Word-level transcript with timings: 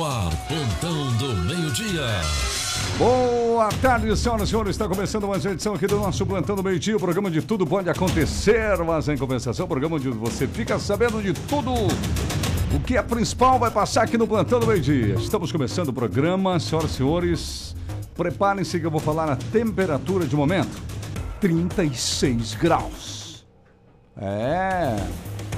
no 0.00 0.06
ar, 0.06 0.30
Pontão 0.48 1.12
do 1.18 1.36
Meio-Dia. 1.44 2.06
Boa 2.96 3.68
tarde, 3.82 4.16
senhoras 4.16 4.48
e 4.48 4.50
senhores. 4.50 4.70
Está 4.70 4.88
começando 4.88 5.28
mais 5.28 5.44
uma 5.44 5.52
edição 5.52 5.74
aqui 5.74 5.86
do 5.86 5.98
nosso 5.98 6.24
Plantão 6.24 6.56
do 6.56 6.62
Meio-Dia. 6.62 6.96
O 6.96 7.00
programa 7.00 7.30
de 7.30 7.42
tudo 7.42 7.66
pode 7.66 7.90
acontecer, 7.90 8.78
mas 8.78 9.08
em 9.08 9.18
compensação, 9.18 9.66
o 9.66 9.68
programa 9.68 9.96
onde 9.96 10.08
você 10.08 10.46
fica 10.46 10.78
sabendo 10.78 11.22
de 11.22 11.34
tudo. 11.34 11.74
O 12.74 12.80
que 12.80 12.96
é 12.96 13.02
principal 13.02 13.58
vai 13.58 13.70
passar 13.70 14.04
aqui 14.04 14.16
no 14.16 14.26
Plantão 14.26 14.58
do 14.58 14.66
Meio-Dia. 14.66 15.16
Estamos 15.16 15.52
começando 15.52 15.88
o 15.88 15.92
programa, 15.92 16.58
senhoras 16.58 16.92
e 16.92 16.94
senhores. 16.94 17.76
Preparem-se 18.16 18.80
que 18.80 18.86
eu 18.86 18.90
vou 18.90 19.00
falar 19.00 19.28
a 19.28 19.36
temperatura 19.36 20.24
de 20.24 20.34
momento: 20.34 20.80
36 21.42 22.54
graus. 22.54 23.19
É. 24.20 24.96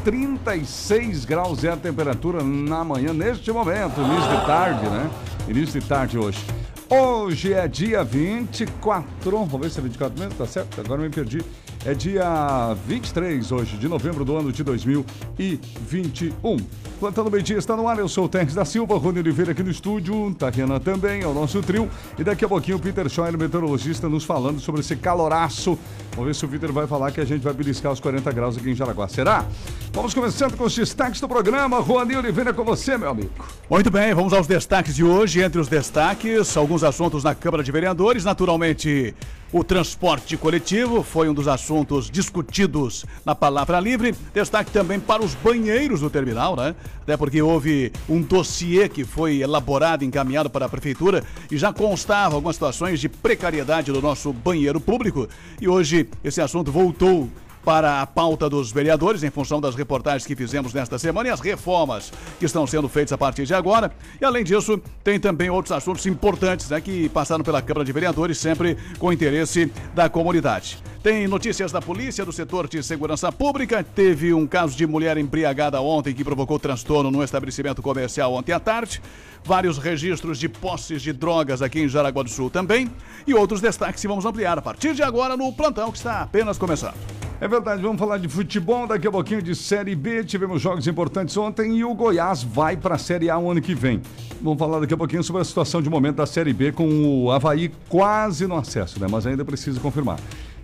36 0.05 1.25
graus 1.25 1.63
é 1.65 1.71
a 1.71 1.77
temperatura 1.77 2.43
na 2.43 2.83
manhã, 2.83 3.13
neste 3.13 3.53
momento, 3.53 4.01
início 4.01 4.31
de 4.31 4.47
tarde, 4.47 4.89
né? 4.89 5.11
Início 5.49 5.81
de 5.81 5.87
tarde 5.87 6.19
hoje. 6.19 6.45
Hoje 6.89 7.55
é 7.55 7.67
dia 7.67 8.05
24. 8.05 9.05
Vamos 9.25 9.61
ver 9.61 9.71
se 9.71 9.79
é 9.79 9.83
24 9.83 10.19
mesmo, 10.19 10.35
tá 10.35 10.47
certo? 10.47 10.81
Agora 10.81 11.01
eu 11.01 11.05
me 11.05 11.11
perdi. 11.11 11.41
É 11.85 11.95
dia 11.95 12.77
23 12.87 13.51
hoje, 13.51 13.77
de 13.77 13.89
novembro 13.89 14.25
do 14.25 14.37
ano 14.37 14.53
de 14.53 14.63
2021. 14.63 16.57
Plantando 17.01 17.29
meio 17.29 17.43
dia 17.43 17.59
está 17.59 17.77
no 17.77 17.89
ar, 17.89 17.99
eu 17.99 18.09
sou 18.09 18.27
o 18.27 18.29
Terres 18.29 18.55
da 18.55 18.65
Silva, 18.65 18.97
Rony 18.97 19.19
Oliveira 19.19 19.51
aqui 19.51 19.65
no 19.65 19.71
estúdio, 19.73 20.33
Tariana 20.39 20.79
também, 20.79 21.23
é 21.23 21.27
o 21.27 21.35
nosso 21.35 21.61
trio. 21.61 21.91
E 22.17 22.23
daqui 22.23 22.45
a 22.45 22.49
pouquinho 22.49 22.77
o 22.77 22.81
Peter 22.81 23.09
Scheuer, 23.09 23.37
meteorologista, 23.37 24.09
nos 24.09 24.23
falando 24.23 24.61
sobre 24.61 24.81
esse 24.81 24.95
caloraço. 24.95 25.77
Vamos 26.13 26.27
ver 26.27 26.35
se 26.37 26.45
o 26.45 26.49
Peter 26.49 26.71
vai 26.71 26.87
falar 26.87 27.11
que 27.11 27.21
a 27.21 27.25
gente 27.25 27.43
vai 27.43 27.53
beliscar 27.53 27.91
os 27.91 27.99
40 27.99 28.31
graus 28.31 28.57
aqui 28.57 28.71
em 28.71 28.77
Jaraguá. 28.77 29.09
Será? 29.09 29.45
Vamos 29.93 30.15
começando 30.15 30.57
com 30.57 30.63
os 30.63 30.77
destaques 30.77 31.21
do 31.21 31.27
programa. 31.27 31.81
Rony 31.81 32.15
Oliveira 32.15 32.55
com 32.55 32.63
você, 32.63 32.97
meu 32.97 33.11
amigo. 33.11 33.33
Muito 33.69 33.91
bem, 33.91 34.15
vamos 34.15 34.33
aos 34.33 34.47
destaques 34.47 34.95
de 34.95 35.03
hoje. 35.03 35.43
Entre 35.43 35.61
os 35.61 35.67
destaques, 35.67 36.57
alguns 36.57 36.85
assuntos 36.85 37.25
na 37.25 37.35
Câmara 37.35 37.65
de 37.65 37.73
Vereadores. 37.73 38.25
Naturalmente, 38.25 39.13
o 39.53 39.63
transporte 39.63 40.35
coletivo 40.37 41.03
foi 41.03 41.29
um 41.29 41.35
dos 41.35 41.47
assuntos 41.47 42.11
discutidos 42.11 43.05
na 43.25 43.35
Palavra 43.35 43.79
Livre. 43.79 44.15
Destaque 44.33 44.71
também 44.71 44.99
para 44.99 45.23
os 45.23 45.35
banheiros 45.35 46.01
do 46.01 46.09
terminal, 46.09 46.57
né? 46.57 46.75
Até 47.03 47.19
porque 47.19 47.43
houve 47.43 47.93
um 48.09 48.23
dossiê 48.23 48.89
que 48.89 49.05
foi 49.05 49.43
elaborado 49.43 50.05
encaminhado 50.05 50.49
para 50.49 50.65
a 50.65 50.69
Prefeitura 50.71 51.23
e 51.51 51.59
já 51.59 51.71
constava 51.71 52.35
algumas 52.37 52.57
situações 52.57 52.99
de 52.99 53.11
precariedade 53.11 53.93
do 53.93 54.01
nosso 54.01 54.33
banheiro 54.33 54.81
público. 54.81 55.29
E 55.61 55.69
hoje 55.69 56.09
esse 56.25 56.41
assunto 56.41 56.73
voltou 56.73 57.29
para 57.65 58.03
a 58.03 58.07
pauta 58.07 58.49
dos 58.49 58.73
vereadores, 58.73 59.23
em 59.23 59.31
função 59.31 59.61
das 59.61 59.75
reportagens 59.75 60.27
que 60.27 60.37
fizemos 60.37 60.73
nesta 60.73 60.99
semana 60.99 61.29
e 61.29 61.33
as 61.33 61.41
reformas 61.41 62.13
que 62.39 62.45
estão 62.45 62.67
sendo 62.67 62.89
feitas 62.89 63.13
a 63.13 63.19
partir 63.19 63.47
de 63.47 63.55
agora. 63.55 63.93
E 64.21 64.25
além 64.25 64.45
disso, 64.45 64.81
tem 65.05 65.19
também 65.19 65.51
outros 65.51 65.73
assuntos 65.73 66.05
importantes 66.07 66.69
né, 66.69 66.81
que 66.81 67.09
passaram 67.09 67.45
pela 67.45 67.63
Câmara 67.63 67.85
de 67.85 67.93
Vereadores, 67.93 68.39
sempre 68.39 68.77
com 68.99 69.13
interesse 69.13 69.71
da 69.95 70.09
comunidade. 70.09 70.83
Tem 71.03 71.27
notícias 71.27 71.73
da 71.73 71.83
polícia 71.83 72.25
do 72.25 72.33
setor 72.33 72.69
de 72.69 72.81
segurança 72.81 73.33
pública. 73.33 73.83
Teve 73.83 74.33
um 74.33 74.47
caso 74.47 74.77
de 74.77 74.87
mulher 74.87 75.19
embriagada 75.19 75.81
ontem 75.81 76.15
que 76.15 76.23
provocou 76.23 76.61
transtorno 76.61 77.11
no 77.11 77.25
estabelecimento 77.25 77.83
comercial 77.83 78.33
ontem 78.33 78.53
à 78.53 78.61
tarde. 78.61 79.03
Vários 79.45 79.79
registros 79.79 80.39
de 80.39 80.49
posses 80.49 81.03
de 81.03 81.13
drogas 81.13 81.61
aqui 81.61 81.81
em 81.81 81.89
Jaraguá 81.89 82.23
do 82.23 82.31
Sul 82.31 82.49
também. 82.49 82.89
E 83.27 83.35
outros 83.35 83.61
destaques 83.61 84.01
que 84.01 84.07
vamos 84.07 84.25
ampliar 84.25 84.57
a 84.57 84.63
partir 84.63 84.95
de 84.95 85.03
agora 85.03 85.37
no 85.37 85.53
plantão 85.53 85.91
que 85.91 85.99
está 85.99 86.23
apenas 86.23 86.57
começando. 86.57 86.95
É 87.43 87.49
verdade, 87.49 87.83
vamos 87.83 87.99
falar 87.99 88.19
de 88.19 88.29
futebol, 88.29 88.87
daqui 88.87 89.05
a 89.05 89.11
pouquinho 89.11 89.43
de 89.43 89.53
Série 89.57 89.97
B. 89.97 90.23
Tivemos 90.23 90.63
jogos 90.63 90.87
importantes 90.87 91.37
ontem 91.37 91.77
e 91.77 91.85
o 91.85 91.93
Goiás 91.93 92.45
vai 92.45 92.77
para 92.77 92.95
a 92.95 92.99
Série 92.99 93.29
A 93.29 93.37
o 93.37 93.51
ano 93.51 93.61
que 93.61 93.75
vem. 93.75 94.01
Vamos 94.41 94.61
falar 94.61 94.79
daqui 94.79 94.95
a 94.95 94.97
pouquinho 94.97 95.25
sobre 95.25 95.43
a 95.43 95.45
situação 95.45 95.83
de 95.83 95.91
momento 95.91 96.19
da 96.19 96.25
Série 96.25 96.53
B 96.53 96.71
com 96.71 96.87
o 96.87 97.33
Havaí 97.33 97.73
quase 97.89 98.47
no 98.47 98.57
acesso, 98.57 99.01
né? 99.01 99.09
Mas 99.11 99.27
ainda 99.27 99.45
precisa 99.45 99.81
confirmar. 99.81 100.21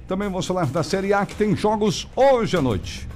Também 0.06 0.28
vamos 0.28 0.46
falar 0.46 0.66
da 0.66 0.84
Série 0.84 1.12
A 1.12 1.26
que 1.26 1.34
tem 1.34 1.56
jogos 1.56 2.06
hoje 2.14 2.56
à 2.56 2.62
noite. 2.62 3.08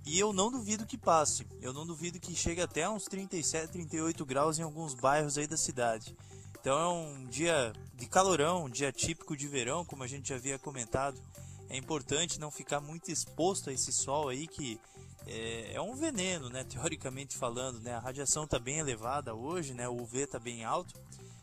E 0.06 0.18
eu 0.18 0.32
não 0.32 0.50
duvido 0.50 0.86
que 0.86 0.98
passe. 0.98 1.46
Eu 1.62 1.72
não 1.72 1.86
duvido 1.86 2.20
que 2.20 2.34
chegue 2.34 2.60
até 2.60 2.88
uns 2.88 3.04
37, 3.04 3.72
38 3.72 4.24
graus 4.26 4.58
em 4.58 4.62
alguns 4.62 4.94
bairros 4.94 5.38
aí 5.38 5.46
da 5.46 5.56
cidade. 5.56 6.14
Então 6.60 6.78
é 6.78 6.88
um 6.88 7.24
dia 7.26 7.72
de 7.94 8.06
calorão, 8.06 8.64
um 8.64 8.70
dia 8.70 8.92
típico 8.92 9.36
de 9.36 9.48
verão, 9.48 9.84
como 9.84 10.02
a 10.02 10.06
gente 10.06 10.28
já 10.28 10.36
havia 10.36 10.58
comentado. 10.58 11.20
É 11.70 11.76
importante 11.76 12.38
não 12.38 12.50
ficar 12.50 12.80
muito 12.80 13.10
exposto 13.10 13.70
a 13.70 13.72
esse 13.72 13.92
sol 13.92 14.28
aí 14.28 14.46
que 14.46 14.78
é, 15.26 15.72
é 15.74 15.80
um 15.80 15.94
veneno, 15.94 16.50
né? 16.50 16.64
Teoricamente 16.68 17.36
falando, 17.36 17.80
né? 17.80 17.94
A 17.94 17.98
radiação 17.98 18.44
está 18.44 18.58
bem 18.58 18.78
elevada 18.78 19.34
hoje, 19.34 19.72
né? 19.72 19.88
O 19.88 20.02
UV 20.02 20.20
está 20.20 20.38
bem 20.38 20.64
alto. 20.64 20.94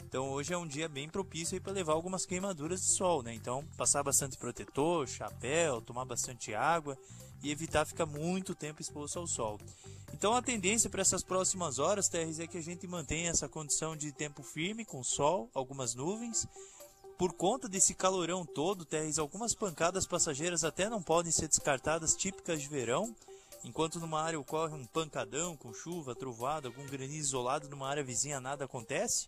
Então 0.03 0.29
hoje 0.29 0.53
é 0.53 0.57
um 0.57 0.67
dia 0.67 0.87
bem 0.87 1.09
propício 1.09 1.59
para 1.61 1.71
levar 1.71 1.93
algumas 1.93 2.25
queimaduras 2.25 2.81
de 2.81 2.87
sol, 2.87 3.23
né? 3.23 3.33
Então 3.33 3.65
passar 3.75 4.03
bastante 4.03 4.37
protetor, 4.37 5.07
chapéu, 5.07 5.81
tomar 5.81 6.05
bastante 6.05 6.53
água 6.53 6.95
e 7.43 7.51
evitar 7.51 7.85
ficar 7.85 8.05
muito 8.05 8.55
tempo 8.55 8.81
exposto 8.81 9.19
ao 9.19 9.27
sol. 9.27 9.59
Então 10.13 10.33
a 10.33 10.41
tendência 10.41 10.89
para 10.89 11.01
essas 11.01 11.23
próximas 11.23 11.79
horas, 11.79 12.07
TRZ, 12.07 12.39
é 12.39 12.47
que 12.47 12.57
a 12.57 12.63
gente 12.63 12.87
mantenha 12.87 13.31
essa 13.31 13.49
condição 13.49 13.95
de 13.95 14.11
tempo 14.11 14.43
firme 14.43 14.85
com 14.85 15.03
sol, 15.03 15.49
algumas 15.53 15.95
nuvens. 15.95 16.47
Por 17.17 17.33
conta 17.33 17.69
desse 17.69 17.93
calorão 17.93 18.45
todo, 18.45 18.85
TRZ, 18.85 19.19
algumas 19.19 19.53
pancadas 19.53 20.07
passageiras 20.07 20.63
até 20.63 20.89
não 20.89 21.01
podem 21.01 21.31
ser 21.31 21.47
descartadas, 21.47 22.15
típicas 22.15 22.61
de 22.61 22.67
verão. 22.67 23.15
Enquanto 23.63 23.99
numa 23.99 24.21
área 24.21 24.39
ocorre 24.39 24.73
um 24.73 24.85
pancadão 24.85 25.55
com 25.55 25.73
chuva, 25.73 26.15
trovada, 26.15 26.67
algum 26.67 26.85
granizo 26.87 27.29
isolado, 27.29 27.69
numa 27.69 27.87
área 27.87 28.03
vizinha 28.03 28.39
nada 28.39 28.65
acontece. 28.65 29.27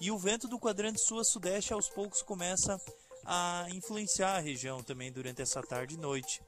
E 0.00 0.10
o 0.10 0.18
vento 0.18 0.48
do 0.48 0.58
quadrante 0.58 1.00
sul 1.00 1.20
a 1.20 1.24
sudeste 1.24 1.72
aos 1.72 1.88
poucos 1.88 2.22
começa 2.22 2.80
a 3.24 3.66
influenciar 3.70 4.36
a 4.36 4.40
região 4.40 4.82
também 4.82 5.12
durante 5.12 5.42
essa 5.42 5.62
tarde 5.62 5.94
e 5.94 5.98
noite. 5.98 6.42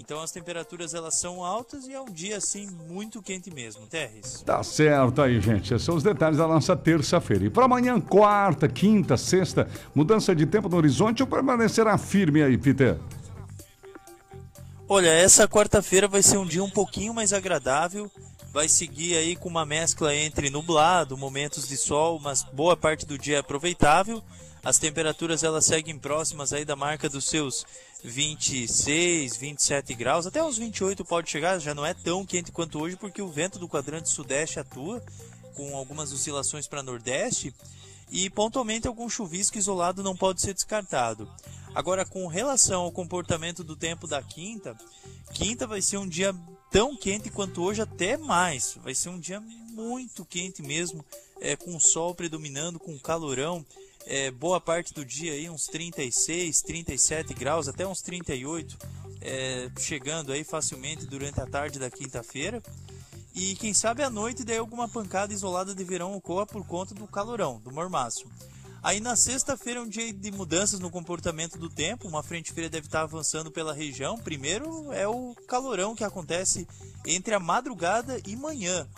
Então 0.00 0.22
as 0.22 0.32
temperaturas 0.32 0.94
elas 0.94 1.20
são 1.20 1.44
altas 1.44 1.86
e 1.86 1.92
é 1.92 2.00
um 2.00 2.06
dia 2.06 2.38
assim 2.38 2.66
muito 2.88 3.20
quente 3.20 3.50
mesmo, 3.50 3.86
Terres. 3.86 4.42
Tá 4.46 4.62
certo 4.62 5.20
aí, 5.20 5.38
gente. 5.42 5.74
Esses 5.74 5.84
são 5.84 5.94
os 5.94 6.02
detalhes 6.02 6.38
da 6.38 6.48
nossa 6.48 6.74
terça-feira. 6.74 7.44
E 7.44 7.50
para 7.50 7.66
amanhã, 7.66 8.00
quarta, 8.00 8.66
quinta, 8.66 9.18
sexta, 9.18 9.68
mudança 9.94 10.34
de 10.34 10.46
tempo 10.46 10.70
no 10.70 10.78
horizonte 10.78 11.22
ou 11.22 11.28
permanecerá 11.28 11.98
firme 11.98 12.42
aí, 12.42 12.56
Peter? 12.56 12.98
Olha, 14.88 15.10
essa 15.10 15.46
quarta-feira 15.46 16.08
vai 16.08 16.22
ser 16.22 16.38
um 16.38 16.46
dia 16.46 16.64
um 16.64 16.70
pouquinho 16.70 17.12
mais 17.12 17.34
agradável. 17.34 18.10
Vai 18.54 18.70
seguir 18.70 19.18
aí 19.18 19.36
com 19.36 19.50
uma 19.50 19.66
mescla 19.66 20.16
entre 20.16 20.48
nublado, 20.48 21.14
momentos 21.14 21.68
de 21.68 21.76
sol, 21.76 22.18
mas 22.18 22.42
boa 22.42 22.74
parte 22.74 23.04
do 23.04 23.18
dia 23.18 23.36
é 23.36 23.40
aproveitável. 23.40 24.22
As 24.64 24.78
temperaturas 24.78 25.42
elas 25.42 25.64
seguem 25.64 25.98
próximas 25.98 26.52
aí 26.52 26.64
da 26.64 26.76
marca 26.76 27.08
dos 27.08 27.26
seus 27.26 27.64
26, 28.02 29.36
27 29.36 29.94
graus, 29.94 30.26
até 30.26 30.42
uns 30.42 30.56
28 30.56 31.04
pode 31.04 31.30
chegar, 31.30 31.58
já 31.58 31.74
não 31.74 31.84
é 31.84 31.92
tão 31.92 32.24
quente 32.24 32.50
quanto 32.50 32.80
hoje 32.80 32.96
porque 32.96 33.20
o 33.20 33.28
vento 33.28 33.58
do 33.58 33.68
quadrante 33.68 34.08
sudeste 34.08 34.58
atua 34.58 35.02
com 35.54 35.76
algumas 35.76 36.12
oscilações 36.12 36.66
para 36.66 36.82
nordeste 36.82 37.54
e 38.10 38.28
pontualmente 38.30 38.88
algum 38.88 39.08
chuvisco 39.08 39.58
isolado 39.58 40.02
não 40.02 40.16
pode 40.16 40.40
ser 40.40 40.54
descartado. 40.54 41.30
Agora 41.74 42.04
com 42.04 42.26
relação 42.26 42.82
ao 42.82 42.92
comportamento 42.92 43.62
do 43.62 43.76
tempo 43.76 44.06
da 44.06 44.22
quinta, 44.22 44.76
quinta 45.32 45.66
vai 45.66 45.80
ser 45.82 45.98
um 45.98 46.08
dia 46.08 46.34
tão 46.70 46.96
quente 46.96 47.30
quanto 47.30 47.62
hoje, 47.62 47.82
até 47.82 48.16
mais. 48.16 48.78
Vai 48.82 48.94
ser 48.94 49.08
um 49.08 49.18
dia 49.18 49.40
muito 49.40 50.24
quente 50.24 50.62
mesmo, 50.62 51.04
é, 51.40 51.56
com 51.56 51.78
sol 51.78 52.14
predominando, 52.14 52.78
com 52.78 52.98
calorão 52.98 53.64
é, 54.06 54.30
boa 54.30 54.60
parte 54.60 54.92
do 54.92 55.04
dia 55.04 55.32
aí 55.32 55.48
uns 55.48 55.66
36, 55.66 56.62
37 56.62 57.34
graus, 57.34 57.68
até 57.68 57.86
uns 57.86 58.02
38, 58.02 58.78
é, 59.20 59.70
chegando 59.78 60.32
aí 60.32 60.44
facilmente 60.44 61.06
durante 61.06 61.40
a 61.40 61.46
tarde 61.46 61.78
da 61.78 61.90
quinta-feira. 61.90 62.62
E 63.34 63.54
quem 63.56 63.72
sabe 63.72 64.02
à 64.02 64.10
noite 64.10 64.44
daí 64.44 64.58
alguma 64.58 64.88
pancada 64.88 65.32
isolada 65.32 65.74
de 65.74 65.84
verão 65.84 66.14
ocorra 66.14 66.46
por 66.46 66.66
conta 66.66 66.94
do 66.94 67.06
calorão, 67.06 67.60
do 67.60 67.70
mormaço. 67.70 68.26
Aí 68.82 68.98
na 68.98 69.14
sexta-feira 69.14 69.78
é 69.78 69.82
um 69.82 69.88
dia 69.88 70.10
de 70.12 70.30
mudanças 70.30 70.80
no 70.80 70.90
comportamento 70.90 71.58
do 71.58 71.68
tempo, 71.68 72.08
uma 72.08 72.22
frente 72.22 72.52
fria 72.52 72.70
deve 72.70 72.86
estar 72.86 73.02
avançando 73.02 73.50
pela 73.50 73.74
região. 73.74 74.16
Primeiro 74.16 74.90
é 74.92 75.06
o 75.06 75.34
calorão 75.46 75.94
que 75.94 76.02
acontece 76.02 76.66
entre 77.06 77.34
a 77.34 77.38
madrugada 77.38 78.18
e 78.26 78.34
manhã. 78.34 78.88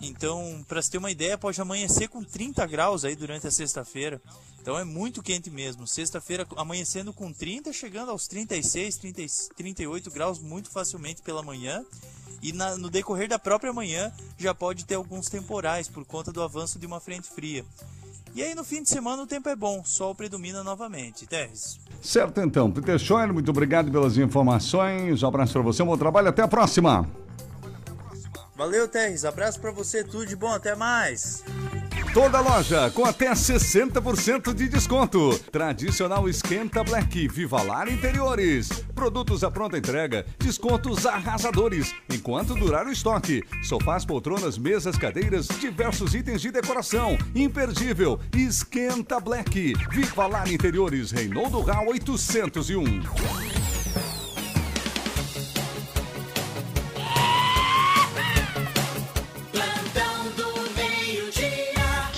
Então, 0.00 0.64
para 0.68 0.80
você 0.80 0.92
ter 0.92 0.98
uma 0.98 1.10
ideia, 1.10 1.36
pode 1.36 1.60
amanhecer 1.60 2.08
com 2.08 2.22
30 2.22 2.64
graus 2.66 3.04
aí 3.04 3.16
durante 3.16 3.46
a 3.46 3.50
sexta-feira. 3.50 4.20
Então 4.60 4.78
é 4.78 4.84
muito 4.84 5.22
quente 5.22 5.50
mesmo. 5.50 5.86
Sexta-feira 5.86 6.46
amanhecendo 6.56 7.12
com 7.12 7.32
30, 7.32 7.72
chegando 7.72 8.10
aos 8.10 8.28
36, 8.28 8.96
30, 8.96 9.22
38 9.56 10.10
graus 10.10 10.38
muito 10.38 10.70
facilmente 10.70 11.22
pela 11.22 11.42
manhã. 11.42 11.82
E 12.42 12.52
na, 12.52 12.76
no 12.76 12.88
decorrer 12.88 13.28
da 13.28 13.38
própria 13.38 13.72
manhã 13.72 14.12
já 14.36 14.54
pode 14.54 14.84
ter 14.84 14.94
alguns 14.94 15.28
temporais 15.28 15.88
por 15.88 16.04
conta 16.04 16.30
do 16.30 16.42
avanço 16.42 16.78
de 16.78 16.86
uma 16.86 17.00
frente 17.00 17.28
fria. 17.28 17.64
E 18.34 18.42
aí 18.42 18.54
no 18.54 18.62
fim 18.62 18.82
de 18.82 18.88
semana 18.88 19.22
o 19.22 19.26
tempo 19.26 19.48
é 19.48 19.56
bom, 19.56 19.82
sol 19.84 20.14
predomina 20.14 20.62
novamente. 20.62 21.26
Teres. 21.26 21.80
Certo 22.00 22.40
então, 22.40 22.70
Peter 22.70 22.98
Schoer, 22.98 23.32
muito 23.32 23.50
obrigado 23.50 23.90
pelas 23.90 24.16
informações. 24.18 25.22
Um 25.22 25.28
abraço 25.28 25.54
para 25.54 25.62
você, 25.62 25.82
um 25.82 25.86
bom 25.86 25.96
trabalho, 25.96 26.28
até 26.28 26.42
a 26.42 26.48
próxima. 26.48 27.08
Valeu, 28.58 28.88
Teres. 28.88 29.24
Abraço 29.24 29.60
para 29.60 29.70
você, 29.70 30.02
tudo 30.02 30.26
de 30.26 30.34
bom, 30.34 30.52
até 30.52 30.74
mais. 30.74 31.44
Toda 32.12 32.40
loja 32.40 32.90
com 32.90 33.04
até 33.04 33.30
60% 33.30 34.52
de 34.52 34.68
desconto. 34.68 35.38
Tradicional 35.52 36.28
Esquenta 36.28 36.82
Black, 36.82 37.28
Vivalar 37.28 37.88
Interiores. 37.88 38.68
Produtos 38.96 39.44
à 39.44 39.50
pronta 39.50 39.78
entrega, 39.78 40.26
descontos 40.40 41.06
arrasadores, 41.06 41.94
enquanto 42.12 42.56
durar 42.56 42.86
o 42.86 42.90
estoque. 42.90 43.44
Sofás, 43.62 44.04
poltronas, 44.04 44.58
mesas, 44.58 44.98
cadeiras, 44.98 45.46
diversos 45.60 46.12
itens 46.16 46.40
de 46.40 46.50
decoração. 46.50 47.16
Imperdível. 47.36 48.18
Esquenta 48.36 49.20
Black, 49.20 49.74
Vivalar 49.88 50.50
Interiores, 50.50 51.12
Reinaldo 51.12 51.60
Rau 51.60 51.90
801. 51.90 53.77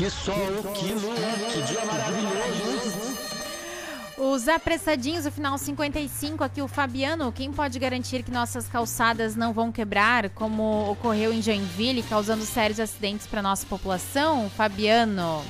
Que 0.01 0.09
sol, 0.09 0.35
que 0.75 0.95
luz, 0.95 1.53
que 1.53 1.61
dia 1.61 1.85
maravilhoso. 1.85 2.95
Os 4.17 4.49
apressadinhos, 4.49 5.27
o 5.27 5.31
final 5.31 5.59
55, 5.59 6.43
aqui 6.43 6.63
o 6.63 6.67
Fabiano. 6.67 7.31
Quem 7.31 7.53
pode 7.53 7.79
garantir 7.79 8.23
que 8.23 8.31
nossas 8.31 8.67
calçadas 8.67 9.37
não 9.37 9.53
vão 9.53 9.71
quebrar, 9.71 10.31
como 10.31 10.91
ocorreu 10.91 11.35
em 11.35 11.43
Joinville, 11.43 12.03
causando 12.03 12.47
sérios 12.47 12.81
acidentes 12.81 13.27
para 13.27 13.43
nossa 13.43 13.67
população? 13.67 14.49
Fabiano, 14.49 15.45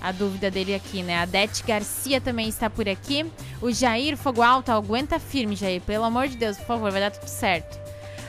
a 0.00 0.12
dúvida 0.12 0.52
dele 0.52 0.72
aqui, 0.72 1.02
né? 1.02 1.18
A 1.18 1.24
Dete 1.24 1.64
Garcia 1.64 2.20
também 2.20 2.48
está 2.48 2.70
por 2.70 2.88
aqui. 2.88 3.26
O 3.60 3.72
Jair 3.72 4.16
Fogo 4.16 4.40
Alto, 4.40 4.70
aguenta 4.70 5.18
firme, 5.18 5.56
Jair. 5.56 5.80
Pelo 5.80 6.04
amor 6.04 6.28
de 6.28 6.36
Deus, 6.36 6.56
por 6.58 6.66
favor, 6.66 6.92
vai 6.92 7.00
dar 7.00 7.10
tudo 7.10 7.26
certo. 7.26 7.83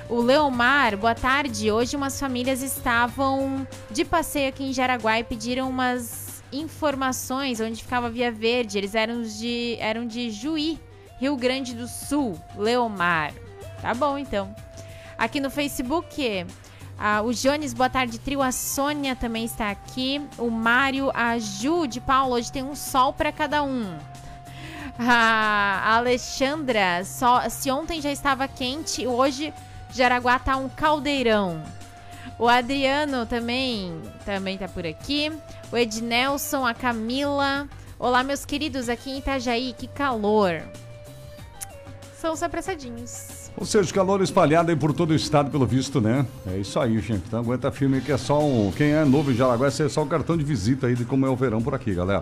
O 0.08 0.22
Leomar, 0.22 0.96
boa 0.96 1.16
tarde. 1.16 1.72
Hoje 1.72 1.96
umas 1.96 2.20
famílias 2.20 2.62
estavam 2.62 3.68
de 3.90 4.06
passeio 4.06 4.50
aqui 4.50 4.64
em 4.64 4.72
Jaraguá 4.72 5.20
e 5.20 5.24
pediram 5.24 5.68
umas 5.68 6.44
informações 6.54 7.60
onde 7.60 7.82
ficava 7.82 8.08
Via 8.08 8.32
Verde. 8.32 8.78
Eles 8.78 8.94
eram 8.94 9.24
de, 9.24 9.76
eram 9.80 10.06
de 10.06 10.30
Juí, 10.30 10.80
Rio 11.20 11.36
Grande 11.36 11.74
do 11.74 11.88
Sul. 11.88 12.40
Leomar. 12.56 13.34
Tá 13.82 13.96
bom, 13.96 14.16
então. 14.16 14.56
Aqui 15.18 15.40
no 15.40 15.50
Facebook, 15.50 16.46
ah, 17.00 17.24
o 17.24 17.34
Jones, 17.34 17.74
boa 17.74 17.90
tarde, 17.90 18.20
trio. 18.20 18.44
A 18.44 18.52
Sônia 18.52 19.16
também 19.16 19.44
está 19.44 19.72
aqui. 19.72 20.22
O 20.38 20.52
Mário, 20.52 21.10
a 21.16 21.40
Ju 21.40 21.88
de 21.88 22.00
Paulo. 22.00 22.36
Hoje 22.36 22.52
tem 22.52 22.62
um 22.62 22.76
sol 22.76 23.12
para 23.12 23.32
cada 23.32 23.64
um. 23.64 23.98
A 25.00 25.96
Alexandra, 25.96 27.04
só, 27.04 27.50
se 27.50 27.72
ontem 27.72 28.00
já 28.00 28.12
estava 28.12 28.48
quente, 28.48 29.08
hoje 29.08 29.52
Jaraguá 29.96 30.38
tá 30.38 30.58
um 30.58 30.68
caldeirão. 30.68 31.64
O 32.38 32.50
Adriano 32.50 33.26
também, 33.26 33.94
também 34.26 34.58
tá 34.58 34.68
por 34.68 34.86
aqui. 34.86 35.32
O 35.72 35.78
Ednelson, 35.78 36.66
a 36.66 36.74
Camila. 36.74 37.66
Olá, 37.98 38.22
meus 38.22 38.44
queridos, 38.44 38.90
aqui 38.90 39.12
em 39.12 39.20
Itajaí, 39.20 39.74
que 39.78 39.88
calor. 39.88 40.62
São 42.20 42.34
os 42.34 42.44
apressadinhos. 42.44 43.46
Ou 43.56 43.66
seja, 43.66 43.94
calor 43.94 44.22
espalhado 44.22 44.70
aí 44.70 44.76
por 44.76 44.92
todo 44.92 45.12
o 45.12 45.16
estado, 45.16 45.50
pelo 45.50 45.66
visto, 45.66 46.02
né? 46.02 46.26
É 46.46 46.58
isso 46.58 46.78
aí, 46.78 47.00
gente. 47.00 47.24
Então 47.26 47.40
aguenta 47.40 47.72
firme 47.72 48.02
que 48.02 48.12
é 48.12 48.18
só 48.18 48.44
um. 48.44 48.74
Quem 48.74 48.92
é 48.92 49.06
novo 49.06 49.32
em 49.32 49.36
Jaraguá, 49.36 49.68
é 49.68 49.72
só 49.72 50.04
o 50.04 50.08
cartão 50.08 50.36
de 50.36 50.44
visita 50.44 50.88
aí 50.88 50.96
de 50.96 51.06
como 51.06 51.26
é 51.26 51.30
o 51.30 51.38
verão 51.38 51.62
por 51.62 51.74
aqui, 51.74 51.94
galera. 51.94 52.22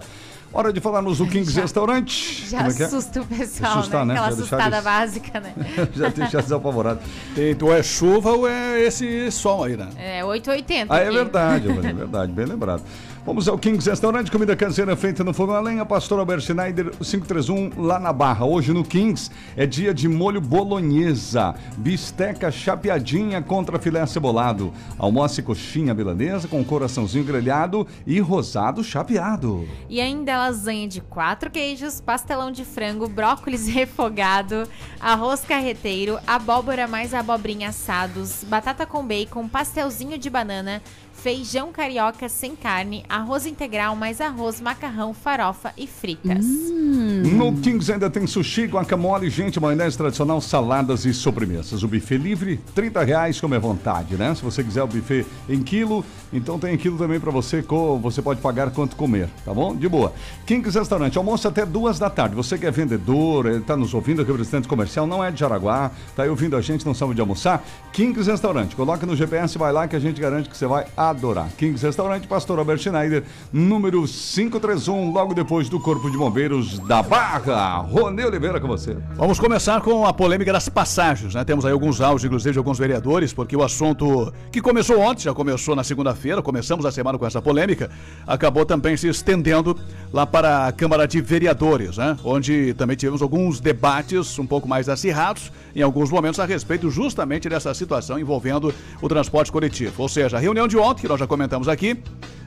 Hora 0.53 0.71
de 0.71 0.79
falar 0.79 1.01
no 1.01 1.13
Kings 1.27 1.51
Já- 1.51 1.61
Restaurante. 1.63 2.45
Já 2.47 2.59
Como 2.59 2.69
é 2.69 2.73
é? 2.83 2.85
assusta 2.85 3.21
o 3.21 3.25
pessoal, 3.25 3.79
Assustar, 3.79 4.05
né? 4.05 4.13
né? 4.13 4.19
Aquela 4.19 4.35
Já 4.35 4.41
assustada 4.41 4.75
eles- 4.75 4.83
básica, 4.83 5.39
né? 5.39 5.53
Já 5.95 6.09
deixar 6.09 6.41
desapavorado. 6.43 6.99
Tem, 7.33 7.55
ou 7.55 7.73
é 7.75 7.81
chuva 7.81 8.31
ou 8.33 8.47
é 8.47 8.81
esse 8.83 9.31
sol 9.31 9.63
aí, 9.63 9.75
né? 9.75 9.89
É, 9.97 10.23
880 10.23 10.93
Ah, 10.93 10.99
é 10.99 11.09
verdade, 11.09 11.67
é 11.69 11.93
verdade, 11.93 12.31
bem 12.31 12.45
lembrado. 12.45 12.83
Vamos 13.25 13.47
ao 13.47 13.57
Kings 13.57 13.89
Restaurante, 13.89 14.29
comida 14.29 14.53
caseira 14.53 14.97
feita 14.97 15.23
no 15.23 15.33
fogão 15.33 15.55
a 15.55 15.61
lenha, 15.61 15.85
Pastor 15.85 16.19
Albert 16.19 16.41
Schneider 16.41 16.91
531, 16.97 17.81
lá 17.81 17.97
na 17.97 18.11
Barra. 18.11 18.45
Hoje 18.45 18.73
no 18.73 18.83
Kings 18.83 19.31
é 19.55 19.65
dia 19.65 19.93
de 19.93 20.09
molho 20.09 20.41
bolonhesa, 20.41 21.55
bisteca 21.77 22.51
chapeadinha 22.51 23.41
contra 23.41 23.79
filé 23.79 24.05
cebolado, 24.05 24.73
almoço 24.97 25.39
e 25.39 25.43
coxinha 25.43 25.93
milanesa 25.93 26.49
com 26.49 26.61
coraçãozinho 26.65 27.23
grelhado 27.23 27.87
e 28.05 28.19
rosado 28.19 28.83
chapeado. 28.83 29.65
E 29.87 30.01
ainda 30.01 30.37
lasanha 30.37 30.89
de 30.89 30.99
quatro 30.99 31.49
queijos, 31.49 32.01
pastelão 32.01 32.51
de 32.51 32.65
frango, 32.65 33.07
brócolis 33.07 33.67
refogado, 33.71 34.67
arroz 34.99 35.45
carreteiro, 35.45 36.19
abóbora 36.27 36.89
mais 36.89 37.13
abobrinha 37.13 37.69
assados, 37.69 38.43
batata 38.43 38.85
com 38.85 39.07
bacon, 39.07 39.47
pastelzinho 39.47 40.17
de 40.17 40.29
banana, 40.29 40.81
feijão 41.23 41.71
carioca 41.71 42.27
sem 42.27 42.53
carne, 42.53 43.05
arroz 43.07 43.45
integral 43.45 43.95
mais 43.95 44.19
arroz, 44.19 44.59
macarrão, 44.59 45.13
farofa 45.13 45.71
e 45.77 45.87
fritas. 45.87 46.45
No 46.45 47.53
Kings 47.61 47.89
ainda 47.89 48.09
tem 48.09 48.27
sushi, 48.27 48.65
guacamole, 48.65 49.29
gente, 49.29 49.57
maionese 49.57 49.97
tradicional, 49.97 50.41
saladas 50.41 51.05
e 51.05 51.13
sobremesas. 51.13 51.81
O 51.81 51.87
buffet 51.87 52.17
livre, 52.17 52.59
30 52.75 53.03
reais, 53.05 53.39
como 53.39 53.55
é 53.55 53.59
vontade, 53.59 54.17
né? 54.17 54.35
Se 54.35 54.43
você 54.43 54.61
quiser 54.61 54.83
o 54.83 54.87
buffet 54.87 55.25
em 55.47 55.63
quilo, 55.63 56.03
então 56.33 56.59
tem 56.59 56.77
quilo 56.77 56.97
também 56.97 57.19
para 57.19 57.31
você, 57.31 57.63
você 58.01 58.21
pode 58.21 58.41
pagar 58.41 58.71
quanto 58.71 58.95
comer, 58.95 59.29
tá 59.45 59.53
bom? 59.53 59.75
De 59.75 59.87
boa. 59.87 60.13
Kings 60.45 60.77
Restaurante, 60.77 61.17
almoço 61.17 61.47
até 61.47 61.65
duas 61.65 61.97
da 61.97 62.09
tarde. 62.09 62.35
Você 62.35 62.57
que 62.57 62.65
é 62.65 62.71
vendedor, 62.71 63.45
eh, 63.45 63.59
tá 63.59 63.75
nos 63.75 63.93
ouvindo, 63.93 64.23
representante 64.23 64.67
comercial, 64.67 65.07
não 65.07 65.23
é 65.23 65.31
de 65.31 65.39
Jaraguá, 65.39 65.91
tá 66.15 66.23
aí 66.23 66.29
ouvindo 66.29 66.55
a 66.55 66.61
gente, 66.61 66.85
não 66.85 66.93
sabe 66.93 67.13
de 67.13 67.21
almoçar? 67.21 67.65
Kings 67.91 68.29
Restaurante, 68.29 68.75
coloca 68.75 69.05
no 69.05 69.15
GPS, 69.15 69.57
vai 69.57 69.71
lá 69.71 69.87
que 69.87 69.95
a 69.95 69.99
gente 69.99 70.19
garante 70.19 70.49
que 70.49 70.57
você 70.57 70.67
vai 70.67 70.85
adorar. 70.95 71.49
Kings 71.57 71.85
Restaurante, 71.85 72.27
Pastor 72.27 72.59
Albert. 72.59 72.83
Schneider, 72.83 73.23
número 73.51 74.03
531, 74.05 75.11
logo 75.11 75.33
depois 75.33 75.69
do 75.69 75.79
Corpo 75.79 76.09
de 76.09 76.17
Bombeiros 76.17 76.79
da 76.79 77.01
Barra. 77.01 77.77
Rony 77.77 78.23
Oliveira 78.23 78.59
com 78.59 78.67
você. 78.67 78.97
Vamos 79.15 79.39
começar 79.39 79.79
com 79.81 80.05
a 80.05 80.13
polêmica 80.13 80.51
das 80.51 80.67
passagens, 80.67 81.33
né? 81.33 81.43
Temos 81.43 81.65
aí 81.65 81.71
alguns 81.71 82.01
áudios, 82.01 82.25
inclusive, 82.25 82.51
de 82.51 82.57
alguns 82.57 82.77
vereadores, 82.77 83.31
porque 83.31 83.55
o 83.55 83.63
assunto 83.63 84.33
que 84.51 84.61
começou 84.61 84.99
ontem, 84.99 85.23
já 85.23 85.33
começou 85.33 85.75
na 85.75 85.83
segunda-feira, 85.83 86.22
começamos 86.41 86.85
a 86.85 86.91
semana 86.91 87.17
com 87.17 87.25
essa 87.25 87.41
polêmica, 87.41 87.89
acabou 88.25 88.65
também 88.65 88.95
se 88.95 89.07
estendendo 89.07 89.77
lá 90.11 90.25
para 90.25 90.67
a 90.67 90.71
Câmara 90.71 91.07
de 91.07 91.19
Vereadores, 91.21 91.97
né? 91.97 92.17
Onde 92.23 92.73
também 92.75 92.95
tivemos 92.95 93.21
alguns 93.21 93.59
debates 93.59 94.37
um 94.39 94.45
pouco 94.45 94.67
mais 94.67 94.87
acirrados, 94.87 95.51
em 95.75 95.81
alguns 95.81 96.09
momentos, 96.09 96.39
a 96.39 96.45
respeito 96.45 96.89
justamente 96.89 97.49
dessa 97.49 97.73
situação 97.73 98.17
envolvendo 98.19 98.73
o 99.01 99.09
transporte 99.09 99.51
coletivo. 99.51 100.01
Ou 100.01 100.09
seja, 100.09 100.37
a 100.37 100.39
reunião 100.39 100.67
de 100.67 100.77
ontem, 100.77 101.01
que 101.01 101.07
nós 101.07 101.19
já 101.19 101.27
comentamos 101.27 101.67
aqui, 101.67 101.97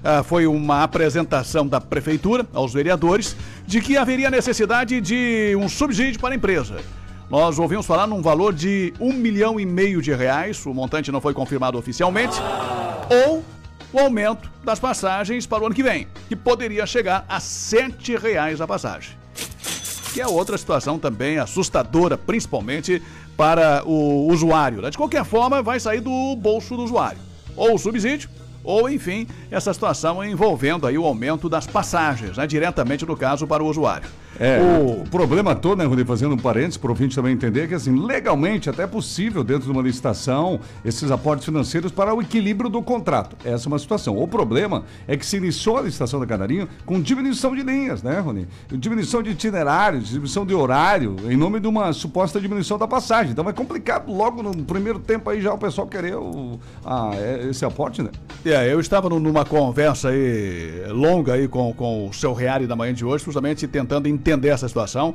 ah, 0.02 0.22
foi 0.22 0.46
uma 0.46 0.82
apresentação 0.82 1.66
da 1.66 1.80
Prefeitura 1.80 2.46
aos 2.54 2.72
vereadores 2.72 3.36
de 3.66 3.80
que 3.80 3.96
haveria 3.96 4.30
necessidade 4.30 5.00
de 5.00 5.56
um 5.58 5.68
subsídio 5.68 6.20
para 6.20 6.32
a 6.32 6.36
empresa. 6.36 6.76
Nós 7.28 7.58
ouvimos 7.58 7.84
falar 7.84 8.06
num 8.06 8.22
valor 8.22 8.52
de 8.52 8.94
um 9.00 9.12
milhão 9.12 9.58
e 9.58 9.66
meio 9.66 10.00
de 10.00 10.14
reais, 10.14 10.64
o 10.64 10.72
montante 10.72 11.10
não 11.10 11.20
foi 11.20 11.34
confirmado 11.34 11.76
oficialmente, 11.76 12.36
ou 13.26 13.42
o 13.96 13.98
aumento 13.98 14.50
das 14.62 14.78
passagens 14.78 15.46
para 15.46 15.62
o 15.62 15.66
ano 15.66 15.74
que 15.74 15.82
vem, 15.82 16.06
que 16.28 16.36
poderia 16.36 16.84
chegar 16.84 17.24
a 17.26 17.40
sete 17.40 18.14
reais 18.14 18.60
a 18.60 18.66
passagem. 18.66 19.16
Que 20.12 20.20
é 20.20 20.26
outra 20.26 20.58
situação 20.58 20.98
também 20.98 21.38
assustadora, 21.38 22.18
principalmente 22.18 23.02
para 23.38 23.82
o 23.86 24.30
usuário. 24.30 24.82
né? 24.82 24.90
De 24.90 24.98
qualquer 24.98 25.24
forma, 25.24 25.62
vai 25.62 25.80
sair 25.80 26.00
do 26.00 26.36
bolso 26.36 26.76
do 26.76 26.82
usuário. 26.82 27.18
Ou 27.56 27.74
o 27.74 27.78
subsídio, 27.78 28.28
ou 28.66 28.90
enfim, 28.90 29.26
essa 29.50 29.72
situação 29.72 30.22
envolvendo 30.24 30.86
aí 30.86 30.98
o 30.98 31.04
aumento 31.04 31.48
das 31.48 31.66
passagens, 31.66 32.36
né? 32.36 32.46
diretamente 32.46 33.06
no 33.06 33.16
caso 33.16 33.46
para 33.46 33.62
o 33.62 33.66
usuário. 33.66 34.08
É, 34.38 34.58
o... 34.60 35.04
problema 35.08 35.54
todo, 35.54 35.78
né, 35.78 35.84
Rudi, 35.84 36.04
fazendo 36.04 36.34
um 36.34 36.38
parênteses 36.38 36.76
para 36.76 36.88
o 36.88 36.90
ouvinte 36.90 37.16
também 37.16 37.32
entender 37.32 37.68
que, 37.68 37.74
assim, 37.74 37.98
legalmente 37.98 38.68
até 38.68 38.82
é 38.82 38.86
possível, 38.86 39.42
dentro 39.42 39.64
de 39.64 39.70
uma 39.70 39.82
licitação, 39.82 40.60
esses 40.84 41.10
aportes 41.10 41.44
financeiros 41.44 41.90
para 41.90 42.14
o 42.14 42.20
equilíbrio 42.20 42.68
do 42.68 42.82
contrato. 42.82 43.34
Essa 43.44 43.66
é 43.66 43.68
uma 43.68 43.78
situação. 43.78 44.16
O 44.16 44.28
problema 44.28 44.84
é 45.08 45.16
que 45.16 45.24
se 45.24 45.38
iniciou 45.38 45.78
a 45.78 45.82
licitação 45.82 46.20
da 46.20 46.26
Canarinho 46.26 46.68
com 46.84 47.00
diminuição 47.00 47.54
de 47.54 47.62
linhas, 47.62 48.02
né, 48.02 48.20
Rony? 48.20 48.46
Diminuição 48.70 49.22
de 49.22 49.30
itinerários, 49.30 50.08
diminuição 50.08 50.44
de 50.44 50.54
horário, 50.54 51.16
em 51.28 51.36
nome 51.36 51.58
de 51.58 51.66
uma 51.66 51.92
suposta 51.92 52.40
diminuição 52.40 52.78
da 52.78 52.86
passagem. 52.86 53.32
Então 53.32 53.48
é 53.48 53.52
complicado 53.52 54.12
logo 54.12 54.42
no 54.42 54.54
primeiro 54.64 54.98
tempo 54.98 55.30
aí 55.30 55.40
já 55.40 55.52
o 55.52 55.58
pessoal 55.58 55.86
querer 55.86 56.16
o, 56.16 56.60
a, 56.84 57.12
esse 57.48 57.64
aporte, 57.64 58.02
né? 58.02 58.10
É, 58.44 58.55
eu 58.64 58.80
estava 58.80 59.08
numa 59.08 59.44
conversa 59.44 60.10
aí 60.10 60.84
longa 60.88 61.34
aí 61.34 61.48
com, 61.48 61.72
com 61.72 62.08
o 62.08 62.12
seu 62.12 62.32
Reale 62.32 62.66
da 62.66 62.76
manhã 62.76 62.94
de 62.94 63.04
hoje, 63.04 63.24
justamente 63.24 63.66
tentando 63.66 64.08
entender 64.08 64.48
essa 64.48 64.68
situação. 64.68 65.14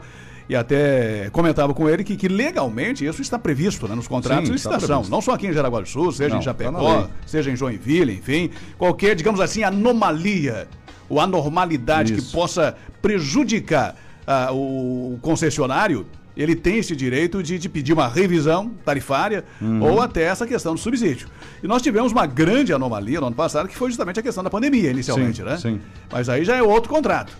E 0.49 0.55
até 0.55 1.29
comentava 1.31 1.73
com 1.73 1.87
ele 1.87 2.03
que, 2.03 2.17
que 2.17 2.27
legalmente 2.27 3.05
isso 3.05 3.21
está 3.21 3.39
previsto 3.39 3.87
né, 3.87 3.95
nos 3.95 4.07
contratos 4.07 4.41
Sim, 4.41 4.47
de 4.47 4.51
licitação. 4.51 5.03
Não 5.09 5.21
só 5.21 5.33
aqui 5.33 5.47
em 5.47 5.53
Jaraguá 5.53 5.79
do 5.79 5.87
Sul, 5.87 6.11
seja 6.11 6.29
Não, 6.29 6.35
em 6.35 6.39
na 6.39 6.43
Chapecó, 6.43 6.97
lei. 6.97 7.07
seja 7.25 7.49
em 7.51 7.55
Joinville, 7.55 8.15
enfim. 8.17 8.49
Qualquer, 8.77 9.15
digamos 9.15 9.39
assim, 9.39 9.63
anomalia 9.63 10.67
ou 11.07 11.21
anormalidade 11.21 12.13
que 12.13 12.19
Isso. 12.19 12.35
possa 12.35 12.75
prejudicar 13.01 13.95
ah, 14.27 14.49
o 14.51 15.17
concessionário, 15.21 16.05
ele 16.41 16.55
tem 16.55 16.77
esse 16.77 16.95
direito 16.95 17.41
de, 17.43 17.57
de 17.59 17.69
pedir 17.69 17.93
uma 17.93 18.07
revisão 18.07 18.71
tarifária 18.83 19.43
Uhum. 19.61 19.81
ou 19.83 20.01
até 20.01 20.23
essa 20.23 20.45
questão 20.47 20.73
do 20.73 20.79
subsídio. 20.79 21.27
E 21.63 21.67
nós 21.67 21.81
tivemos 21.81 22.11
uma 22.11 22.25
grande 22.25 22.73
anomalia 22.73 23.19
no 23.19 23.27
ano 23.27 23.35
passado, 23.35 23.67
que 23.67 23.75
foi 23.75 23.89
justamente 23.89 24.19
a 24.19 24.23
questão 24.23 24.43
da 24.43 24.49
pandemia, 24.49 24.89
inicialmente, 24.91 25.37
Sim, 25.37 25.43
né? 25.43 25.57
sim. 25.57 25.79
Mas 26.11 26.27
aí 26.29 26.43
já 26.43 26.55
é 26.55 26.63
outro 26.63 26.89
contrato. 26.89 27.31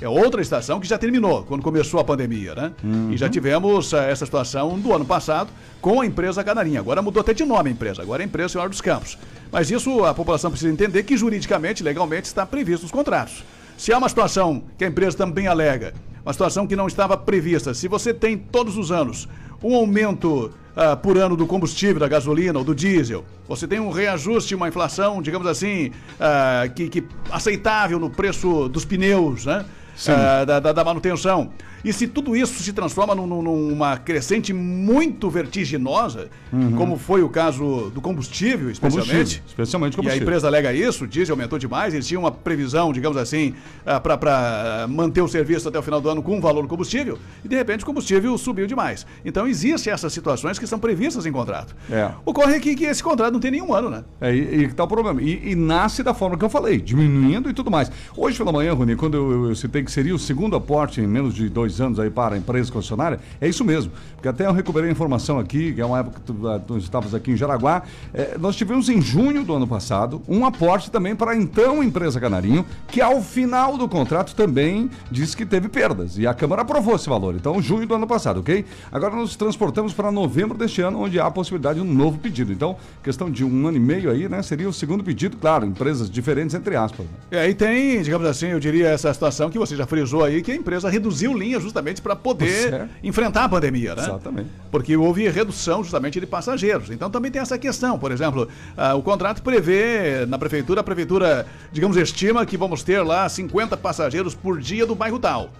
É 0.00 0.06
outra 0.08 0.42
estação 0.42 0.78
que 0.78 0.86
já 0.86 0.98
terminou, 0.98 1.42
quando 1.44 1.62
começou 1.62 1.98
a 1.98 2.04
pandemia, 2.04 2.54
né? 2.54 2.72
Uhum. 2.84 3.12
E 3.12 3.16
já 3.16 3.30
tivemos 3.30 3.94
eh, 3.94 4.10
essa 4.10 4.26
situação 4.26 4.78
do 4.78 4.92
ano 4.94 5.06
passado 5.06 5.48
com 5.80 6.02
a 6.02 6.06
empresa 6.06 6.44
Canarinha. 6.44 6.80
Agora 6.80 7.00
mudou 7.00 7.22
até 7.22 7.32
de 7.32 7.44
nome 7.46 7.70
a 7.70 7.72
empresa, 7.72 8.02
agora 8.02 8.22
é 8.22 8.24
a 8.24 8.26
empresa 8.26 8.50
Senhor 8.50 8.68
dos 8.68 8.82
Campos. 8.82 9.16
Mas 9.50 9.70
isso 9.70 10.04
a 10.04 10.12
população 10.12 10.50
precisa 10.50 10.70
entender 10.70 11.02
que 11.04 11.16
juridicamente, 11.16 11.82
legalmente, 11.82 12.26
está 12.26 12.44
previsto 12.44 12.82
nos 12.82 12.92
contratos. 12.92 13.42
Se 13.78 13.90
há 13.90 13.96
uma 13.96 14.08
situação 14.10 14.64
que 14.76 14.84
a 14.84 14.88
empresa 14.88 15.16
também 15.16 15.46
alega, 15.46 15.94
uma 16.26 16.32
situação 16.32 16.66
que 16.66 16.74
não 16.74 16.88
estava 16.88 17.16
prevista, 17.16 17.72
se 17.72 17.86
você 17.86 18.12
tem 18.12 18.36
todos 18.36 18.76
os 18.76 18.90
anos 18.90 19.28
um 19.62 19.76
aumento 19.76 20.50
ah, 20.74 20.96
por 20.96 21.16
ano 21.16 21.36
do 21.36 21.46
combustível, 21.46 22.00
da 22.00 22.08
gasolina 22.08 22.58
ou 22.58 22.64
do 22.64 22.74
diesel, 22.74 23.24
você 23.48 23.66
tem 23.66 23.78
um 23.78 23.90
reajuste, 23.90 24.52
uma 24.54 24.66
inflação, 24.68 25.22
digamos 25.22 25.46
assim, 25.46 25.92
ah, 26.20 26.64
que, 26.74 26.88
que 26.88 27.04
aceitável 27.30 27.98
no 28.00 28.10
preço 28.10 28.68
dos 28.68 28.84
pneus, 28.84 29.46
né? 29.46 29.64
Ah, 30.12 30.44
da, 30.44 30.60
da- 30.60 30.72
da 30.72 30.84
manutenção. 30.84 31.50
E 31.86 31.92
se 31.92 32.08
tudo 32.08 32.34
isso 32.36 32.60
se 32.62 32.72
transforma 32.72 33.14
num- 33.14 33.26
num- 33.26 33.42
numa 33.70 33.96
crescente 33.96 34.52
muito 34.52 35.30
vertiginosa, 35.30 36.28
como 36.76 36.98
foi 36.98 37.22
o 37.22 37.28
caso 37.28 37.90
do 37.94 38.00
combustível, 38.00 38.70
especialmente, 38.70 39.12
Combustível, 39.14 39.44
especialmente 39.46 39.92
e 39.92 39.94
a 39.94 39.96
combustível. 39.98 40.26
empresa 40.26 40.46
alega 40.48 40.72
isso, 40.72 41.04
o 41.04 41.06
diesel 41.06 41.34
aumentou 41.34 41.58
demais, 41.58 41.94
eles 41.94 42.06
tinham 42.06 42.22
uma 42.22 42.32
previsão, 42.32 42.92
digamos 42.92 43.16
assim, 43.16 43.54
para 44.02 44.86
manter 44.88 45.20
o 45.20 45.28
serviço 45.28 45.68
até 45.68 45.78
o 45.78 45.82
final 45.82 46.00
do 46.00 46.08
ano 46.08 46.22
com 46.22 46.36
o 46.38 46.40
valor 46.40 46.62
do 46.62 46.68
combustível, 46.68 47.18
e 47.44 47.48
de 47.48 47.54
repente 47.56 47.82
o 47.84 47.86
combustível 47.86 48.36
subiu 48.36 48.66
demais. 48.66 49.06
Então 49.24 49.46
existem 49.46 49.92
essas 49.92 50.12
situações 50.12 50.58
que 50.58 50.66
são 50.66 50.78
previstas 50.78 51.24
em 51.26 51.32
contrato. 51.32 51.74
É. 51.90 52.10
Ocorre 52.24 52.56
aqui 52.56 52.74
que 52.74 52.84
esse 52.84 53.02
contrato 53.02 53.32
não 53.32 53.40
tem 53.40 53.50
nenhum 53.52 53.72
ano, 53.72 53.90
né? 53.90 54.04
É, 54.20 54.34
e, 54.34 54.62
e 54.62 54.68
que 54.68 54.74
tá 54.74 54.84
o 54.84 54.88
problema. 54.88 55.22
E, 55.22 55.52
e 55.52 55.54
nasce 55.54 56.02
da 56.02 56.12
forma 56.14 56.36
que 56.36 56.44
eu 56.44 56.50
falei, 56.50 56.80
diminuindo 56.80 57.48
e 57.48 57.52
tudo 57.52 57.70
mais. 57.70 57.90
Hoje 58.16 58.36
pela 58.38 58.50
manhã, 58.50 58.72
Rony, 58.72 58.96
quando 58.96 59.14
eu, 59.16 59.30
eu- 59.30 59.48
eu 59.50 59.54
citei 59.54 59.82
que 59.84 59.92
seria 59.92 60.14
o 60.14 60.18
segundo 60.18 60.56
aporte 60.56 61.00
em 61.00 61.06
menos 61.06 61.34
de 61.34 61.48
dois 61.48 61.75
anos 61.80 61.98
aí 61.98 62.10
para 62.10 62.34
a 62.34 62.38
empresa 62.38 62.72
concessionária, 62.72 63.18
é 63.40 63.48
isso 63.48 63.64
mesmo. 63.64 63.92
Porque 64.14 64.28
até 64.28 64.46
eu 64.46 64.52
recuperei 64.52 64.88
a 64.88 64.92
informação 64.92 65.38
aqui, 65.38 65.72
que 65.72 65.80
é 65.80 65.86
uma 65.86 65.98
época 65.98 66.20
que 66.20 66.32
tu, 66.32 66.48
ah, 66.48 66.58
tu 66.58 66.76
estavas 66.78 67.14
aqui 67.14 67.32
em 67.32 67.36
Jaraguá. 67.36 67.82
É, 68.12 68.36
nós 68.38 68.56
tivemos 68.56 68.88
em 68.88 69.00
junho 69.00 69.44
do 69.44 69.54
ano 69.54 69.66
passado 69.66 70.22
um 70.28 70.44
aporte 70.44 70.90
também 70.90 71.14
para 71.14 71.32
a 71.32 71.36
então 71.36 71.82
empresa 71.82 72.20
Canarinho, 72.20 72.64
que 72.88 73.00
ao 73.00 73.20
final 73.22 73.76
do 73.76 73.88
contrato 73.88 74.34
também 74.34 74.90
disse 75.10 75.36
que 75.36 75.46
teve 75.46 75.68
perdas. 75.68 76.18
E 76.18 76.26
a 76.26 76.34
Câmara 76.34 76.62
aprovou 76.62 76.96
esse 76.96 77.08
valor. 77.08 77.34
Então, 77.34 77.60
junho 77.60 77.86
do 77.86 77.94
ano 77.94 78.06
passado, 78.06 78.40
ok? 78.40 78.64
Agora 78.90 79.14
nos 79.14 79.36
transportamos 79.36 79.92
para 79.92 80.10
novembro 80.10 80.56
deste 80.56 80.80
ano, 80.80 81.00
onde 81.00 81.20
há 81.20 81.26
a 81.26 81.30
possibilidade 81.30 81.80
de 81.80 81.86
um 81.86 81.92
novo 81.92 82.18
pedido. 82.18 82.52
Então, 82.52 82.76
questão 83.02 83.30
de 83.30 83.44
um 83.44 83.66
ano 83.66 83.76
e 83.76 83.80
meio 83.80 84.10
aí, 84.10 84.28
né? 84.28 84.42
Seria 84.42 84.68
o 84.68 84.72
segundo 84.72 85.04
pedido, 85.04 85.36
claro, 85.36 85.66
empresas 85.66 86.10
diferentes, 86.10 86.54
entre 86.54 86.74
aspas. 86.76 87.06
né? 87.06 87.12
E 87.32 87.36
aí 87.36 87.54
tem, 87.54 88.02
digamos 88.02 88.26
assim, 88.26 88.46
eu 88.46 88.60
diria 88.60 88.88
essa 88.88 89.12
situação 89.12 89.50
que 89.50 89.58
você 89.58 89.76
já 89.76 89.86
frisou 89.86 90.24
aí, 90.24 90.42
que 90.42 90.50
a 90.50 90.54
empresa 90.54 90.88
reduziu 90.88 91.36
linha 91.36 91.55
justamente 91.60 92.00
para 92.00 92.14
poder 92.14 92.72
é. 92.74 92.88
enfrentar 93.02 93.44
a 93.44 93.48
pandemia, 93.48 93.94
né? 93.94 94.02
Exatamente. 94.02 94.50
Porque 94.70 94.96
houve 94.96 95.28
redução 95.28 95.82
justamente 95.82 96.20
de 96.20 96.26
passageiros. 96.26 96.90
Então 96.90 97.10
também 97.10 97.30
tem 97.30 97.40
essa 97.40 97.58
questão. 97.58 97.98
Por 97.98 98.12
exemplo, 98.12 98.48
ah, 98.76 98.94
o 98.94 99.02
contrato 99.02 99.42
prevê 99.42 100.26
na 100.26 100.38
prefeitura, 100.38 100.80
a 100.80 100.84
prefeitura, 100.84 101.46
digamos, 101.72 101.96
estima 101.96 102.44
que 102.44 102.56
vamos 102.56 102.82
ter 102.82 103.00
lá 103.02 103.28
50 103.28 103.76
passageiros 103.76 104.34
por 104.34 104.58
dia 104.58 104.86
do 104.86 104.94
bairro 104.94 105.18
tal. 105.18 105.50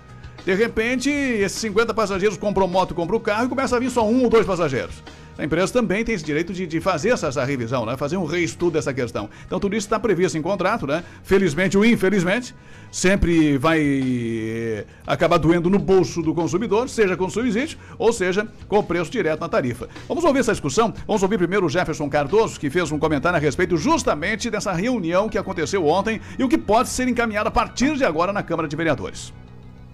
De 0.45 0.55
repente, 0.55 1.11
esses 1.11 1.59
50 1.59 1.93
passageiros 1.93 2.39
compram 2.39 2.69
moto, 2.69 2.95
compram 2.95 3.19
carro 3.19 3.47
e 3.47 3.49
começa 3.49 3.77
a 3.77 3.81
vir 3.81 3.91
só 3.91 4.07
um 4.09 4.23
ou 4.23 4.31
dois 4.31 4.47
passageiros. 4.47 5.03
A 5.39 5.45
empresa 5.45 5.73
também 5.73 6.05
tem 6.05 6.15
esse 6.15 6.25
direito 6.25 6.53
de, 6.53 6.67
de 6.67 6.81
fazer 6.81 7.11
essa, 7.11 7.27
essa 7.27 7.45
revisão, 7.45 7.85
né? 7.85 7.97
fazer 7.97 8.17
um 8.17 8.25
reestudo 8.25 8.73
dessa 8.73 8.93
questão. 8.95 9.29
Então, 9.47 9.61
tudo 9.61 9.77
isso 9.77 9.87
está 9.87 10.01
previsto 10.01 10.39
em 10.39 10.43
contrato, 10.43 10.87
né? 10.87 11.05
Felizmente 11.23 11.77
ou 11.77 11.85
infelizmente, 11.85 12.55
sempre 12.91 13.59
vai 13.59 13.81
eh, 13.81 14.85
acabar 15.07 15.37
doendo 15.39 15.69
no 15.69 15.79
bolso 15.79 16.23
do 16.23 16.35
consumidor, 16.35 16.89
seja 16.89 17.17
com 17.17 17.29
subsídio 17.29 17.79
ou 17.99 18.13
seja 18.13 18.49
com 18.67 18.79
o 18.79 18.83
preço 18.83 19.11
direto 19.11 19.41
na 19.41 19.49
tarifa. 19.49 19.89
Vamos 20.09 20.25
ouvir 20.25 20.41
essa 20.41 20.53
discussão? 20.53 20.95
Vamos 21.07 21.23
ouvir 21.23 21.37
primeiro 21.37 21.67
o 21.67 21.69
Jefferson 21.69 22.09
Cardoso, 22.09 22.59
que 22.59 22.71
fez 22.71 22.91
um 22.91 22.99
comentário 22.99 23.37
a 23.37 23.41
respeito 23.41 23.77
justamente 23.77 24.51
dessa 24.51 24.73
reunião 24.73 25.29
que 25.29 25.37
aconteceu 25.37 25.87
ontem 25.87 26.21
e 26.39 26.45
o 26.45 26.49
que 26.49 26.57
pode 26.57 26.89
ser 26.89 27.09
encaminhado 27.09 27.49
a 27.49 27.53
partir 27.53 27.97
de 27.97 28.05
agora 28.05 28.33
na 28.33 28.43
Câmara 28.43 28.69
de 28.69 28.77
Vereadores. 28.77 29.33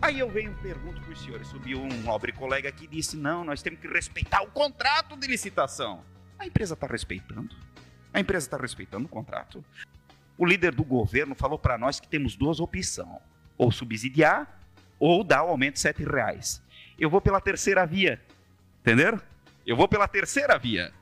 Aí 0.02 0.18
eu 0.18 0.28
venho 0.28 0.50
e 0.50 0.54
pergunto 0.56 1.00
para 1.00 1.12
os 1.12 1.22
senhores, 1.22 1.46
subiu 1.46 1.80
um 1.80 2.02
nobre 2.02 2.32
colega 2.32 2.68
aqui 2.68 2.86
e 2.86 2.88
disse, 2.88 3.16
não, 3.16 3.44
nós 3.44 3.62
temos 3.62 3.78
que 3.78 3.86
respeitar 3.86 4.42
o 4.42 4.48
contrato 4.48 5.16
de 5.16 5.28
licitação. 5.28 6.04
A 6.36 6.44
empresa 6.44 6.74
está 6.74 6.88
respeitando? 6.88 7.54
A 8.12 8.18
empresa 8.18 8.44
está 8.44 8.56
respeitando 8.56 9.06
o 9.06 9.08
contrato? 9.08 9.64
O 10.36 10.44
líder 10.44 10.74
do 10.74 10.82
governo 10.82 11.36
falou 11.36 11.56
para 11.56 11.78
nós 11.78 12.00
que 12.00 12.08
temos 12.08 12.34
duas 12.34 12.58
opções, 12.58 13.20
ou 13.56 13.70
subsidiar 13.70 14.60
ou 14.98 15.22
dar 15.22 15.44
o 15.44 15.50
aumento 15.50 15.74
de 15.74 15.80
sete 15.80 16.02
reais. 16.02 16.60
Eu 16.98 17.08
vou 17.08 17.20
pela 17.20 17.40
terceira 17.40 17.86
via, 17.86 18.20
entenderam? 18.80 19.20
Eu 19.64 19.76
vou 19.76 19.86
pela 19.86 20.08
terceira 20.08 20.58
via. 20.58 20.92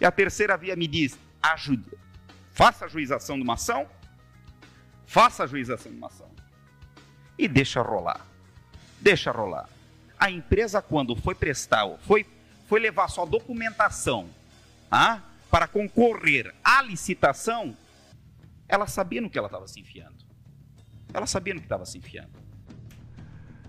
E 0.00 0.06
a 0.06 0.10
terceira 0.10 0.56
via 0.56 0.74
me 0.74 0.86
diz, 0.86 1.18
ajude, 1.42 1.90
faça 2.50 2.86
a 2.86 2.88
juização 2.88 3.36
de 3.36 3.42
uma 3.42 3.54
ação, 3.54 3.86
faça 5.04 5.44
a 5.44 5.46
juização 5.46 5.92
de 5.92 5.98
uma 5.98 6.06
ação 6.06 6.35
e 7.38 7.48
deixa 7.48 7.82
rolar. 7.82 8.26
Deixa 9.00 9.30
rolar. 9.30 9.68
A 10.18 10.30
empresa, 10.30 10.80
quando 10.80 11.14
foi 11.14 11.34
prestar, 11.34 11.86
foi, 12.06 12.26
foi 12.68 12.80
levar 12.80 13.08
sua 13.08 13.26
documentação 13.26 14.28
ah, 14.90 15.20
para 15.50 15.66
concorrer 15.66 16.54
à 16.64 16.82
licitação, 16.82 17.76
Ela 18.68 18.86
sabia 18.88 19.20
no 19.20 19.30
que 19.30 19.38
ela 19.38 19.46
estava 19.46 19.68
se 19.68 19.78
enfiando. 19.78 20.16
Ela 21.14 21.26
sabia 21.26 21.54
no 21.54 21.60
que 21.60 21.66
estava 21.66 21.86
se 21.86 21.98
enfiando. 21.98 22.46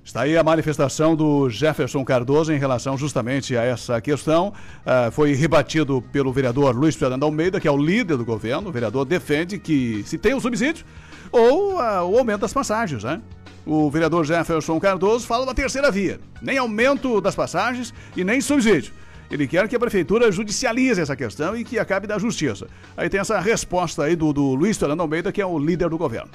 Está 0.03 0.21
aí 0.21 0.37
a 0.37 0.43
manifestação 0.43 1.17
do 1.17 1.49
Jefferson 1.49 2.03
Cardoso 2.05 2.53
em 2.53 2.57
relação 2.57 2.97
justamente 2.97 3.57
a 3.57 3.63
essa 3.63 3.99
questão. 3.99 4.53
Uh, 4.79 5.11
foi 5.11 5.33
rebatido 5.33 6.01
pelo 6.01 6.31
vereador 6.31 6.73
Luiz 6.73 6.95
Fernando 6.95 7.23
Almeida, 7.23 7.59
que 7.59 7.67
é 7.67 7.71
o 7.71 7.77
líder 7.77 8.15
do 8.15 8.23
governo. 8.23 8.69
O 8.69 8.71
vereador 8.71 9.05
defende 9.05 9.59
que 9.59 10.03
se 10.05 10.17
tem 10.17 10.33
o 10.33 10.39
subsídio 10.39 10.85
ou 11.29 11.73
uh, 11.73 12.09
o 12.09 12.17
aumento 12.17 12.39
das 12.39 12.53
passagens, 12.53 13.03
né? 13.03 13.21
O 13.69 13.91
vereador 13.91 14.25
Jefferson 14.25 14.79
Cardoso 14.79 15.27
fala 15.27 15.45
da 15.45 15.53
terceira 15.53 15.91
via. 15.91 16.21
Nem 16.41 16.57
aumento 16.57 17.19
das 17.19 17.35
passagens 17.35 17.93
e 18.15 18.23
nem 18.23 18.39
subsídio. 18.39 18.93
Ele 19.29 19.45
quer 19.45 19.67
que 19.67 19.75
a 19.75 19.79
prefeitura 19.79 20.31
judicialize 20.31 21.01
essa 21.01 21.17
questão 21.17 21.53
e 21.53 21.65
que 21.65 21.77
acabe 21.77 22.07
da 22.07 22.17
justiça. 22.17 22.69
Aí 22.95 23.09
tem 23.09 23.19
essa 23.19 23.37
resposta 23.41 24.05
aí 24.05 24.15
do, 24.15 24.31
do 24.31 24.55
Luiz 24.55 24.77
Fernando 24.77 25.01
Almeida, 25.01 25.33
que 25.33 25.41
é 25.41 25.45
o 25.45 25.59
líder 25.59 25.89
do 25.89 25.97
governo. 25.97 26.31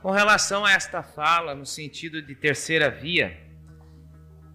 Com 0.00 0.12
relação 0.12 0.64
a 0.64 0.70
esta 0.70 1.02
fala, 1.02 1.52
no 1.52 1.66
sentido 1.66 2.22
de 2.22 2.36
terceira 2.36 2.88
via, 2.88 3.36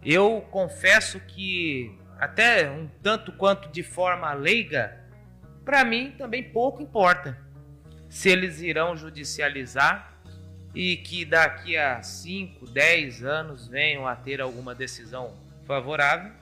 eu 0.01 0.47
confesso 0.49 1.19
que, 1.19 1.93
até 2.17 2.69
um 2.69 2.87
tanto 3.03 3.33
quanto 3.33 3.69
de 3.69 3.83
forma 3.83 4.31
leiga, 4.33 4.97
para 5.65 5.83
mim 5.83 6.15
também 6.17 6.41
pouco 6.41 6.81
importa 6.81 7.37
se 8.07 8.29
eles 8.29 8.61
irão 8.61 8.95
judicializar 8.95 10.14
e 10.75 10.97
que 10.97 11.23
daqui 11.23 11.77
a 11.77 12.03
5, 12.03 12.67
10 12.67 13.23
anos 13.23 13.67
venham 13.67 14.05
a 14.05 14.15
ter 14.15 14.41
alguma 14.41 14.75
decisão 14.75 15.33
favorável 15.65 16.33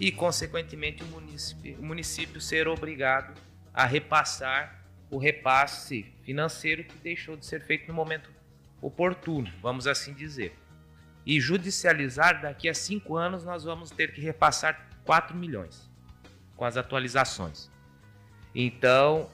e, 0.00 0.10
consequentemente, 0.10 1.02
o 1.02 1.06
município, 1.06 1.78
o 1.78 1.84
município 1.84 2.40
ser 2.40 2.66
obrigado 2.66 3.38
a 3.74 3.84
repassar 3.84 4.82
o 5.10 5.18
repasse 5.18 6.04
financeiro 6.22 6.82
que 6.84 6.96
deixou 6.96 7.36
de 7.36 7.44
ser 7.44 7.60
feito 7.60 7.86
no 7.86 7.94
momento 7.94 8.30
oportuno, 8.80 9.52
vamos 9.62 9.86
assim 9.86 10.12
dizer. 10.14 10.56
E 11.24 11.38
judicializar, 11.40 12.40
daqui 12.40 12.68
a 12.68 12.74
cinco 12.74 13.16
anos 13.16 13.44
nós 13.44 13.64
vamos 13.64 13.90
ter 13.90 14.12
que 14.12 14.20
repassar 14.20 14.88
4 15.04 15.36
milhões 15.36 15.88
com 16.56 16.64
as 16.64 16.76
atualizações. 16.76 17.70
Então, 18.54 19.30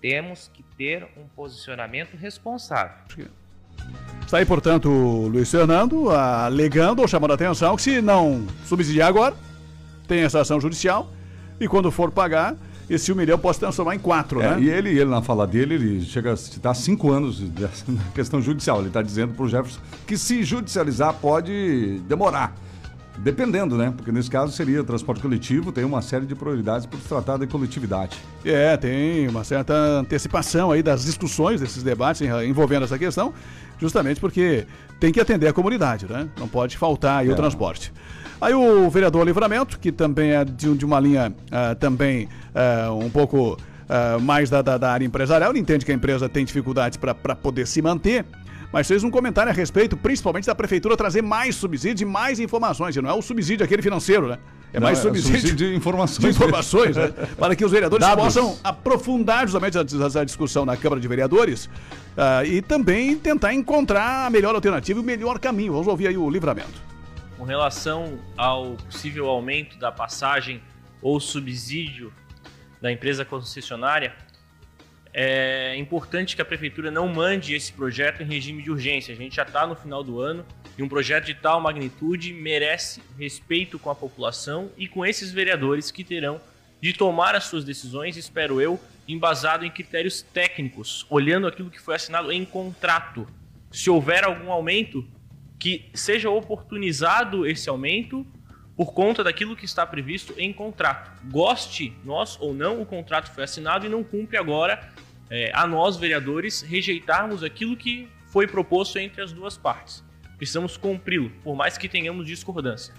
temos 0.00 0.48
que 0.48 0.62
ter 0.62 1.04
um 1.16 1.28
posicionamento 1.28 2.16
responsável. 2.16 3.04
Está 4.24 4.38
aí, 4.38 4.44
portanto, 4.44 4.90
o 4.90 5.26
Luiz 5.28 5.50
Fernando 5.50 6.10
alegando 6.10 7.00
ou 7.00 7.08
chamando 7.08 7.30
a 7.30 7.34
atenção 7.34 7.74
que 7.76 7.82
se 7.82 8.02
não 8.02 8.44
subsidiar 8.66 9.08
agora, 9.08 9.34
tem 10.06 10.20
essa 10.20 10.40
ação 10.40 10.60
judicial 10.60 11.10
e 11.58 11.66
quando 11.66 11.90
for 11.90 12.10
pagar, 12.10 12.54
esse 12.88 13.12
um 13.12 13.14
milhão 13.14 13.38
pode 13.38 13.56
se 13.56 13.60
transformar 13.60 13.94
em 13.94 13.98
quatro, 13.98 14.40
é, 14.40 14.50
né? 14.50 14.60
E 14.60 14.70
ele, 14.70 14.90
ele, 14.90 15.04
na 15.04 15.20
fala 15.20 15.46
dele, 15.46 15.74
ele 15.74 16.04
chega 16.04 16.32
a 16.32 16.36
citar 16.36 16.74
cinco 16.74 17.10
anos 17.10 17.40
dessa 17.40 17.84
questão 18.14 18.40
judicial. 18.40 18.78
Ele 18.78 18.88
está 18.88 19.02
dizendo 19.02 19.34
para 19.34 19.44
o 19.44 19.48
Jefferson 19.48 19.80
que 20.06 20.16
se 20.16 20.42
judicializar 20.42 21.14
pode 21.14 22.00
demorar. 22.08 22.54
Dependendo, 23.18 23.76
né? 23.76 23.92
Porque 23.94 24.12
nesse 24.12 24.30
caso 24.30 24.52
seria 24.52 24.82
transporte 24.84 25.20
coletivo, 25.20 25.72
tem 25.72 25.84
uma 25.84 26.00
série 26.00 26.24
de 26.24 26.34
prioridades 26.34 26.86
por 26.86 27.00
se 27.00 27.08
tratar 27.08 27.36
de 27.36 27.46
coletividade. 27.46 28.16
É, 28.44 28.76
tem 28.76 29.26
uma 29.28 29.42
certa 29.42 29.74
antecipação 29.74 30.70
aí 30.70 30.82
das 30.82 31.04
discussões, 31.04 31.60
desses 31.60 31.82
debates 31.82 32.22
envolvendo 32.22 32.84
essa 32.84 32.98
questão, 32.98 33.34
justamente 33.78 34.20
porque 34.20 34.66
tem 35.00 35.12
que 35.12 35.20
atender 35.20 35.48
a 35.48 35.52
comunidade, 35.52 36.06
né? 36.06 36.28
Não 36.38 36.48
pode 36.48 36.76
faltar 36.76 37.20
aí 37.20 37.28
é. 37.28 37.32
o 37.32 37.36
transporte. 37.36 37.92
Aí 38.40 38.54
o 38.54 38.88
vereador 38.88 39.26
Livramento, 39.26 39.80
que 39.80 39.90
também 39.90 40.30
é 40.30 40.44
de, 40.44 40.72
de 40.76 40.84
uma 40.84 41.00
linha 41.00 41.34
uh, 41.46 41.74
também 41.74 42.28
uh, 42.54 42.92
um 42.94 43.10
pouco 43.10 43.54
uh, 43.54 44.20
mais 44.20 44.48
da, 44.48 44.62
da, 44.62 44.78
da, 44.78 44.92
área 44.92 45.04
empresarial, 45.04 45.50
ele 45.50 45.58
entende 45.58 45.84
que 45.84 45.90
a 45.90 45.94
empresa 45.94 46.28
tem 46.28 46.44
dificuldades 46.44 46.96
para 46.96 47.34
poder 47.34 47.66
se 47.66 47.82
manter, 47.82 48.24
mas 48.72 48.86
fez 48.86 49.02
um 49.02 49.10
comentário 49.10 49.50
a 49.50 49.54
respeito, 49.54 49.96
principalmente 49.96 50.46
da 50.46 50.54
prefeitura 50.54 50.96
trazer 50.96 51.22
mais 51.22 51.56
subsídio 51.56 52.04
e 52.04 52.10
mais 52.10 52.38
informações. 52.38 52.96
E 52.96 53.00
não 53.00 53.10
é 53.10 53.14
o 53.14 53.22
subsídio 53.22 53.64
aquele 53.64 53.82
financeiro, 53.82 54.28
né? 54.28 54.38
É 54.72 54.78
mais 54.78 54.98
não, 54.98 55.06
subsídio, 55.06 55.36
é 55.36 55.40
subsídio 55.40 55.70
de 55.70 55.74
informações. 55.74 56.18
De 56.18 56.28
informações, 56.28 56.96
né? 56.96 57.08
Para 57.38 57.56
que 57.56 57.64
os 57.64 57.72
vereadores 57.72 58.06
Dados. 58.06 58.22
possam 58.22 58.58
aprofundar 58.62 59.46
justamente 59.46 59.78
essa 59.78 60.24
discussão 60.24 60.66
na 60.66 60.76
Câmara 60.76 61.00
de 61.00 61.08
Vereadores 61.08 61.64
uh, 61.64 62.44
e 62.44 62.60
também 62.60 63.16
tentar 63.16 63.54
encontrar 63.54 64.26
a 64.26 64.30
melhor 64.30 64.54
alternativa 64.54 64.98
e 64.98 65.02
o 65.02 65.04
melhor 65.04 65.38
caminho. 65.38 65.72
Vamos 65.72 65.88
ouvir 65.88 66.08
aí 66.08 66.18
o 66.18 66.28
livramento 66.28 66.88
com 67.38 67.44
relação 67.44 68.18
ao 68.36 68.72
possível 68.72 69.28
aumento 69.28 69.78
da 69.78 69.92
passagem 69.92 70.60
ou 71.00 71.20
subsídio 71.20 72.12
da 72.80 72.90
empresa 72.90 73.24
concessionária, 73.24 74.14
é 75.20 75.76
importante 75.76 76.36
que 76.36 76.42
a 76.42 76.44
prefeitura 76.44 76.92
não 76.92 77.08
mande 77.08 77.52
esse 77.52 77.72
projeto 77.72 78.22
em 78.22 78.24
regime 78.24 78.62
de 78.62 78.70
urgência. 78.70 79.12
A 79.12 79.16
gente 79.16 79.34
já 79.34 79.42
está 79.42 79.66
no 79.66 79.74
final 79.74 80.04
do 80.04 80.20
ano 80.20 80.46
e 80.78 80.82
um 80.82 80.88
projeto 80.88 81.24
de 81.24 81.34
tal 81.34 81.60
magnitude 81.60 82.32
merece 82.32 83.02
respeito 83.18 83.80
com 83.80 83.90
a 83.90 83.96
população 83.96 84.70
e 84.78 84.86
com 84.86 85.04
esses 85.04 85.32
vereadores 85.32 85.90
que 85.90 86.04
terão 86.04 86.40
de 86.80 86.92
tomar 86.92 87.34
as 87.34 87.46
suas 87.46 87.64
decisões, 87.64 88.16
espero 88.16 88.60
eu, 88.60 88.78
embasado 89.08 89.64
em 89.64 89.70
critérios 89.72 90.22
técnicos, 90.22 91.04
olhando 91.10 91.48
aquilo 91.48 91.68
que 91.68 91.80
foi 91.80 91.96
assinado 91.96 92.30
em 92.30 92.44
contrato. 92.44 93.26
Se 93.72 93.90
houver 93.90 94.22
algum 94.22 94.52
aumento, 94.52 95.04
que 95.58 95.90
seja 95.94 96.30
oportunizado 96.30 97.44
esse 97.44 97.68
aumento 97.68 98.24
por 98.76 98.92
conta 98.92 99.24
daquilo 99.24 99.56
que 99.56 99.64
está 99.64 99.84
previsto 99.84 100.32
em 100.38 100.52
contrato. 100.52 101.10
Goste 101.28 101.92
nós 102.04 102.38
ou 102.40 102.54
não, 102.54 102.80
o 102.80 102.86
contrato 102.86 103.32
foi 103.34 103.42
assinado 103.42 103.84
e 103.84 103.88
não 103.88 104.04
cumpre 104.04 104.36
agora 104.36 104.96
é, 105.30 105.50
a 105.54 105.66
nós, 105.66 105.96
vereadores, 105.96 106.62
rejeitarmos 106.62 107.42
aquilo 107.42 107.76
que 107.76 108.08
foi 108.26 108.46
proposto 108.46 108.98
entre 108.98 109.22
as 109.22 109.32
duas 109.32 109.56
partes. 109.56 110.04
Precisamos 110.36 110.76
cumpri-lo, 110.76 111.30
por 111.42 111.56
mais 111.56 111.76
que 111.76 111.88
tenhamos 111.88 112.26
discordância. 112.26 112.94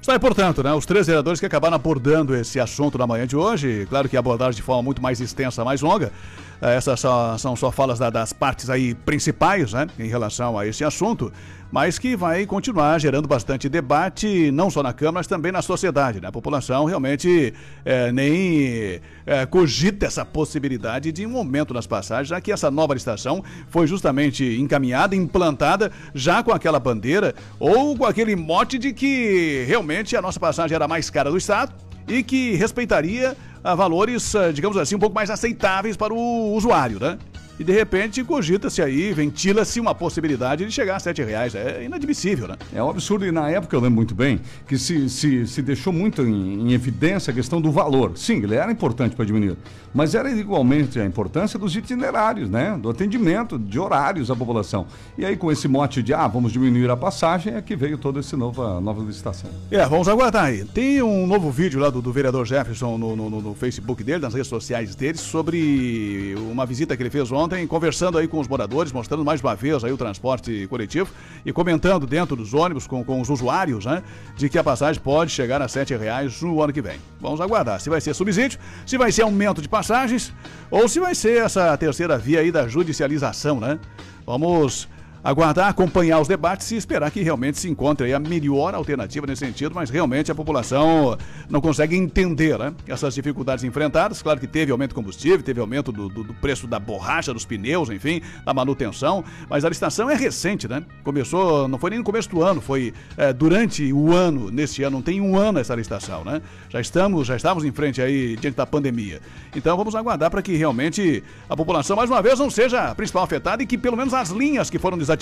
Está 0.00 0.12
aí, 0.12 0.18
portanto, 0.18 0.62
né, 0.62 0.72
os 0.72 0.86
três 0.86 1.06
vereadores 1.06 1.40
que 1.40 1.46
acabaram 1.46 1.74
abordando 1.74 2.34
esse 2.34 2.60
assunto 2.60 2.96
na 2.96 3.06
manhã 3.06 3.26
de 3.26 3.36
hoje, 3.36 3.86
claro 3.88 4.08
que 4.08 4.16
abordaram 4.16 4.52
de 4.52 4.62
forma 4.62 4.82
muito 4.82 5.02
mais 5.02 5.20
extensa, 5.20 5.64
mais 5.64 5.80
longa, 5.80 6.12
essas 6.60 7.00
só, 7.00 7.36
são 7.38 7.54
só 7.56 7.70
falas 7.70 7.98
da, 7.98 8.10
das 8.10 8.32
partes 8.32 8.70
aí 8.70 8.94
principais, 8.94 9.72
né, 9.72 9.86
em 9.98 10.08
relação 10.08 10.58
a 10.58 10.66
esse 10.66 10.84
assunto 10.84 11.32
mas 11.70 11.98
que 11.98 12.16
vai 12.16 12.46
continuar 12.46 12.98
gerando 13.00 13.26
bastante 13.26 13.68
debate, 13.68 14.50
não 14.50 14.70
só 14.70 14.82
na 14.82 14.92
Câmara, 14.92 15.14
mas 15.14 15.26
também 15.26 15.50
na 15.50 15.62
sociedade. 15.62 16.20
Né? 16.20 16.28
A 16.28 16.32
população 16.32 16.84
realmente 16.84 17.52
é, 17.84 18.12
nem 18.12 19.00
é, 19.26 19.46
cogita 19.46 20.06
essa 20.06 20.24
possibilidade 20.24 21.10
de 21.12 21.26
um 21.26 21.36
aumento 21.36 21.74
nas 21.74 21.86
passagens, 21.86 22.28
já 22.28 22.40
que 22.40 22.52
essa 22.52 22.70
nova 22.70 22.94
licitação 22.94 23.42
foi 23.68 23.86
justamente 23.86 24.58
encaminhada, 24.58 25.16
implantada 25.16 25.90
já 26.14 26.42
com 26.42 26.52
aquela 26.52 26.78
bandeira 26.78 27.34
ou 27.58 27.96
com 27.96 28.04
aquele 28.04 28.36
mote 28.36 28.78
de 28.78 28.92
que 28.92 29.64
realmente 29.66 30.16
a 30.16 30.22
nossa 30.22 30.38
passagem 30.38 30.74
era 30.74 30.86
mais 30.86 31.10
cara 31.10 31.30
do 31.30 31.36
Estado 31.36 31.72
e 32.08 32.22
que 32.22 32.54
respeitaria 32.54 33.36
valores, 33.74 34.34
digamos 34.54 34.76
assim, 34.76 34.94
um 34.94 34.98
pouco 34.98 35.14
mais 35.14 35.30
aceitáveis 35.30 35.96
para 35.96 36.12
o 36.12 36.52
usuário, 36.54 37.00
né? 37.00 37.18
E 37.58 37.64
de 37.64 37.72
repente 37.72 38.22
cogita-se 38.22 38.82
aí, 38.82 39.12
ventila-se 39.12 39.80
uma 39.80 39.94
possibilidade 39.94 40.64
de 40.64 40.72
chegar 40.72 40.96
a 40.96 41.00
sete 41.00 41.22
reais. 41.22 41.54
É 41.54 41.84
inadmissível, 41.84 42.48
né? 42.48 42.56
É 42.74 42.82
um 42.82 42.90
absurdo 42.90 43.24
e 43.24 43.32
na 43.32 43.50
época 43.50 43.74
eu 43.74 43.80
lembro 43.80 43.96
muito 43.96 44.14
bem 44.14 44.40
que 44.66 44.78
se, 44.78 45.08
se, 45.08 45.46
se 45.46 45.62
deixou 45.62 45.92
muito 45.92 46.22
em, 46.22 46.68
em 46.68 46.72
evidência 46.72 47.30
a 47.30 47.34
questão 47.34 47.60
do 47.60 47.70
valor. 47.70 48.12
Sim, 48.16 48.42
ele 48.42 48.54
era 48.54 48.70
importante 48.70 49.16
para 49.16 49.24
diminuir, 49.24 49.56
mas 49.94 50.14
era 50.14 50.30
igualmente 50.30 51.00
a 51.00 51.06
importância 51.06 51.58
dos 51.58 51.74
itinerários, 51.74 52.50
né? 52.50 52.78
Do 52.80 52.90
atendimento, 52.90 53.58
de 53.58 53.78
horários 53.78 54.30
à 54.30 54.36
população. 54.36 54.86
E 55.16 55.24
aí 55.24 55.36
com 55.36 55.50
esse 55.50 55.66
mote 55.66 56.02
de, 56.02 56.12
ah, 56.12 56.26
vamos 56.28 56.52
diminuir 56.52 56.90
a 56.90 56.96
passagem, 56.96 57.54
é 57.54 57.62
que 57.62 57.74
veio 57.74 57.96
toda 57.96 58.20
essa 58.20 58.36
nova, 58.36 58.80
nova 58.80 59.02
licitação. 59.02 59.48
É, 59.70 59.84
vamos 59.86 60.08
aguardar 60.08 60.44
aí. 60.44 60.64
Tem 60.64 61.02
um 61.02 61.26
novo 61.26 61.50
vídeo 61.50 61.80
lá 61.80 61.88
do, 61.88 62.02
do 62.02 62.12
vereador 62.12 62.44
Jefferson 62.44 62.98
no, 62.98 63.16
no, 63.16 63.30
no 63.30 63.54
Facebook 63.54 64.04
dele, 64.04 64.20
nas 64.20 64.34
redes 64.34 64.48
sociais 64.48 64.94
dele, 64.94 65.16
sobre 65.16 66.34
uma 66.50 66.66
visita 66.66 66.94
que 66.96 67.02
ele 67.02 67.10
fez 67.10 67.32
ontem 67.32 67.45
ontem, 67.46 67.64
conversando 67.64 68.18
aí 68.18 68.26
com 68.26 68.40
os 68.40 68.48
moradores, 68.48 68.92
mostrando 68.92 69.24
mais 69.24 69.40
uma 69.40 69.54
vez 69.54 69.84
aí 69.84 69.92
o 69.92 69.96
transporte 69.96 70.66
coletivo 70.68 71.08
e 71.44 71.52
comentando 71.52 72.04
dentro 72.04 72.34
dos 72.34 72.52
ônibus 72.52 72.88
com, 72.88 73.04
com 73.04 73.20
os 73.20 73.30
usuários, 73.30 73.86
né, 73.86 74.02
de 74.36 74.48
que 74.48 74.58
a 74.58 74.64
passagem 74.64 75.00
pode 75.00 75.30
chegar 75.30 75.62
a 75.62 75.68
sete 75.68 75.94
reais 75.96 76.42
no 76.42 76.60
ano 76.60 76.72
que 76.72 76.82
vem. 76.82 76.98
Vamos 77.20 77.40
aguardar 77.40 77.80
se 77.80 77.88
vai 77.88 78.00
ser 78.00 78.14
subsídio, 78.14 78.58
se 78.84 78.98
vai 78.98 79.12
ser 79.12 79.22
aumento 79.22 79.62
de 79.62 79.68
passagens 79.68 80.32
ou 80.68 80.88
se 80.88 80.98
vai 80.98 81.14
ser 81.14 81.40
essa 81.40 81.76
terceira 81.76 82.18
via 82.18 82.40
aí 82.40 82.50
da 82.50 82.66
judicialização, 82.66 83.60
né? 83.60 83.78
Vamos 84.26 84.88
aguardar, 85.26 85.68
acompanhar 85.68 86.20
os 86.20 86.28
debates 86.28 86.70
e 86.70 86.76
esperar 86.76 87.10
que 87.10 87.20
realmente 87.20 87.58
se 87.58 87.68
encontre 87.68 88.14
a 88.14 88.18
melhor 88.20 88.76
alternativa 88.76 89.26
nesse 89.26 89.44
sentido, 89.44 89.74
mas 89.74 89.90
realmente 89.90 90.30
a 90.30 90.34
população 90.36 91.18
não 91.50 91.60
consegue 91.60 91.96
entender 91.96 92.56
né, 92.56 92.72
essas 92.86 93.12
dificuldades 93.12 93.64
enfrentadas. 93.64 94.22
Claro 94.22 94.38
que 94.38 94.46
teve 94.46 94.70
aumento 94.70 94.90
de 94.90 94.94
combustível, 94.94 95.42
teve 95.42 95.60
aumento 95.60 95.90
do, 95.90 96.08
do, 96.08 96.22
do 96.22 96.34
preço 96.34 96.68
da 96.68 96.78
borracha, 96.78 97.34
dos 97.34 97.44
pneus, 97.44 97.90
enfim, 97.90 98.22
da 98.44 98.54
manutenção, 98.54 99.24
mas 99.50 99.64
a 99.64 99.68
licitação 99.68 100.08
é 100.08 100.14
recente, 100.14 100.68
né? 100.68 100.84
Começou, 101.02 101.66
não 101.66 101.76
foi 101.76 101.90
nem 101.90 101.98
no 101.98 102.04
começo 102.04 102.30
do 102.30 102.44
ano, 102.44 102.60
foi 102.60 102.94
é, 103.16 103.32
durante 103.32 103.92
o 103.92 104.14
ano, 104.14 104.48
nesse 104.48 104.84
ano, 104.84 104.98
não 104.98 105.02
tem 105.02 105.20
um 105.20 105.36
ano 105.36 105.58
essa 105.58 105.74
licitação, 105.74 106.24
né? 106.24 106.40
Já 106.68 106.80
estamos, 106.80 107.26
já 107.26 107.34
estamos 107.34 107.64
em 107.64 107.72
frente 107.72 108.00
aí 108.00 108.36
diante 108.36 108.54
da 108.54 108.64
pandemia. 108.64 109.20
Então 109.56 109.76
vamos 109.76 109.96
aguardar 109.96 110.30
para 110.30 110.40
que 110.40 110.54
realmente 110.54 111.24
a 111.50 111.56
população, 111.56 111.96
mais 111.96 112.08
uma 112.08 112.22
vez, 112.22 112.38
não 112.38 112.48
seja 112.48 112.90
a 112.90 112.94
principal 112.94 113.24
afetada 113.24 113.60
e 113.60 113.66
que 113.66 113.76
pelo 113.76 113.96
menos 113.96 114.14
as 114.14 114.30
linhas 114.30 114.70
que 114.70 114.78
foram 114.78 114.96
desativadas 114.96 115.15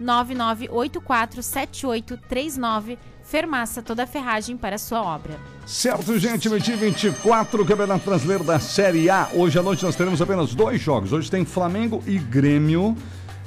999847839 0.00 2.98
Fermaça, 3.30 3.80
toda 3.80 4.02
a 4.02 4.06
ferragem 4.08 4.56
para 4.56 4.74
a 4.74 4.78
sua 4.78 5.00
obra. 5.02 5.38
Certo, 5.64 6.18
gente, 6.18 6.48
meio-dia 6.48 6.76
24, 6.76 7.64
Campeonato 7.64 8.04
Brasileiro 8.04 8.42
da 8.42 8.58
Série 8.58 9.08
A. 9.08 9.28
Hoje 9.32 9.56
à 9.56 9.62
noite 9.62 9.84
nós 9.84 9.94
teremos 9.94 10.20
apenas 10.20 10.52
dois 10.52 10.80
jogos. 10.80 11.12
Hoje 11.12 11.30
tem 11.30 11.44
Flamengo 11.44 12.02
e 12.08 12.18
Grêmio. 12.18 12.96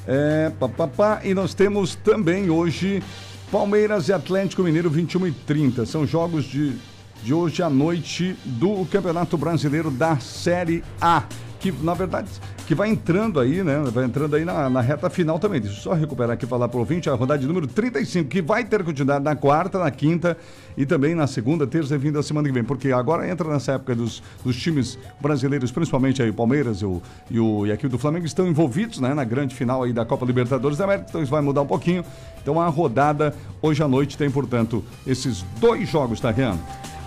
É, 0.07 0.53
pá, 0.57 0.69
pá, 0.69 0.87
pá, 0.87 1.21
e 1.25 1.33
nós 1.33 1.53
temos 1.53 1.95
também 1.95 2.49
hoje 2.49 3.03
Palmeiras 3.51 4.07
e 4.07 4.13
Atlético 4.13 4.63
Mineiro 4.63 4.89
21 4.89 5.27
e 5.27 5.31
30. 5.33 5.85
São 5.85 6.07
jogos 6.07 6.45
de, 6.45 6.77
de 7.21 7.33
hoje 7.33 7.61
à 7.61 7.69
noite 7.69 8.37
do 8.45 8.85
Campeonato 8.85 9.37
Brasileiro 9.37 9.91
da 9.91 10.17
Série 10.17 10.81
A. 11.01 11.23
Que 11.59 11.73
na 11.73 11.93
verdade 11.93 12.29
que 12.65 12.73
vai 12.73 12.89
entrando 12.89 13.39
aí, 13.39 13.63
né? 13.63 13.81
Vai 13.91 14.05
entrando 14.05 14.35
aí 14.35 14.45
na, 14.45 14.69
na 14.69 14.81
reta 14.81 15.09
final 15.09 15.37
também. 15.37 15.59
Deixa 15.59 15.77
eu 15.77 15.81
só 15.81 15.93
recuperar 15.93 16.31
aqui 16.31 16.45
e 16.45 16.47
falar 16.47 16.67
para 16.67 16.77
o 16.77 16.79
ouvinte 16.79 17.09
a 17.09 17.13
rodada 17.13 17.39
de 17.39 17.47
número 17.47 17.67
35, 17.67 18.29
que 18.29 18.41
vai 18.41 18.63
ter 18.63 18.83
continuidade 18.83 19.23
na 19.23 19.35
quarta, 19.35 19.79
na 19.79 19.91
quinta 19.91 20.37
e 20.77 20.85
também 20.85 21.13
na 21.13 21.27
segunda, 21.27 21.67
terça 21.67 21.95
e 21.95 21.99
fim 21.99 22.11
da 22.11 22.23
semana 22.23 22.47
que 22.47 22.53
vem. 22.53 22.63
Porque 22.63 22.91
agora 22.91 23.29
entra 23.29 23.49
nessa 23.49 23.73
época 23.73 23.95
dos, 23.95 24.23
dos 24.43 24.55
times 24.55 24.97
brasileiros, 25.19 25.71
principalmente 25.71 26.21
aí 26.21 26.29
o 26.29 26.33
Palmeiras 26.33 26.81
e, 26.81 26.85
o, 26.85 27.01
e, 27.29 27.39
o, 27.39 27.67
e 27.67 27.71
aqui 27.71 27.87
do 27.87 27.99
Flamengo, 27.99 28.25
estão 28.25 28.47
envolvidos 28.47 28.99
né, 28.99 29.13
na 29.13 29.23
grande 29.23 29.53
final 29.53 29.83
aí 29.83 29.91
da 29.91 30.05
Copa 30.05 30.25
Libertadores 30.25 30.77
da 30.77 30.85
América, 30.85 31.07
então 31.09 31.21
isso 31.21 31.31
vai 31.31 31.41
mudar 31.41 31.61
um 31.61 31.67
pouquinho. 31.67 32.03
Então 32.41 32.59
a 32.59 32.67
rodada 32.67 33.33
hoje 33.61 33.83
à 33.83 33.87
noite 33.87 34.17
tem, 34.17 34.29
portanto, 34.29 34.83
esses 35.05 35.45
dois 35.59 35.89
jogos, 35.89 36.19
tá, 36.19 36.31
Rian? 36.31 36.57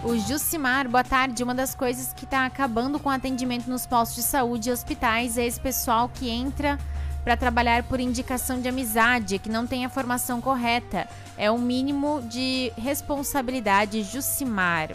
O 0.07 0.17
Jucimar, 0.17 0.89
boa 0.89 1.03
tarde. 1.03 1.43
Uma 1.43 1.53
das 1.53 1.75
coisas 1.75 2.13
que 2.13 2.25
está 2.25 2.47
acabando 2.47 2.97
com 3.01 3.09
o 3.09 3.13
atendimento 3.13 3.69
nos 3.69 3.87
postos 3.87 4.19
de 4.19 4.23
saúde 4.23 4.69
e 4.69 4.73
hospitais 4.73 5.37
é 5.37 5.45
esse 5.45 5.59
pessoal 5.59 6.09
que 6.09 6.31
entra 6.31 6.79
para 7.25 7.37
trabalhar 7.37 7.83
por 7.83 7.99
indicação 7.99 8.61
de 8.61 8.69
amizade, 8.69 9.41
que 9.41 9.49
não 9.49 9.67
tem 9.67 9.85
a 9.85 9.89
formação 9.89 10.41
correta. 10.41 11.09
É 11.37 11.51
o 11.51 11.59
mínimo 11.59 12.23
de 12.23 12.73
responsabilidade, 12.79 14.05
Jucimar. 14.05 14.91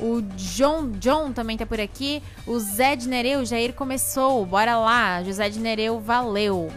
O 0.00 0.22
John, 0.34 0.92
John 0.92 1.34
também 1.34 1.58
tá 1.58 1.66
por 1.66 1.78
aqui. 1.78 2.22
O 2.46 2.58
Zé 2.58 2.96
de 2.96 3.06
Nereu, 3.06 3.44
Jair 3.44 3.74
começou. 3.74 4.46
Bora 4.46 4.78
lá. 4.78 5.22
José 5.22 5.50
de 5.50 5.60
Nereu, 5.60 6.00
valeu. 6.00 6.72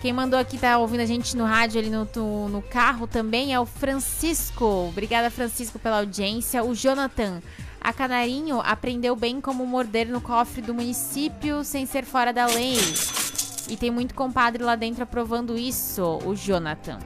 Quem 0.00 0.14
mandou 0.14 0.38
aqui 0.38 0.56
tá 0.56 0.78
ouvindo 0.78 1.00
a 1.00 1.06
gente 1.06 1.36
no 1.36 1.44
rádio 1.44 1.78
ali 1.78 1.90
no, 1.90 2.48
no 2.48 2.62
carro 2.62 3.06
também 3.06 3.52
é 3.52 3.60
o 3.60 3.66
Francisco. 3.66 4.88
Obrigada, 4.88 5.30
Francisco, 5.30 5.78
pela 5.78 5.98
audiência. 5.98 6.64
O 6.64 6.74
Jonathan. 6.74 7.42
A 7.78 7.92
Canarinho 7.92 8.60
aprendeu 8.62 9.14
bem 9.14 9.42
como 9.42 9.66
morder 9.66 10.08
no 10.08 10.20
cofre 10.22 10.62
do 10.62 10.72
município 10.72 11.62
sem 11.64 11.84
ser 11.84 12.06
fora 12.06 12.32
da 12.32 12.46
lei. 12.46 12.78
E 13.68 13.76
tem 13.76 13.90
muito 13.90 14.14
compadre 14.14 14.62
lá 14.64 14.74
dentro 14.74 15.02
aprovando 15.02 15.56
isso, 15.56 16.18
o 16.24 16.34
Jonathan. 16.34 16.98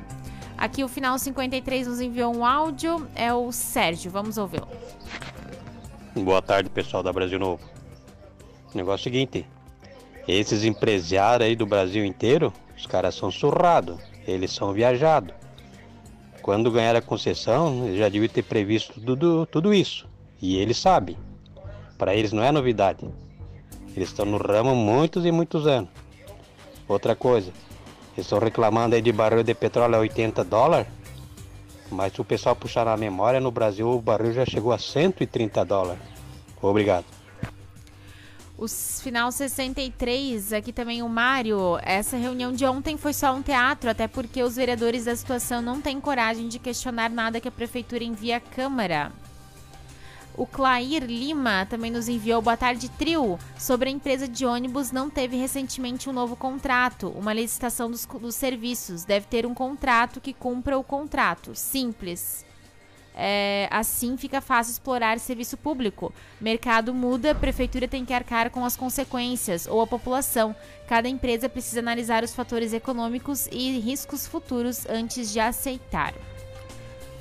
Aqui 0.56 0.84
o 0.84 0.88
final 0.88 1.18
53 1.18 1.88
nos 1.88 2.00
enviou 2.00 2.34
um 2.34 2.44
áudio, 2.44 3.08
é 3.16 3.34
o 3.34 3.50
Sérgio, 3.50 4.08
vamos 4.08 4.38
ouvi-lo. 4.38 4.68
Boa 6.14 6.40
tarde, 6.40 6.70
pessoal 6.70 7.02
da 7.02 7.12
Brasil 7.12 7.40
Novo. 7.40 7.62
O 8.72 8.76
negócio 8.76 9.08
é 9.08 9.10
o 9.10 9.12
seguinte, 9.12 9.46
esses 10.28 10.62
empresários 10.62 11.48
aí 11.48 11.56
do 11.56 11.66
Brasil 11.66 12.04
inteiro 12.04 12.52
os 12.84 12.86
caras 12.86 13.14
são 13.14 13.30
surrados, 13.30 13.98
eles 14.26 14.52
são 14.52 14.74
viajados. 14.74 15.34
Quando 16.42 16.70
ganhar 16.70 16.94
a 16.94 17.00
concessão, 17.00 17.86
eles 17.86 17.98
já 17.98 18.10
deviam 18.10 18.28
ter 18.28 18.42
previsto 18.42 19.00
tudo, 19.00 19.46
tudo 19.46 19.72
isso. 19.72 20.06
E 20.40 20.58
eles 20.58 20.76
sabem. 20.76 21.16
Para 21.96 22.14
eles 22.14 22.30
não 22.30 22.44
é 22.44 22.52
novidade. 22.52 23.08
Eles 23.96 24.10
estão 24.10 24.26
no 24.26 24.36
ramo 24.36 24.76
muitos 24.76 25.24
e 25.24 25.32
muitos 25.32 25.66
anos. 25.66 25.88
Outra 26.86 27.16
coisa, 27.16 27.50
eles 28.12 28.26
estão 28.26 28.38
reclamando 28.38 28.94
aí 28.94 29.00
de 29.00 29.12
barril 29.12 29.42
de 29.42 29.54
petróleo 29.54 29.96
a 29.96 30.00
80 30.00 30.44
dólares. 30.44 30.86
Mas 31.90 32.12
se 32.12 32.20
o 32.20 32.24
pessoal 32.24 32.54
puxar 32.54 32.84
na 32.84 32.98
memória, 32.98 33.40
no 33.40 33.50
Brasil 33.50 33.88
o 33.88 34.02
barril 34.02 34.34
já 34.34 34.44
chegou 34.44 34.72
a 34.72 34.78
130 34.78 35.64
dólares. 35.64 36.02
Obrigado. 36.60 37.06
Os 38.56 39.00
final 39.00 39.32
63, 39.32 40.52
aqui 40.52 40.72
também 40.72 41.02
o 41.02 41.08
Mário. 41.08 41.76
Essa 41.82 42.16
reunião 42.16 42.52
de 42.52 42.64
ontem 42.64 42.96
foi 42.96 43.12
só 43.12 43.34
um 43.34 43.42
teatro, 43.42 43.90
até 43.90 44.06
porque 44.06 44.42
os 44.42 44.54
vereadores 44.54 45.06
da 45.06 45.16
situação 45.16 45.60
não 45.60 45.80
têm 45.80 46.00
coragem 46.00 46.46
de 46.46 46.60
questionar 46.60 47.10
nada 47.10 47.40
que 47.40 47.48
a 47.48 47.52
prefeitura 47.52 48.04
envia 48.04 48.36
à 48.36 48.40
Câmara. 48.40 49.12
O 50.36 50.46
Clair 50.46 51.04
Lima 51.04 51.66
também 51.66 51.90
nos 51.90 52.08
enviou 52.08 52.42
Boa 52.42 52.56
tarde, 52.56 52.88
Trio. 52.90 53.38
Sobre 53.58 53.88
a 53.88 53.92
empresa 53.92 54.26
de 54.28 54.46
ônibus, 54.46 54.92
não 54.92 55.10
teve 55.10 55.36
recentemente 55.36 56.08
um 56.08 56.12
novo 56.12 56.36
contrato, 56.36 57.08
uma 57.08 57.32
licitação 57.32 57.90
dos, 57.90 58.04
dos 58.06 58.34
serviços. 58.36 59.04
Deve 59.04 59.26
ter 59.26 59.46
um 59.46 59.54
contrato 59.54 60.20
que 60.20 60.32
cumpra 60.32 60.78
o 60.78 60.84
contrato. 60.84 61.54
Simples. 61.54 62.44
É, 63.14 63.68
assim 63.70 64.16
fica 64.16 64.40
fácil 64.40 64.72
explorar 64.72 65.18
serviço 65.20 65.56
público. 65.56 66.12
Mercado 66.40 66.92
muda, 66.92 67.34
prefeitura 67.34 67.86
tem 67.86 68.04
que 68.04 68.12
arcar 68.12 68.50
com 68.50 68.64
as 68.64 68.76
consequências, 68.76 69.66
ou 69.66 69.80
a 69.80 69.86
população. 69.86 70.54
Cada 70.88 71.08
empresa 71.08 71.48
precisa 71.48 71.80
analisar 71.80 72.24
os 72.24 72.34
fatores 72.34 72.72
econômicos 72.72 73.46
e 73.52 73.78
riscos 73.78 74.26
futuros 74.26 74.84
antes 74.86 75.32
de 75.32 75.38
aceitar. 75.38 76.12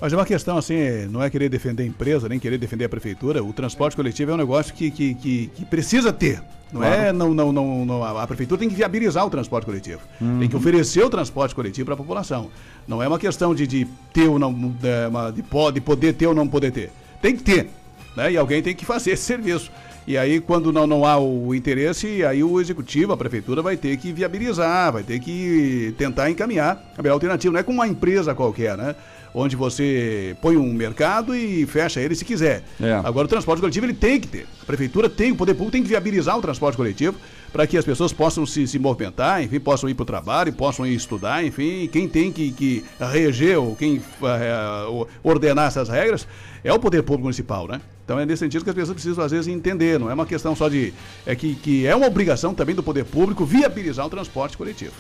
Mas 0.04 0.12
é 0.12 0.18
uma 0.18 0.26
questão 0.26 0.58
assim, 0.58 1.08
não 1.10 1.24
é 1.24 1.30
querer 1.30 1.48
defender 1.48 1.84
a 1.84 1.86
empresa, 1.86 2.28
nem 2.28 2.38
querer 2.38 2.58
defender 2.58 2.84
a 2.84 2.90
prefeitura. 2.90 3.42
O 3.42 3.54
transporte 3.54 3.96
coletivo 3.96 4.32
é 4.32 4.34
um 4.34 4.38
negócio 4.38 4.74
que, 4.74 4.92
que, 4.92 5.14
que, 5.14 5.48
que 5.56 5.64
precisa 5.64 6.12
ter. 6.12 6.42
Não 6.74 6.82
claro. 6.82 7.02
é, 7.02 7.14
não, 7.14 7.34
não, 7.34 7.54
não, 7.54 7.86
não, 7.86 8.04
a 8.04 8.28
prefeitura 8.28 8.60
tem 8.60 8.68
que 8.68 8.76
viabilizar 8.76 9.26
o 9.26 9.30
transporte 9.30 9.64
coletivo. 9.64 10.02
Uhum. 10.20 10.40
Tem 10.40 10.50
que 10.50 10.58
oferecer 10.58 11.06
o 11.06 11.10
transporte 11.10 11.56
coletivo 11.56 11.86
para 11.86 11.94
a 11.94 11.98
população. 11.98 12.50
Não 12.86 13.02
é 13.02 13.08
uma 13.08 13.18
questão 13.18 13.56
de, 13.56 13.66
de 13.66 13.88
ter 14.12 14.28
ou 14.28 14.38
não, 14.38 14.52
de, 14.52 15.42
de 15.72 15.82
poder 15.82 16.12
ter 16.12 16.28
ou 16.28 16.36
não 16.36 16.50
poder 16.50 16.72
ter. 16.72 16.92
Tem 17.22 17.34
que 17.34 17.42
ter. 17.42 17.70
Né? 18.14 18.34
E 18.34 18.38
alguém 18.38 18.62
tem 18.62 18.76
que 18.76 18.84
fazer 18.84 19.12
esse 19.12 19.24
serviço. 19.24 19.72
E 20.06 20.18
aí, 20.18 20.42
quando 20.42 20.74
não, 20.74 20.86
não 20.86 21.06
há 21.06 21.18
o 21.18 21.56
interesse, 21.56 22.26
aí 22.26 22.44
o 22.44 22.60
executivo, 22.60 23.14
a 23.14 23.18
prefeitura, 23.18 23.62
vai 23.62 23.78
ter 23.78 23.96
que 23.96 24.12
viabilizar, 24.12 24.92
vai 24.92 25.04
ter 25.04 25.18
que 25.20 25.96
tentar 25.98 26.30
encaminhar 26.30 26.92
a 26.98 27.02
melhor 27.02 27.14
alternativa. 27.14 27.54
Não 27.54 27.60
é 27.62 27.64
com 27.64 27.72
uma 27.72 27.88
empresa 27.88 28.36
qualquer, 28.36 28.78
né? 28.78 28.96
Onde 29.34 29.56
você 29.56 30.36
põe 30.42 30.58
um 30.58 30.74
mercado 30.74 31.36
e 31.36 31.66
fecha 31.66 32.00
ele 32.00 32.16
se 32.16 32.24
quiser. 32.24 32.64
É. 32.82 32.94
Agora 33.04 33.26
o 33.26 33.28
transporte 33.28 33.60
coletivo 33.60 33.86
ele 33.86 33.94
tem 33.94 34.20
que 34.20 34.28
ter. 34.28 34.48
A 34.62 34.66
prefeitura 34.66 35.10
tem, 35.10 35.32
o 35.32 35.36
poder 35.36 35.54
público 35.54 35.72
tem 35.72 35.82
que 35.82 35.90
viabilizar 35.90 36.38
o 36.38 36.42
transporte 36.42 36.76
coletivo 36.76 37.18
para 37.52 37.68
que 37.68 37.78
as 37.78 37.86
pessoas 37.86 38.12
possam 38.12 38.46
se, 38.46 38.68
se 38.68 38.80
movimentar, 38.80 39.44
enfim, 39.44 39.60
possam 39.60 39.88
ir 39.88 39.94
para 39.94 40.04
o 40.04 40.06
trabalho, 40.06 40.52
possam 40.54 40.86
ir 40.86 40.96
estudar, 40.96 41.46
enfim, 41.46 41.88
quem 41.92 42.08
tem 42.08 42.32
que, 42.32 42.52
que 42.52 42.84
reger 43.00 43.60
ou 43.60 43.76
quem 43.76 44.02
eh, 44.24 45.08
ordenar 45.24 45.68
essas 45.68 45.88
regras 45.88 46.28
é 46.64 46.74
o 46.74 46.80
poder 46.80 47.04
público 47.04 47.24
municipal, 47.24 47.68
né? 47.68 47.80
Então 48.04 48.20
é 48.20 48.26
nesse 48.26 48.40
sentido 48.40 48.64
que 48.64 48.70
as 48.70 48.76
pessoas 48.76 48.96
precisam, 48.96 49.24
às 49.24 49.32
vezes, 49.32 49.48
entender. 49.48 50.00
Não 50.00 50.10
é 50.10 50.14
uma 50.14 50.26
questão 50.26 50.56
só 50.56 50.68
de. 50.68 50.94
É 51.26 51.36
que, 51.36 51.56
que 51.56 51.86
é 51.86 51.96
uma 51.96 52.08
obrigação 52.08 52.54
também 52.54 52.76
do 52.76 52.84
poder 52.84 53.06
público 53.06 53.46
viabilizar 53.46 54.06
o 54.06 54.10
transporte 54.10 54.58
coletivo. 54.58 54.94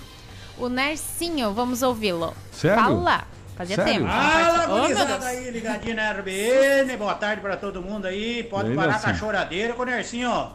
O 0.57 0.69
Nercinho, 0.69 1.51
vamos 1.53 1.81
ouvi-lo. 1.81 2.33
Sério? 2.51 2.81
Fala. 2.81 3.27
Fazia 3.55 3.75
Sério? 3.75 3.93
tempo. 3.93 4.07
Fala, 4.07 4.65
Oh, 4.75 4.81
gurizada 4.81 5.11
Deus. 5.13 5.25
aí, 5.25 5.51
ligadinho 5.51 5.95
na 5.95 6.11
RBN. 6.11 6.97
Boa 6.97 7.13
tarde 7.15 7.41
pra 7.41 7.55
todo 7.55 7.81
mundo 7.81 8.05
aí. 8.07 8.43
Pode 8.43 8.69
aí, 8.69 8.75
parar 8.75 8.93
com 8.93 8.97
a 8.97 9.07
Nercinho? 9.09 9.15
choradeira, 9.17 9.73
com 9.73 9.81
o 9.81 9.85
Nercinho, 9.85 10.29
ó. 10.29 10.51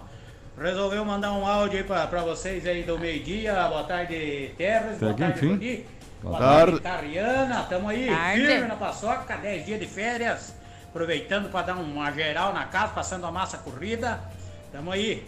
Resolveu 0.61 1.05
mandar 1.05 1.33
um 1.33 1.47
áudio 1.47 1.79
aí 1.79 1.85
pra, 1.85 2.07
pra 2.09 2.23
vocês 2.23 2.67
aí 2.67 2.83
do 2.83 2.99
meio-dia. 2.99 3.55
Boa 3.69 3.85
tarde, 3.85 4.53
Terras. 4.59 4.99
Boa 4.99 5.15
tarde, 5.15 5.39
enfim. 5.39 5.49
Rudi. 5.51 5.87
Boa 6.21 6.37
Boa 6.39 6.49
tarde, 6.51 6.81
tarde. 6.81 6.99
Tariana. 7.13 7.63
Tamo 7.69 7.89
aí, 7.89 8.07
Tarde. 8.09 8.47
firme 8.47 8.67
na 8.67 8.75
paçoca, 8.75 9.37
10 9.37 9.65
dias 9.67 9.79
de 9.79 9.87
férias. 9.87 10.55
Aproveitando 10.91 11.49
pra 11.51 11.63
dar 11.63 11.75
uma 11.77 12.11
geral 12.11 12.53
na 12.53 12.65
casa, 12.65 12.89
passando 12.93 13.25
a 13.25 13.31
massa 13.31 13.59
corrida. 13.59 14.19
Tamo 14.73 14.91
aí. 14.91 15.25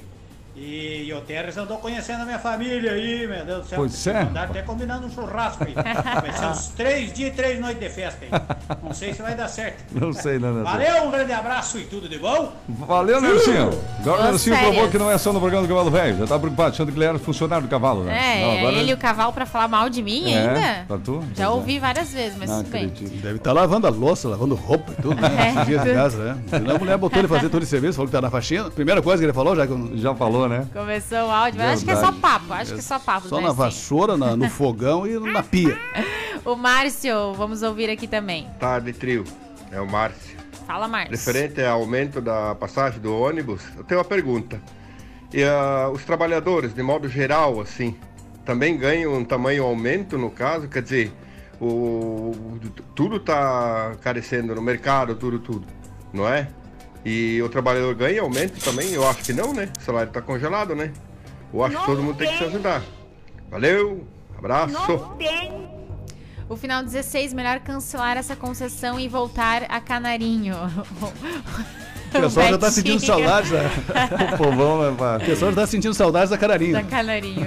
E, 0.57 1.05
e 1.07 1.13
o 1.15 1.21
Terres 1.21 1.57
andou 1.57 1.79
conhecendo 1.79 2.23
a 2.23 2.25
minha 2.25 2.39
família 2.39 2.93
aí, 2.93 3.27
meu 3.27 3.45
Deus 3.47 3.63
do 3.63 3.69
céu. 3.69 3.79
Pois 3.79 4.07
é. 4.09 4.23
Andaram 4.23 4.51
até 4.51 4.63
combinando 4.63 5.07
um 5.07 5.11
churrasco 5.11 5.65
aí. 5.65 5.73
Vai 5.75 6.33
ser 6.33 6.47
uns 6.47 6.69
três 6.77 7.13
dias 7.13 7.31
e 7.33 7.33
três 7.37 7.61
noites 7.61 7.81
de 7.81 7.89
festa 7.89 8.19
aí. 8.25 8.77
Não 8.83 8.93
sei 8.93 9.15
se 9.15 9.23
vai 9.23 9.35
dar 9.35 9.49
certo. 9.49 9.85
Não 9.93 10.13
sei, 10.13 10.39
não, 10.39 10.53
não. 10.53 10.65
Valeu, 10.65 11.05
um 11.05 11.11
grande 11.11 11.33
abraço 11.33 11.79
e 11.79 11.85
tudo 11.85 12.09
de 12.09 12.19
bom. 12.19 12.53
Valeu, 12.69 13.21
Nercinho. 13.21 13.71
Agora 14.01 14.23
o 14.23 14.25
Nercinho 14.25 14.59
provou 14.59 14.89
que 14.91 14.99
não 14.99 15.11
é 15.11 15.17
só 15.19 15.33
no 15.33 15.39
programa 15.41 15.67
do 15.67 15.69
Cavalo 15.69 15.91
Velho. 15.91 16.19
Já 16.19 16.27
tá 16.27 16.39
preocupado, 16.39 16.71
achando 16.71 16.93
que 16.93 16.99
ele 16.99 17.05
era 17.07 17.19
funcionário 17.19 17.67
do 17.67 17.71
cavalo, 17.71 18.03
né? 18.05 18.41
É, 18.41 18.45
Não, 18.45 18.59
agora- 18.59 18.77
ele 18.77 18.91
e 18.91 18.95
o 18.95 18.99
cavalo 18.99 19.33
pra 19.33 19.47
falar 19.47 19.69
mal 19.69 19.89
de 19.89 20.03
mim 20.03 20.33
É, 20.33 20.39
ainda? 20.49 20.85
pra 20.89 20.99
tu? 20.99 21.21
Já 21.21 21.27
Pois 21.27 21.39
é. 21.41 21.49
ouvi 21.49 21.79
várias 21.79 22.13
vezes, 22.13 22.37
mas 22.39 22.51
Não 22.51 22.59
tudo 22.65 22.73
bem. 22.73 22.87
acredito. 22.87 23.23
Deve 23.23 23.37
estar 23.37 23.53
lavando 23.53 23.87
a 23.87 23.91
louça, 23.91 24.29
lavando 24.29 24.57
roupa 24.57 24.93
e 24.99 25.01
tudo, 25.03 25.15
né? 25.21 25.31
É. 25.41 25.51
Esses 25.53 25.67
dias 25.67 25.83
de 25.85 25.95
casa, 25.95 26.35
né? 26.35 26.43
A 26.75 26.79
mulher 26.79 26.99
botou 26.99 27.19
ele 27.19 27.29
fazer 27.29 27.49
todo 27.49 27.63
esse 27.63 27.71
serviço, 27.71 27.95
falou 27.95 28.09
que 28.09 28.13
tá 28.13 28.21
na 28.21 28.31
faxina. 28.31 28.69
Primeira 28.71 29.01
coisa 29.01 29.19
que 29.23 29.27
ele 29.27 29.33
falou, 29.33 29.55
já 29.57 29.67
que 29.67 29.73
eu- 29.73 29.91
Já 29.95 30.15
falou, 30.15 30.40
né? 30.49 30.67
Começou 30.73 31.19
o 31.27 31.31
áudio, 31.31 31.59
mas 31.61 31.73
acho 31.75 31.85
que 31.85 31.91
é 31.91 31.97
só 31.97 32.13
papo, 32.13 32.53
acho 32.53 32.73
que 32.75 32.79
é 32.79 32.83
só 32.83 32.99
papo. 32.99 33.29
só 33.29 33.41
na 33.41 33.53
vassoura, 33.53 34.17
na- 34.17 34.37
no 34.37 34.49
fogão 34.49 35.07
e 35.07 35.19
na 35.19 35.43
pia. 35.43 35.79
O 36.43 36.57
Márcio, 36.57 37.35
vamos 37.35 37.63
ouvir 37.63 37.91
aqui 37.91 38.07
também. 38.07 38.49
Tarde, 38.59 38.95
trio. 38.95 39.25
É 39.71 39.79
o 39.79 39.87
Márcio. 39.87 40.39
Fala, 40.67 40.89
Márcio. 40.89 41.11
Referente 41.11 41.61
ao 41.63 41.81
aumento 41.83 42.19
da 42.19 42.55
passagem 42.55 42.99
do 42.99 43.15
ônibus, 43.15 43.61
eu 43.77 43.85
tenho 43.85 44.01
uma 44.01 44.07
pergunta. 44.07 44.59
E 45.35 45.45
ah, 45.45 45.91
os 45.93 46.03
trabalhadores, 46.03 46.73
de 46.73 46.83
modo 46.83 47.09
geral, 47.11 47.61
assim, 47.61 47.95
também 48.47 48.75
ganham 48.79 49.13
um 49.19 49.25
tamanho 49.25 49.65
aumento 49.65 50.17
no 50.17 50.31
caso? 50.31 50.67
Quer 50.67 50.83
dizer, 50.83 51.13
o, 51.61 51.67
o- 51.67 52.61
tudo 52.95 53.17
está 53.17 53.93
carecendo 54.01 54.55
no 54.55 54.63
mercado, 54.63 55.15
tudo, 55.15 55.39
tudo, 55.41 55.67
não 56.11 56.27
é? 56.27 56.49
E 57.05 57.41
o 57.43 57.49
trabalhador 57.49 57.95
ganha 57.95 58.21
aumento 58.21 58.63
também? 58.63 58.93
Eu 58.93 59.09
acho 59.09 59.23
que 59.23 59.33
não, 59.33 59.53
né? 59.53 59.69
O 59.79 59.83
salário 59.83 60.09
está 60.09 60.21
congelado, 60.21 60.75
né? 60.75 60.93
Eu 61.53 61.65
acho 61.65 61.79
que 61.79 61.87
todo 61.87 62.03
mundo 62.03 62.17
tem 62.17 62.31
que 62.31 62.39
se 62.39 62.45
ajudar. 62.45 62.83
Valeu, 63.51 64.07
abraço. 64.37 64.77
O 66.49 66.57
final 66.57 66.83
16, 66.83 67.33
melhor 67.33 67.61
cancelar 67.61 68.17
essa 68.17 68.37
concessão 68.37 68.99
e 68.99 69.09
voltar 69.09 69.65
a 69.69 69.81
Canarinho. 69.81 70.57
O 72.19 72.21
pessoal 72.23 72.49
já 72.49 72.59
tá 72.59 72.71
sentindo 72.71 73.01
saudades 73.01 73.51
da... 73.53 74.35
O 74.35 74.37
povão, 74.37 74.83
né, 74.83 75.17
O 75.17 75.25
pessoal 75.25 75.53
já 75.53 75.61
tá 75.61 75.67
sentindo 75.67 75.95
saudades 75.95 76.31
da 76.31 76.37
cararinha. 76.37 76.73
Da 76.73 76.83
Canarinho. 76.83 77.47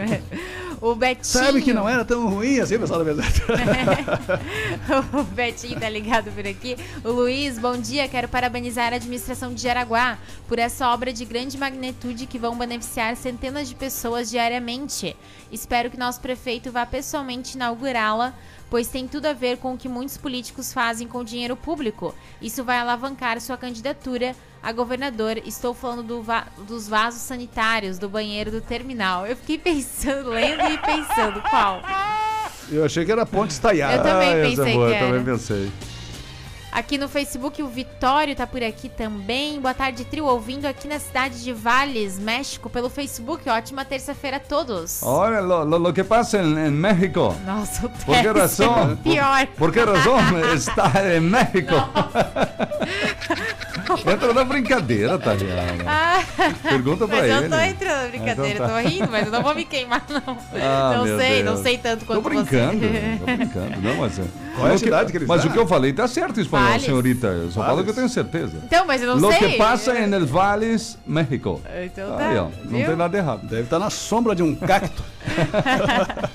O 0.83 0.95
Betinho. 0.95 1.23
Sabe 1.23 1.61
que 1.61 1.71
não 1.71 1.87
era 1.87 2.03
tão 2.03 2.27
ruim 2.27 2.59
assim, 2.59 2.77
pessoal 2.77 2.99
da 2.99 3.05
verdade. 3.05 3.41
o 5.17 5.23
Betinho 5.23 5.79
tá 5.79 5.87
ligado 5.87 6.29
por 6.29 6.45
aqui. 6.45 6.75
O 7.05 7.09
Luiz, 7.09 7.57
bom 7.57 7.77
dia. 7.77 8.05
Quero 8.09 8.27
parabenizar 8.27 8.91
a 8.91 8.97
administração 8.97 9.53
de 9.53 9.61
Jaraguá 9.61 10.17
por 10.45 10.59
essa 10.59 10.89
obra 10.89 11.13
de 11.13 11.23
grande 11.23 11.57
magnitude 11.57 12.25
que 12.25 12.37
vão 12.37 12.57
beneficiar 12.57 13.15
centenas 13.15 13.69
de 13.69 13.75
pessoas 13.75 14.29
diariamente. 14.29 15.15
Espero 15.49 15.89
que 15.89 15.97
nosso 15.97 16.19
prefeito 16.19 16.69
vá 16.69 16.85
pessoalmente 16.85 17.55
inaugurá-la, 17.55 18.33
pois 18.69 18.87
tem 18.87 19.07
tudo 19.07 19.25
a 19.27 19.33
ver 19.33 19.57
com 19.57 19.73
o 19.73 19.77
que 19.77 19.87
muitos 19.89 20.17
políticos 20.17 20.73
fazem 20.73 21.07
com 21.07 21.19
o 21.19 21.23
dinheiro 21.25 21.55
público. 21.55 22.13
Isso 22.41 22.63
vai 22.63 22.77
alavancar 22.77 23.39
sua 23.39 23.57
candidatura 23.57 24.35
a 24.61 24.71
governador. 24.71 25.37
Estou 25.45 25.73
falando 25.73 26.03
do 26.03 26.21
va- 26.21 26.47
dos 26.67 26.87
vasos 26.87 27.21
sanitários, 27.21 27.97
do 27.99 28.09
banheiro 28.09 28.49
do 28.51 28.61
terminal. 28.61 29.27
Eu 29.27 29.35
fiquei 29.35 29.57
pensando, 29.57 30.29
lendo 30.29 30.63
e 30.71 30.77
pensando 30.77 31.41
qual. 31.49 31.81
Eu 32.71 32.83
achei 32.85 33.05
que 33.05 33.11
era 33.11 33.25
ponte 33.25 33.51
estaiada. 33.51 33.95
Eu 33.97 34.03
também 34.03 34.29
Ah, 34.29 34.47
pensei 34.47 34.55
que 34.73 34.77
eu 34.79 34.89
também 34.99 35.15
era. 35.15 35.23
pensei. 35.23 35.71
Aqui 36.73 36.97
no 36.97 37.07
Facebook, 37.07 37.61
o 37.61 37.67
Vitório 37.67 38.35
tá 38.35 38.47
por 38.47 38.63
aqui 38.63 38.89
também. 38.89 39.61
Boa 39.61 39.75
tarde, 39.75 40.03
trio, 40.05 40.25
ouvindo 40.25 40.65
aqui 40.65 40.87
na 40.87 40.97
cidade 40.97 41.43
de 41.43 41.53
Valles, 41.53 42.17
México, 42.17 42.67
pelo 42.67 42.89
Facebook. 42.89 43.47
Ótima 43.47 43.85
terça-feira 43.85 44.37
a 44.37 44.39
todos. 44.39 45.03
Olha, 45.03 45.39
lo, 45.39 45.63
lo, 45.63 45.77
lo 45.77 45.93
que 45.93 46.03
pasa 46.03 46.39
en, 46.39 46.57
en 46.57 46.73
México. 46.73 47.35
Nossa, 47.45 47.85
o 47.85 47.89
¿Por 47.89 48.15
Teres 48.15 48.25
é 48.25 48.33
razón? 48.33 48.97
Pior. 49.03 49.47
¿Por 49.55 49.71
qué 49.71 49.85
razón 49.85 50.17
está 50.51 51.15
en 51.15 51.29
México? 51.29 51.75
Entra 54.11 54.33
na 54.33 54.43
brincadeira, 54.43 55.17
Tariana. 55.19 55.83
Ah, 55.87 56.23
Pergunta 56.63 57.07
pra 57.07 57.17
mas 57.17 57.29
eu 57.29 57.37
ele. 57.39 57.49
tô 57.49 57.59
entrando 57.59 58.01
na 58.03 58.07
brincadeira, 58.07 58.49
Então 58.53 58.67
tá. 58.67 58.81
tô 58.81 58.87
rindo, 58.89 59.11
mas 59.11 59.25
eu 59.25 59.31
não 59.31 59.43
vou 59.43 59.53
me 59.55 59.65
queimar, 59.65 60.03
não. 60.09 60.37
Ah, 60.55 60.93
não 60.97 61.03
meu 61.05 61.17
sei, 61.19 61.43
Deus. 61.43 61.55
não 61.55 61.63
sei 61.63 61.77
tanto 61.77 62.05
quanto 62.05 62.21
Tô 62.21 62.29
brincando, 62.29 62.79
você. 62.79 63.17
tô 63.19 63.25
brincando. 63.25 63.81
Não, 63.81 63.95
mas... 63.97 64.19
é- 64.19 64.23
Qual 64.55 64.67
é 64.67 64.71
a 64.71 64.73
o 64.73 64.77
que- 64.77 64.85
cidade 64.85 65.11
que 65.11 65.17
ele 65.17 65.25
Mas 65.25 65.43
o 65.45 65.49
que 65.49 65.57
eu 65.57 65.65
falei 65.67 65.91
tá 65.93 66.07
certo 66.07 66.39
em 66.39 66.43
espanhol, 66.43 66.67
Valles. 66.67 66.83
senhorita. 66.85 67.27
Eu 67.27 67.51
só 67.51 67.63
falo 67.65 67.83
que 67.83 67.89
eu 67.89 67.93
tenho 67.95 68.07
certeza. 68.09 68.57
Então, 68.63 68.85
mas 68.85 69.01
eu 69.01 69.07
não 69.07 69.17
Lo 69.17 69.31
sei. 69.31 69.51
que 69.53 69.57
passa 69.57 69.97
en 69.99 70.13
el 70.13 70.25
Valles, 70.27 70.97
México. 71.07 71.59
Então 71.83 72.15
tá, 72.15 72.27
Aí, 72.29 72.37
ó, 72.37 72.43
não 72.65 72.77
viu? 72.77 72.85
tem 72.85 72.95
nada 72.95 73.17
errado. 73.17 73.47
Deve 73.47 73.63
estar 73.63 73.79
na 73.79 73.89
sombra 73.89 74.35
de 74.35 74.43
um 74.43 74.53
cacto. 74.55 75.03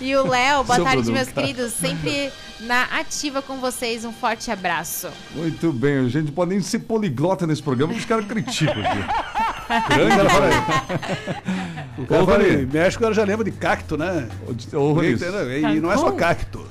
E 0.00 0.14
o 0.16 0.26
Léo, 0.28 0.64
boa 0.64 0.80
tarde, 0.80 1.10
meus 1.10 1.28
queridos. 1.28 1.72
Sempre 1.72 2.30
na 2.60 2.84
ativa 2.84 3.42
com 3.42 3.56
vocês. 3.58 4.04
Um 4.04 4.12
forte 4.12 4.50
abraço. 4.50 5.08
Muito 5.34 5.72
bem, 5.72 5.98
a 5.98 6.08
gente 6.08 6.32
pode 6.32 6.50
nem 6.50 6.60
ser 6.60 6.80
poliglota 6.80 7.46
nesse 7.46 7.62
programa, 7.62 7.92
porque 7.92 8.02
os 8.04 8.08
caras 8.08 8.26
criticam 8.26 8.82
aqui. 8.82 8.98
O 8.98 10.08
cara 10.16 10.30
fala, 10.30 10.50
o 11.98 12.06
cara 12.06 12.22
Ô, 12.22 12.26
fala 12.26 12.38
Rony. 12.44 12.62
em 12.62 12.66
México, 12.66 13.04
ela 13.04 13.14
já 13.14 13.24
lembra 13.24 13.44
de 13.44 13.52
cacto, 13.52 13.96
né? 13.96 14.28
Rony, 14.72 15.16
E 15.76 15.80
não 15.80 15.90
é 15.92 15.96
só 15.96 16.10
cacto. 16.12 16.66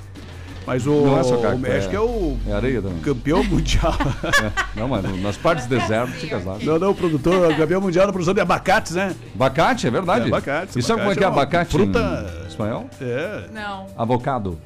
Mas 0.66 0.86
o, 0.86 0.92
Não 1.04 1.18
é 1.18 1.22
só 1.22 1.36
cacto, 1.36 1.56
o 1.56 1.58
México 1.58 1.92
é, 1.92 1.96
é- 1.96 2.00
o 2.00 2.38
É 2.48 2.52
areia 2.54 2.80
também. 2.80 2.98
campeão 3.00 3.44
mundial. 3.44 3.92
É, 4.22 4.80
Não, 4.80 4.88
mas 4.88 5.20
nas 5.20 5.36
partes 5.36 5.66
desertas 5.66 6.14
fica 6.14 6.38
lá. 6.38 6.56
não, 6.62 6.78
não, 6.78 6.90
o 6.92 6.94
produtor, 6.94 7.52
o 7.52 7.56
campeão 7.56 7.82
mundial 7.82 8.06
na 8.06 8.12
produção 8.12 8.32
de 8.32 8.40
abacates, 8.40 8.92
né? 8.94 9.14
Abacate, 9.34 9.86
é 9.86 9.90
verdade. 9.90 10.24
É, 10.24 10.28
abacate, 10.28 10.78
E 10.78 10.82
sabe 10.82 11.00
como 11.00 11.12
é 11.12 11.16
que 11.16 11.22
é 11.22 11.26
abacate 11.26 11.68
é 11.76 11.78
fruta- 11.78 12.44
espanhol? 12.48 12.88
É. 12.98 13.44
Não. 13.52 13.86
Avocado. 13.94 14.58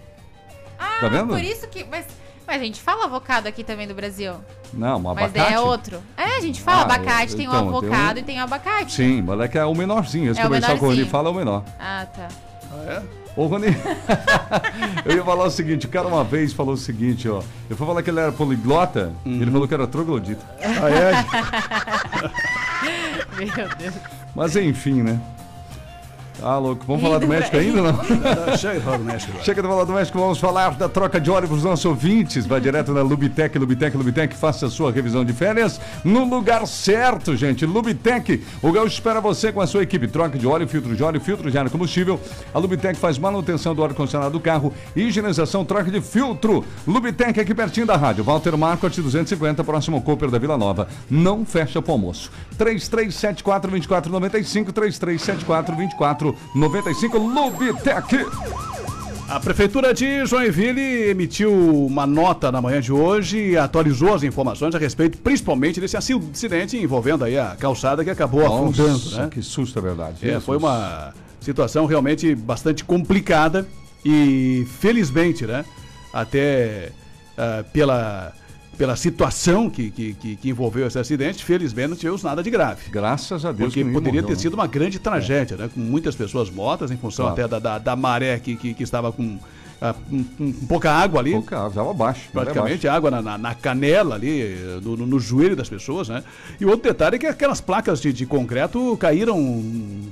Ah, 0.78 0.98
Tá 1.00 1.08
vendo? 1.08 1.28
por 1.28 1.42
isso 1.42 1.66
que. 1.68 1.84
Mas, 1.84 2.06
mas 2.46 2.60
a 2.60 2.64
gente 2.64 2.80
fala 2.80 3.04
avocado 3.04 3.46
aqui 3.48 3.62
também 3.64 3.86
do 3.88 3.94
Brasil. 3.94 4.34
Não, 4.72 4.96
um 4.96 5.00
Mas 5.00 5.12
abacate. 5.18 5.32
daí 5.38 5.52
é 5.54 5.60
outro. 5.60 6.02
É, 6.16 6.36
a 6.36 6.40
gente 6.40 6.60
fala 6.60 6.80
Ah, 6.82 6.84
abacate, 6.84 7.34
tem 7.36 7.46
o 7.46 7.50
então, 7.50 7.60
tem 7.60 7.68
avocado 7.68 8.16
um- 8.18 8.20
e 8.20 8.24
tem 8.24 8.38
o 8.40 8.44
abacate. 8.44 8.92
Sim, 8.92 9.22
mas 9.22 9.40
é 9.40 9.48
que 9.48 9.58
é 9.58 9.64
o 9.64 9.74
menorzinho. 9.74 10.30
Esse 10.30 10.40
É 10.40 10.42
que 10.42 10.48
o 10.48 10.52
o 10.52 10.74
o 10.74 10.76
Rony 10.76 11.04
fala 11.06 11.28
é 11.28 11.32
o 11.32 11.34
menor. 11.34 11.64
Ah, 11.80 12.06
tá. 12.14 12.28
Ah, 12.70 12.92
é? 12.92 13.02
Ô, 13.36 13.46
Rony, 13.46 13.66
eu 15.06 15.16
ia 15.16 15.24
falar 15.24 15.44
o 15.44 15.50
seguinte, 15.50 15.86
o 15.86 15.88
cara 15.88 16.08
uma 16.08 16.24
vez 16.24 16.52
falou 16.52 16.74
o 16.74 16.76
seguinte, 16.76 17.28
ó. 17.28 17.40
Eu 17.70 17.76
fui 17.76 17.86
falar 17.86 18.02
que 18.02 18.10
ele 18.10 18.18
era 18.20 18.32
poliglota, 18.32 19.12
Uhum. 19.24 19.40
ele 19.40 19.50
falou 19.50 19.68
que 19.68 19.74
era 19.74 19.86
troglodita. 19.86 20.44
Ah, 20.60 20.90
é? 20.90 21.12
Meu 23.36 23.68
Deus. 23.78 23.94
Mas 24.34 24.56
enfim, 24.56 25.02
né? 25.02 25.20
Ah, 26.42 26.56
louco. 26.58 26.84
Vamos 26.86 27.02
falar 27.02 27.18
do 27.18 27.26
México 27.26 27.50
pra- 27.50 27.60
ainda, 27.60 27.82
não? 27.82 27.92
Não, 28.48 28.56
Chega 28.56 28.74
de 28.78 28.80
falar 28.84 28.96
do 28.98 29.04
México 29.04 29.30
agora. 29.32 29.44
Chega 29.44 29.62
de 29.62 29.68
falar 29.68 29.84
do 29.84 29.92
México, 29.92 30.18
vamos 30.18 30.38
falar 30.38 30.70
da 30.76 30.88
troca 30.88 31.20
de 31.20 31.30
óleo 31.30 31.48
para 31.48 31.56
os 31.56 31.64
nossos 31.64 31.84
ouvintes. 31.84 32.46
Vai 32.46 32.60
direto 32.60 32.92
na 32.92 33.02
Lubitec, 33.02 33.58
Lubitec, 33.58 33.96
Lubitec, 33.96 34.34
faça 34.36 34.66
a 34.66 34.70
sua 34.70 34.92
revisão 34.92 35.24
de 35.24 35.32
férias 35.32 35.80
no 36.04 36.24
lugar 36.24 36.66
certo, 36.66 37.36
gente. 37.36 37.66
Lubitec, 37.66 38.42
o 38.62 38.70
Gaúcho 38.72 38.94
espera 38.94 39.20
você 39.20 39.50
com 39.52 39.60
a 39.60 39.66
sua 39.66 39.82
equipe. 39.82 40.06
Troca 40.08 40.38
de 40.38 40.46
óleo, 40.46 40.68
filtro 40.68 40.94
de 40.94 41.02
óleo, 41.02 41.20
filtro 41.20 41.50
de 41.50 41.58
ar 41.58 41.66
e 41.66 41.70
combustível. 41.70 42.20
A 42.54 42.58
Lubitec 42.58 42.98
faz 42.98 43.18
manutenção 43.18 43.74
do 43.74 43.82
ar-condicionado 43.84 44.30
do 44.32 44.40
carro, 44.40 44.72
higienização, 44.94 45.64
troca 45.64 45.90
de 45.90 46.00
filtro. 46.00 46.64
Lubitec 46.86 47.40
aqui 47.40 47.54
pertinho 47.54 47.86
da 47.86 47.96
rádio. 47.96 48.22
Walter 48.24 48.56
Marcot 48.56 49.00
250, 49.00 49.64
próximo 49.64 50.00
Cooper 50.02 50.30
da 50.30 50.38
Vila 50.38 50.56
Nova. 50.56 50.88
Não 51.10 51.44
fecha 51.44 51.82
pro 51.82 51.92
almoço. 51.92 52.30
3374 52.56 53.70
2495, 53.70 54.72
3374 56.32 56.48
2495, 56.54 57.18
Lubitec. 57.18 58.26
A 59.28 59.38
Prefeitura 59.38 59.92
de 59.92 60.24
Joinville 60.24 61.10
emitiu 61.10 61.52
uma 61.52 62.06
nota 62.06 62.50
na 62.50 62.62
manhã 62.62 62.80
de 62.80 62.90
hoje 62.90 63.50
e 63.50 63.58
atualizou 63.58 64.14
as 64.14 64.22
informações 64.22 64.74
a 64.74 64.78
respeito, 64.78 65.18
principalmente 65.18 65.78
desse 65.78 65.98
acidente 65.98 66.78
envolvendo 66.78 67.24
aí 67.24 67.38
a 67.38 67.54
calçada 67.54 68.02
que 68.02 68.08
acabou 68.08 68.40
Nossa, 68.40 68.82
afundando, 68.82 69.10
né? 69.16 69.28
que 69.30 69.42
susto, 69.42 69.78
é 69.78 69.82
verdade. 69.82 70.16
É, 70.22 70.26
Jesus. 70.28 70.44
foi 70.44 70.56
uma 70.56 71.12
situação 71.40 71.84
realmente 71.84 72.34
bastante 72.34 72.82
complicada 72.82 73.68
e 74.02 74.66
felizmente, 74.80 75.46
né? 75.46 75.62
Até 76.10 76.92
ah, 77.38 77.64
pela, 77.72 78.32
pela 78.78 78.94
situação 78.96 79.68
que, 79.68 79.90
que, 79.90 80.14
que, 80.14 80.36
que 80.36 80.48
envolveu 80.50 80.86
esse 80.86 80.98
acidente, 80.98 81.44
felizmente 81.44 81.88
não 81.88 81.96
tivemos 81.96 82.22
nada 82.22 82.42
de 82.42 82.48
grave. 82.50 82.88
Graças 82.90 83.44
a 83.44 83.50
Deus 83.52 83.74
Porque 83.74 83.84
poderia 83.84 84.20
morreu, 84.22 84.26
ter 84.28 84.34
né? 84.34 84.38
sido 84.38 84.54
uma 84.54 84.66
grande 84.68 84.98
tragédia, 85.00 85.56
né? 85.56 85.68
Com 85.74 85.80
muitas 85.80 86.14
pessoas 86.14 86.48
mortas 86.48 86.90
em 86.92 86.96
função 86.96 87.26
Claro. 87.26 87.40
até 87.40 87.48
da, 87.48 87.58
da, 87.58 87.78
da 87.78 87.96
maré 87.96 88.38
que, 88.38 88.54
que, 88.56 88.72
que 88.74 88.82
estava 88.84 89.10
com 89.10 89.36
ah, 89.80 89.94
um- 90.10 90.24
um- 90.40 90.52
pouca 90.66 90.90
água 90.92 91.20
ali. 91.20 91.32
Pouca 91.32 91.56
água, 91.56 91.68
estava 91.68 91.90
abaixo. 91.90 92.28
Praticamente 92.32 92.86
água 92.88 93.10
na, 93.10 93.20
na- 93.22 93.38
na 93.38 93.54
canela 93.54 94.14
ali, 94.16 94.56
no, 94.82 94.96
no- 94.96 95.06
no 95.06 95.20
joelho 95.20 95.54
das 95.56 95.68
pessoas, 95.68 96.08
né? 96.08 96.22
E 96.60 96.64
outro 96.64 96.82
detalhe 96.88 97.16
é 97.16 97.18
que 97.18 97.26
aquelas 97.26 97.60
placas 97.60 98.00
de, 98.00 98.12
de 98.12 98.26
concreto 98.26 98.96
caíram 98.96 99.36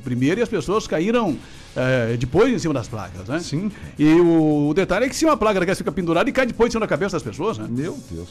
primeiro 0.05 0.40
e 0.40 0.42
as 0.42 0.48
pessoas 0.48 0.87
caíram 0.87 1.37
eh, 1.74 2.16
depois 2.18 2.52
em 2.52 2.59
cima 2.59 2.74
das 2.74 2.87
placas, 2.88 3.26
né? 3.29 3.38
Sim. 3.40 3.70
E 3.98 4.07
o, 4.14 4.68
o 4.68 4.74
detalhe 4.74 5.07
é 5.07 5.09
que 5.09 5.16
se 5.16 5.24
uma 5.24 5.37
placa 5.37 5.59
daquela 5.61 5.76
fica 5.76 5.90
pendurada 5.92 6.29
e 6.31 6.33
cai 6.33 6.46
depois 6.46 6.68
em 6.68 6.72
cima 6.72 6.81
da 6.81 6.88
cabeça 6.88 7.12
das 7.16 7.22
pessoas, 7.22 7.59
né? 7.59 7.66
Meu 7.68 7.98
Deus. 8.11 8.29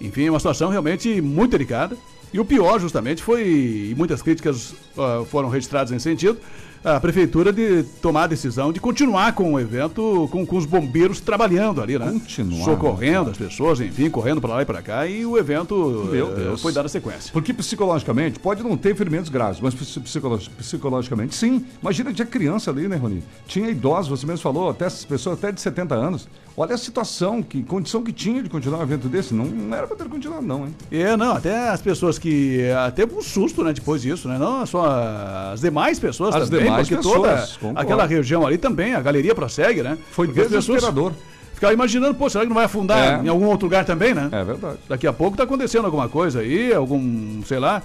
Enfim, 0.00 0.26
é 0.26 0.30
uma 0.30 0.38
situação 0.40 0.70
realmente 0.70 1.20
muito 1.20 1.52
delicada. 1.52 1.96
E 2.32 2.40
o 2.40 2.44
pior, 2.44 2.80
justamente, 2.80 3.22
foi, 3.22 3.42
e 3.90 3.94
muitas 3.96 4.20
críticas 4.20 4.74
ah, 4.98 5.22
foram 5.30 5.48
registradas 5.48 5.92
nesse 5.92 6.02
sentido, 6.02 6.36
a 6.82 6.98
prefeitura 7.00 7.50
de 7.52 7.84
tomar 8.02 8.24
a 8.24 8.26
decisão 8.26 8.70
de 8.72 8.78
continuar 8.80 9.32
com 9.34 9.54
o 9.54 9.60
evento, 9.60 10.28
com, 10.32 10.44
com 10.44 10.56
os 10.56 10.66
bombeiros 10.66 11.18
trabalhando 11.20 11.80
ali, 11.80 11.96
né? 11.98 12.10
Continuar, 12.12 12.64
Socorrendo 12.64 13.30
as 13.30 13.38
pessoas, 13.38 13.80
enfim, 13.80 14.10
correndo 14.10 14.40
para 14.40 14.54
lá 14.56 14.62
e 14.62 14.64
para 14.66 14.82
cá, 14.82 15.06
e 15.06 15.24
o 15.24 15.38
evento 15.38 16.08
Deus. 16.10 16.60
foi 16.60 16.72
dado 16.72 16.88
sequência. 16.88 17.32
Porque 17.32 17.54
psicologicamente, 17.54 18.38
pode 18.40 18.62
não 18.64 18.76
ter 18.76 18.94
ferimentos 18.96 19.30
graves, 19.30 19.60
mas 19.60 19.72
psi- 19.72 20.00
psicolo- 20.00 20.38
psicologicamente, 20.58 21.34
sim. 21.36 21.64
Imagina, 21.80 22.12
tinha 22.12 22.26
criança 22.26 22.70
ali, 22.70 22.86
né, 22.88 22.96
Rony? 22.96 23.22
Tinha 23.46 23.70
idosos, 23.70 24.08
você 24.20 24.26
mesmo 24.26 24.42
falou, 24.42 24.68
até 24.68 24.88
pessoas 25.08 25.38
até 25.38 25.52
de 25.52 25.60
70 25.60 25.94
anos. 25.94 26.28
Olha 26.56 26.76
a 26.76 26.78
situação, 26.78 27.42
que 27.42 27.64
condição 27.64 28.02
que 28.04 28.12
tinha 28.12 28.40
de 28.40 28.48
continuar 28.48 28.78
um 28.78 28.82
evento 28.82 29.08
desse. 29.08 29.34
Não, 29.34 29.44
não 29.44 29.76
era 29.76 29.88
pra 29.88 29.96
ter 29.96 30.08
continuado, 30.08 30.42
não, 30.46 30.66
hein? 30.66 30.74
É, 30.92 31.16
não, 31.16 31.32
até 31.32 31.68
as 31.68 31.82
pessoas 31.82 32.16
que. 32.16 32.70
Até 32.86 33.04
um 33.04 33.20
susto, 33.20 33.64
né, 33.64 33.72
depois 33.72 34.02
disso, 34.02 34.28
né? 34.28 34.38
Não 34.38 34.64
só 34.64 34.84
as 35.52 35.60
demais 35.60 35.98
pessoas 35.98 36.32
As 36.34 36.48
também, 36.48 36.64
demais 36.66 36.86
porque 36.88 36.96
pessoas, 37.02 37.14
toda 37.50 37.58
concordo. 37.58 37.80
aquela 37.80 38.06
região 38.06 38.46
ali 38.46 38.56
também, 38.56 38.94
a 38.94 39.00
galeria 39.00 39.34
prossegue, 39.34 39.82
né? 39.82 39.98
Foi 40.12 40.26
Porque 40.28 40.42
pessoas 40.42 40.64
desesperador. 40.66 41.12
Ficavam 41.54 41.74
imaginando, 41.74 42.14
pô, 42.14 42.28
será 42.30 42.42
que 42.44 42.48
não 42.48 42.54
vai 42.56 42.64
afundar 42.66 43.20
É. 43.20 43.24
em 43.24 43.28
algum 43.28 43.46
outro 43.46 43.66
lugar 43.66 43.84
também, 43.84 44.12
né? 44.14 44.28
É 44.30 44.44
verdade. 44.44 44.78
Daqui 44.88 45.06
a 45.06 45.12
pouco 45.12 45.36
tá 45.36 45.42
acontecendo 45.44 45.84
alguma 45.86 46.08
coisa 46.08 46.40
aí, 46.40 46.72
algum, 46.72 47.42
sei 47.44 47.58
lá, 47.58 47.82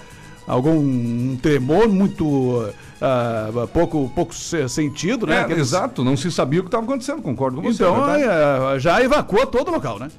algum 0.50 1.38
tremor 1.38 1.88
muito 1.88 2.68
ah, 3.00 3.68
pouco, 3.72 4.12
pouco 4.16 4.34
se- 4.34 4.68
sentido, 4.68 5.28
né? 5.28 5.36
É, 5.36 5.40
Aqueles- 5.42 5.68
exato, 5.68 6.04
não 6.04 6.18
se 6.18 6.32
sabia 6.32 6.60
o 6.60 6.64
que 6.64 6.68
estava 6.68 6.84
acontecendo, 6.84 7.22
concordo 7.22 7.62
com 7.62 7.72
você. 7.72 7.84
Então, 7.84 7.96
é 8.10 8.18
verdade. 8.18 8.76
é, 8.76 8.80
já 8.80 9.02
evacuou 9.04 9.46
todo 9.46 9.68
o 9.70 9.72
local, 9.72 10.00
né? 10.00 10.10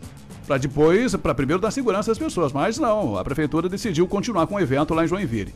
Para 0.47 0.57
depois, 0.57 1.14
para 1.16 1.35
primeiro 1.35 1.61
dar 1.61 1.71
segurança 1.73 2.11
às 2.12 2.19
pessoas. 2.19 2.53
Mas 2.53 2.79
não, 2.79 3.19
a 3.19 3.25
prefeitura 3.25 3.69
decidiu 3.69 4.07
continuar 4.07 4.47
com 4.47 4.55
o 4.55 4.61
evento 4.61 4.95
lá 4.95 5.05
em 5.05 5.09
Joinville. 5.09 5.55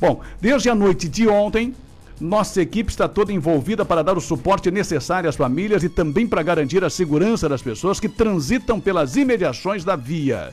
Bom, 0.00 0.20
desde 0.40 0.68
a 0.68 0.74
noite 0.74 1.08
de 1.08 1.26
ontem, 1.26 1.74
nossa 2.20 2.60
equipe 2.62 2.90
está 2.90 3.08
toda 3.08 3.32
envolvida 3.32 3.84
para 3.84 4.02
dar 4.02 4.16
o 4.16 4.20
suporte 4.20 4.70
necessário 4.70 5.28
às 5.28 5.36
famílias 5.36 5.82
e 5.82 5.88
também 5.88 6.26
para 6.26 6.42
garantir 6.42 6.84
a 6.84 6.90
segurança 6.90 7.48
das 7.48 7.60
pessoas 7.62 7.98
que 8.00 8.08
transitam 8.08 8.78
pelas 8.80 9.16
imediações 9.16 9.84
da 9.84 9.96
via. 9.96 10.52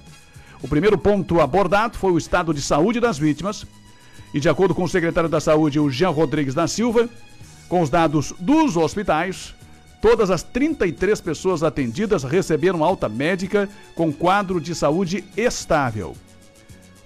O 0.64 0.68
primeiro 0.68 0.98
ponto 0.98 1.42
abordado 1.42 1.98
foi 1.98 2.14
o 2.14 2.18
estado 2.18 2.54
de 2.54 2.62
saúde 2.62 3.02
das 3.02 3.20
vítimas. 3.20 3.68
E 4.34 4.40
de 4.40 4.48
acordo 4.48 4.74
com 4.74 4.84
o 4.84 4.90
secretário 4.90 5.30
da 5.30 5.42
Saúde, 5.42 5.78
o 5.78 5.90
Jean 5.90 6.10
Rodrigues 6.10 6.56
da 6.56 6.68
Silva, 6.68 7.10
com 7.68 7.82
os 7.82 7.90
dados 7.90 8.34
dos 8.40 8.78
hospitais, 8.78 9.54
todas 10.02 10.32
as 10.32 10.42
33 10.42 11.20
pessoas 11.20 11.64
atendidas 11.64 12.24
receberam 12.24 12.82
alta 12.82 13.10
médica 13.10 13.70
com 13.94 14.12
quadro 14.12 14.62
de 14.62 14.74
saúde 14.74 15.24
estável. 15.36 16.16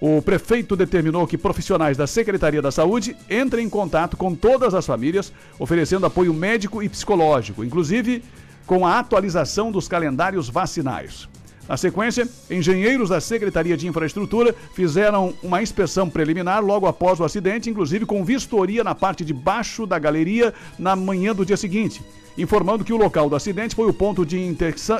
O 0.00 0.22
prefeito 0.22 0.76
determinou 0.76 1.26
que 1.26 1.36
profissionais 1.36 1.96
da 1.96 2.06
Secretaria 2.06 2.62
da 2.62 2.70
Saúde 2.70 3.16
entrem 3.28 3.66
em 3.66 3.68
contato 3.68 4.16
com 4.16 4.34
todas 4.36 4.72
as 4.72 4.86
famílias, 4.86 5.32
oferecendo 5.58 6.06
apoio 6.06 6.32
médico 6.32 6.80
e 6.80 6.88
psicológico, 6.88 7.64
inclusive 7.64 8.22
com 8.64 8.86
a 8.86 9.00
atualização 9.00 9.72
dos 9.72 9.88
calendários 9.88 10.48
vacinais. 10.48 11.28
Na 11.68 11.76
sequência, 11.76 12.26
engenheiros 12.50 13.10
da 13.10 13.20
Secretaria 13.20 13.76
de 13.76 13.86
Infraestrutura 13.86 14.54
fizeram 14.72 15.34
uma 15.42 15.62
inspeção 15.62 16.08
preliminar 16.08 16.64
logo 16.64 16.86
após 16.86 17.20
o 17.20 17.24
acidente, 17.24 17.68
inclusive 17.68 18.06
com 18.06 18.24
vistoria 18.24 18.82
na 18.82 18.94
parte 18.94 19.22
de 19.22 19.34
baixo 19.34 19.86
da 19.86 19.98
galeria 19.98 20.54
na 20.78 20.96
manhã 20.96 21.34
do 21.34 21.44
dia 21.44 21.58
seguinte, 21.58 22.02
informando 22.38 22.84
que 22.84 22.92
o 22.92 22.96
local 22.96 23.28
do 23.28 23.36
acidente 23.36 23.74
foi 23.74 23.86
o 23.86 23.92
ponto 23.92 24.24
de 24.24 24.40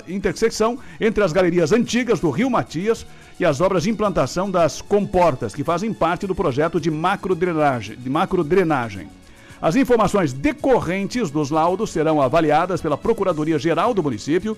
intersecção 0.06 0.78
entre 1.00 1.24
as 1.24 1.32
galerias 1.32 1.72
antigas 1.72 2.20
do 2.20 2.28
Rio 2.28 2.50
Matias 2.50 3.06
e 3.40 3.46
as 3.46 3.62
obras 3.62 3.84
de 3.84 3.90
implantação 3.90 4.50
das 4.50 4.82
comportas, 4.82 5.54
que 5.54 5.64
fazem 5.64 5.94
parte 5.94 6.26
do 6.26 6.34
projeto 6.34 6.78
de 6.78 6.90
macrodrenagem. 6.90 7.96
De 7.96 8.10
macrodrenagem. 8.10 9.08
As 9.60 9.74
informações 9.74 10.34
decorrentes 10.34 11.30
dos 11.30 11.50
laudos 11.50 11.90
serão 11.90 12.20
avaliadas 12.20 12.82
pela 12.82 12.98
Procuradoria-Geral 12.98 13.94
do 13.94 14.02
município 14.02 14.56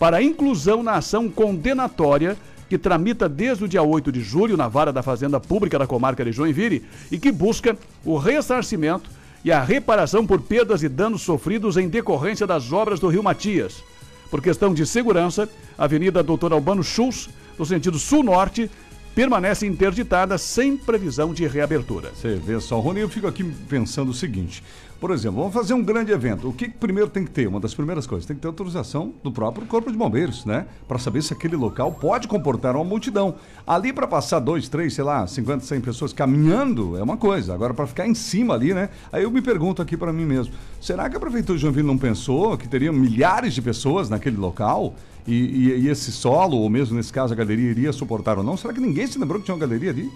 para 0.00 0.22
inclusão 0.22 0.82
na 0.82 0.94
ação 0.94 1.28
condenatória 1.28 2.34
que 2.70 2.78
tramita 2.78 3.28
desde 3.28 3.64
o 3.64 3.68
dia 3.68 3.82
8 3.82 4.10
de 4.10 4.22
julho 4.22 4.56
na 4.56 4.66
Vara 4.66 4.90
da 4.90 5.02
Fazenda 5.02 5.38
Pública 5.38 5.78
da 5.78 5.86
Comarca 5.86 6.24
de 6.24 6.32
Joinville 6.32 6.82
e 7.12 7.18
que 7.18 7.30
busca 7.30 7.76
o 8.02 8.16
ressarcimento 8.16 9.10
e 9.44 9.52
a 9.52 9.62
reparação 9.62 10.26
por 10.26 10.40
perdas 10.40 10.82
e 10.82 10.88
danos 10.88 11.20
sofridos 11.20 11.76
em 11.76 11.86
decorrência 11.86 12.46
das 12.46 12.72
obras 12.72 12.98
do 12.98 13.08
Rio 13.08 13.22
Matias. 13.22 13.84
Por 14.30 14.40
questão 14.40 14.72
de 14.72 14.86
segurança, 14.86 15.46
a 15.76 15.84
Avenida 15.84 16.22
Doutor 16.22 16.54
Albano 16.54 16.82
Schultz, 16.82 17.28
no 17.58 17.66
sentido 17.66 17.98
sul-norte, 17.98 18.70
permanece 19.14 19.66
interditada 19.66 20.38
sem 20.38 20.78
previsão 20.78 21.34
de 21.34 21.46
reabertura. 21.46 22.10
Você 22.14 22.36
vê 22.36 22.58
só, 22.58 22.80
Rony, 22.80 23.00
eu 23.00 23.08
fico 23.08 23.26
aqui 23.26 23.44
pensando 23.68 24.12
o 24.12 24.14
seguinte. 24.14 24.62
Por 25.00 25.12
exemplo, 25.12 25.38
vamos 25.40 25.54
fazer 25.54 25.72
um 25.72 25.82
grande 25.82 26.12
evento. 26.12 26.46
O 26.48 26.52
que 26.52 26.68
primeiro 26.68 27.08
tem 27.08 27.24
que 27.24 27.30
ter? 27.30 27.46
Uma 27.48 27.58
das 27.58 27.72
primeiras 27.74 28.06
coisas, 28.06 28.26
tem 28.26 28.36
que 28.36 28.42
ter 28.42 28.48
autorização 28.48 29.14
do 29.22 29.32
próprio 29.32 29.66
Corpo 29.66 29.90
de 29.90 29.96
Bombeiros, 29.96 30.44
né? 30.44 30.66
Para 30.86 30.98
saber 30.98 31.22
se 31.22 31.32
aquele 31.32 31.56
local 31.56 31.90
pode 31.92 32.28
comportar 32.28 32.76
uma 32.76 32.84
multidão. 32.84 33.36
Ali 33.66 33.94
para 33.94 34.06
passar 34.06 34.40
dois, 34.40 34.68
três, 34.68 34.92
sei 34.92 35.02
lá, 35.02 35.26
50, 35.26 35.64
100 35.64 35.80
pessoas 35.80 36.12
caminhando 36.12 36.98
é 36.98 37.02
uma 37.02 37.16
coisa. 37.16 37.54
Agora 37.54 37.72
para 37.72 37.86
ficar 37.86 38.06
em 38.06 38.14
cima 38.14 38.52
ali, 38.52 38.74
né? 38.74 38.90
Aí 39.10 39.22
eu 39.22 39.30
me 39.30 39.40
pergunto 39.40 39.80
aqui 39.80 39.96
para 39.96 40.12
mim 40.12 40.26
mesmo, 40.26 40.52
será 40.82 41.08
que 41.08 41.16
a 41.16 41.20
prefeitura 41.20 41.56
de 41.56 41.62
Joinville 41.62 41.86
não 41.86 41.96
pensou 41.96 42.58
que 42.58 42.68
teria 42.68 42.92
milhares 42.92 43.54
de 43.54 43.62
pessoas 43.62 44.10
naquele 44.10 44.36
local? 44.36 44.94
E, 45.26 45.32
e- 45.34 45.80
e 45.80 45.88
esse 45.88 46.12
solo, 46.12 46.58
ou 46.58 46.68
mesmo 46.68 46.94
nesse 46.96 47.12
caso 47.12 47.32
a 47.32 47.36
galeria, 47.36 47.70
iria 47.70 47.92
suportar 47.92 48.36
ou 48.36 48.44
não? 48.44 48.54
Será 48.54 48.72
que 48.74 48.80
ninguém 48.80 49.06
se 49.06 49.18
lembrou 49.18 49.38
que 49.40 49.46
tinha 49.46 49.54
uma 49.54 49.60
galeria 49.60 49.90
ali? 49.90 50.10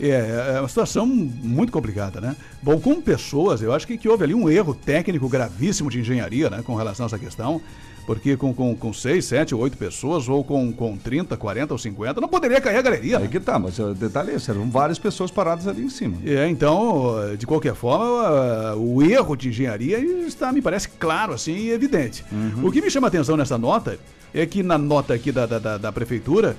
É, 0.00 0.54
é 0.56 0.60
uma 0.60 0.68
situação 0.68 1.06
muito 1.06 1.70
complicada, 1.70 2.20
né? 2.20 2.34
Bom, 2.62 2.80
com 2.80 3.00
pessoas, 3.00 3.60
eu 3.60 3.72
acho 3.72 3.86
que, 3.86 3.98
que 3.98 4.08
houve 4.08 4.24
ali 4.24 4.34
um 4.34 4.48
erro 4.48 4.74
técnico 4.74 5.28
gravíssimo 5.28 5.90
de 5.90 6.00
engenharia, 6.00 6.48
né, 6.48 6.62
com 6.64 6.74
relação 6.74 7.04
a 7.04 7.08
essa 7.08 7.18
questão. 7.18 7.60
Porque 8.06 8.36
com, 8.36 8.52
com, 8.52 8.74
com 8.74 8.92
6, 8.92 9.24
7, 9.24 9.54
8 9.54 9.76
pessoas, 9.76 10.28
ou 10.28 10.42
com, 10.42 10.72
com 10.72 10.96
30, 10.96 11.36
40 11.36 11.74
ou 11.74 11.78
50, 11.78 12.20
não 12.20 12.28
poderia 12.28 12.60
cair 12.60 12.78
a 12.78 12.82
galeria. 12.82 13.18
Aí 13.18 13.24
né? 13.24 13.28
que 13.28 13.38
tá, 13.38 13.58
mas 13.58 13.78
o 13.78 13.94
detalhe 13.94 14.32
é 14.32 14.34
esse, 14.34 14.50
eram 14.50 14.68
várias 14.68 14.98
pessoas 14.98 15.30
paradas 15.30 15.68
ali 15.68 15.84
em 15.84 15.88
cima. 15.88 16.16
É, 16.24 16.48
então, 16.48 17.14
de 17.38 17.46
qualquer 17.46 17.74
forma, 17.74 18.74
o 18.74 19.02
erro 19.02 19.36
de 19.36 19.50
engenharia 19.50 19.98
está, 20.26 20.50
me 20.50 20.60
parece, 20.60 20.88
claro 20.88 21.32
assim 21.32 21.54
e 21.54 21.70
evidente. 21.70 22.24
O 22.64 22.72
que 22.72 22.80
me 22.80 22.90
chama 22.90 23.06
a 23.06 23.08
atenção 23.08 23.36
nessa 23.36 23.56
nota 23.56 23.96
é 24.32 24.46
que 24.46 24.62
na 24.62 24.78
nota 24.78 25.14
aqui 25.14 25.32
da, 25.32 25.46
da, 25.46 25.58
da- 25.58 25.78
da 25.78 25.92
prefeitura, 25.92 26.56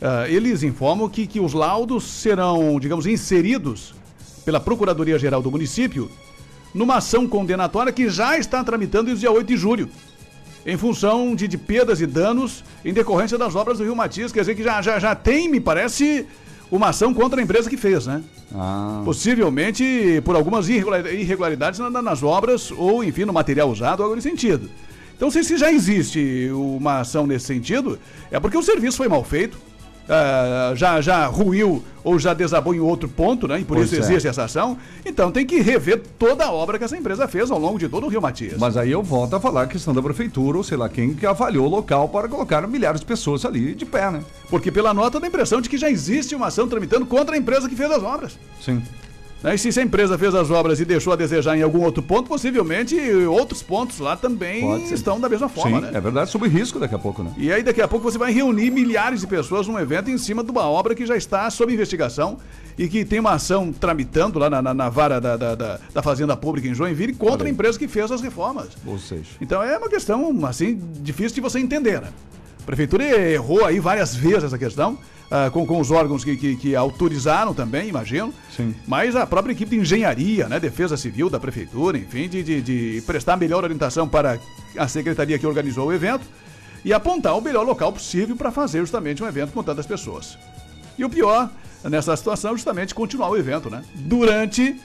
ah, 0.00 0.28
eles 0.28 0.62
informam 0.62 1.08
que, 1.08 1.26
que 1.26 1.40
os 1.40 1.52
laudos 1.52 2.04
serão, 2.04 2.78
digamos, 2.80 3.06
inseridos 3.06 3.94
pela 4.44 4.58
Procuradoria-Geral 4.58 5.42
do 5.42 5.50
município 5.50 6.10
numa 6.74 6.96
ação 6.96 7.26
condenatória 7.28 7.92
que 7.92 8.08
já 8.08 8.38
está 8.38 8.64
tramitando 8.64 9.04
desde 9.04 9.20
dia 9.20 9.30
8 9.30 9.46
de 9.46 9.56
julho. 9.56 9.88
Em 10.64 10.76
função 10.76 11.34
de, 11.34 11.46
de 11.48 11.58
perdas 11.58 12.00
e 12.00 12.06
danos 12.06 12.64
em 12.84 12.92
decorrência 12.92 13.36
das 13.36 13.54
obras 13.54 13.78
do 13.78 13.84
Rio 13.84 13.96
Matias, 13.96 14.32
quer 14.32 14.40
dizer 14.40 14.54
que 14.54 14.62
já, 14.62 14.80
já, 14.80 14.98
já 14.98 15.14
tem, 15.14 15.48
me 15.48 15.60
parece, 15.60 16.24
uma 16.70 16.88
ação 16.88 17.12
contra 17.12 17.40
a 17.40 17.42
empresa 17.42 17.68
que 17.68 17.76
fez, 17.76 18.06
né? 18.06 18.22
Ah. 18.54 19.02
Possivelmente 19.04 20.20
por 20.24 20.36
algumas 20.36 20.68
irregula- 20.68 21.10
irregularidades 21.12 21.80
na- 21.80 21.90
na- 21.90 22.02
nas 22.02 22.22
obras 22.22 22.70
ou, 22.70 23.02
enfim, 23.02 23.24
no 23.24 23.32
material 23.32 23.68
usado, 23.70 24.02
algo 24.02 24.14
nesse 24.14 24.28
sentido. 24.30 24.70
Então, 25.22 25.30
se, 25.30 25.44
se 25.44 25.56
já 25.56 25.70
existe 25.70 26.50
uma 26.52 26.98
ação 26.98 27.28
nesse 27.28 27.46
sentido, 27.46 27.96
é 28.28 28.40
porque 28.40 28.58
o 28.58 28.62
serviço 28.62 28.96
foi 28.96 29.06
mal 29.06 29.22
feito, 29.22 29.56
ah, 30.08 30.72
já, 30.74 31.00
já 31.00 31.26
ruiu 31.26 31.80
ou 32.02 32.18
já 32.18 32.34
desabou 32.34 32.74
em 32.74 32.80
outro 32.80 33.08
ponto, 33.08 33.46
né? 33.46 33.60
E 33.60 33.64
por 33.64 33.76
Pois 33.76 33.92
isso 33.92 34.02
é. 34.02 34.04
existe 34.04 34.26
essa 34.26 34.42
ação. 34.42 34.76
Então 35.06 35.30
tem 35.30 35.46
que 35.46 35.60
rever 35.60 36.02
toda 36.18 36.44
a 36.44 36.50
obra 36.50 36.76
que 36.76 36.82
essa 36.82 36.96
empresa 36.96 37.28
fez 37.28 37.52
ao 37.52 37.58
longo 37.60 37.78
de 37.78 37.88
todo 37.88 38.04
o 38.04 38.08
Rio 38.08 38.20
Matias. 38.20 38.58
Mas 38.58 38.76
aí 38.76 38.90
eu 38.90 39.00
volto 39.00 39.36
a 39.36 39.40
falar 39.40 39.62
a 39.62 39.66
questão 39.68 39.94
da 39.94 40.02
prefeitura, 40.02 40.58
ou 40.58 40.64
sei 40.64 40.76
lá 40.76 40.88
quem, 40.88 41.14
que 41.14 41.24
avaliou 41.24 41.66
o 41.66 41.70
local 41.70 42.08
para 42.08 42.26
colocar 42.26 42.66
milhares 42.66 42.98
de 42.98 43.06
pessoas 43.06 43.44
ali 43.44 43.76
de 43.76 43.86
pé, 43.86 44.10
né? 44.10 44.24
Porque 44.50 44.72
pela 44.72 44.92
nota 44.92 45.20
dá 45.20 45.26
a 45.26 45.28
impressão 45.28 45.60
de 45.60 45.68
que 45.68 45.78
já 45.78 45.88
existe 45.88 46.34
uma 46.34 46.48
ação 46.48 46.66
tramitando 46.66 47.06
contra 47.06 47.36
a 47.36 47.38
empresa 47.38 47.68
que 47.68 47.76
fez 47.76 47.92
as 47.92 48.02
obras. 48.02 48.36
Sim. 48.60 48.82
Né? 49.42 49.54
E 49.54 49.58
se 49.58 49.78
a 49.78 49.82
empresa 49.82 50.16
fez 50.16 50.34
as 50.34 50.50
obras 50.50 50.78
e 50.80 50.84
deixou 50.84 51.12
a 51.12 51.16
desejar 51.16 51.56
em 51.56 51.62
algum 51.62 51.82
outro 51.82 52.02
ponto, 52.02 52.28
possivelmente 52.28 52.94
outros 53.26 53.62
pontos 53.62 53.98
lá 53.98 54.16
também 54.16 54.82
estão 54.92 55.18
da 55.20 55.28
mesma 55.28 55.48
forma, 55.48 55.78
Sim, 55.78 55.86
né? 55.86 55.90
é 55.94 56.00
verdade, 56.00 56.30
sob 56.30 56.46
risco 56.48 56.78
daqui 56.78 56.94
a 56.94 56.98
pouco, 56.98 57.22
né? 57.22 57.32
E 57.36 57.52
aí 57.52 57.62
daqui 57.62 57.80
a 57.82 57.88
pouco 57.88 58.10
você 58.10 58.18
vai 58.18 58.32
reunir 58.32 58.70
milhares 58.70 59.20
de 59.20 59.26
pessoas 59.26 59.66
num 59.66 59.78
evento 59.78 60.10
em 60.10 60.18
cima 60.18 60.44
de 60.44 60.50
uma 60.50 60.62
obra 60.68 60.94
que 60.94 61.04
já 61.06 61.16
está 61.16 61.48
sob 61.50 61.72
investigação 61.72 62.36
e 62.78 62.88
que 62.88 63.04
tem 63.04 63.18
uma 63.20 63.32
ação 63.32 63.72
tramitando 63.72 64.38
lá 64.38 64.48
na, 64.48 64.62
na- 64.62 64.74
na 64.74 64.88
vara 64.88 65.20
da, 65.20 65.36
da, 65.36 65.54
da- 65.54 65.78
da 65.92 66.02
Fazenda 66.02 66.36
Pública 66.36 66.68
em 66.68 66.74
Joinville 66.74 67.12
contra 67.14 67.46
a 67.46 67.50
empresa 67.50 67.78
que 67.78 67.88
fez 67.88 68.10
as 68.12 68.20
reformas. 68.20 68.68
Ou 68.86 68.98
seja, 68.98 69.24
Então 69.40 69.62
é 69.62 69.76
uma 69.76 69.88
questão, 69.88 70.46
assim, 70.46 70.80
difícil 71.00 71.34
de 71.34 71.40
você 71.40 71.58
entender, 71.58 72.00
né? 72.00 72.08
A 72.60 72.64
prefeitura 72.64 73.04
errou 73.04 73.64
aí 73.64 73.80
várias 73.80 74.14
vezes 74.14 74.44
essa 74.44 74.56
questão, 74.58 74.96
ah, 75.34 75.48
com, 75.50 75.64
com 75.64 75.80
os 75.80 75.90
órgãos 75.90 76.22
que, 76.22 76.36
que, 76.36 76.56
que 76.56 76.76
autorizaram 76.76 77.54
também, 77.54 77.88
imagino. 77.88 78.34
Sim. 78.54 78.74
Mas 78.86 79.16
a 79.16 79.26
própria 79.26 79.52
equipe 79.52 79.70
de 79.70 79.80
engenharia, 79.80 80.46
né, 80.46 80.60
defesa 80.60 80.94
civil 80.94 81.30
da 81.30 81.40
prefeitura, 81.40 81.96
enfim, 81.96 82.28
de, 82.28 82.42
de, 82.42 82.60
de 82.60 83.02
prestar 83.06 83.38
melhor 83.38 83.64
orientação 83.64 84.06
para 84.06 84.38
a 84.76 84.86
secretaria 84.86 85.38
que 85.38 85.46
organizou 85.46 85.86
o 85.86 85.92
evento 85.92 86.26
e 86.84 86.92
apontar 86.92 87.34
o 87.34 87.40
melhor 87.40 87.64
local 87.64 87.90
possível 87.94 88.36
para 88.36 88.50
fazer 88.50 88.80
justamente 88.80 89.22
um 89.22 89.26
evento 89.26 89.52
com 89.54 89.62
tantas 89.62 89.86
pessoas. 89.86 90.36
E 90.98 91.04
o 91.04 91.08
pior 91.08 91.48
nessa 91.84 92.16
situação 92.16 92.52
justamente 92.52 92.94
continuar 92.94 93.28
o 93.30 93.36
evento, 93.36 93.68
né? 93.70 93.82
Durante 93.94 94.76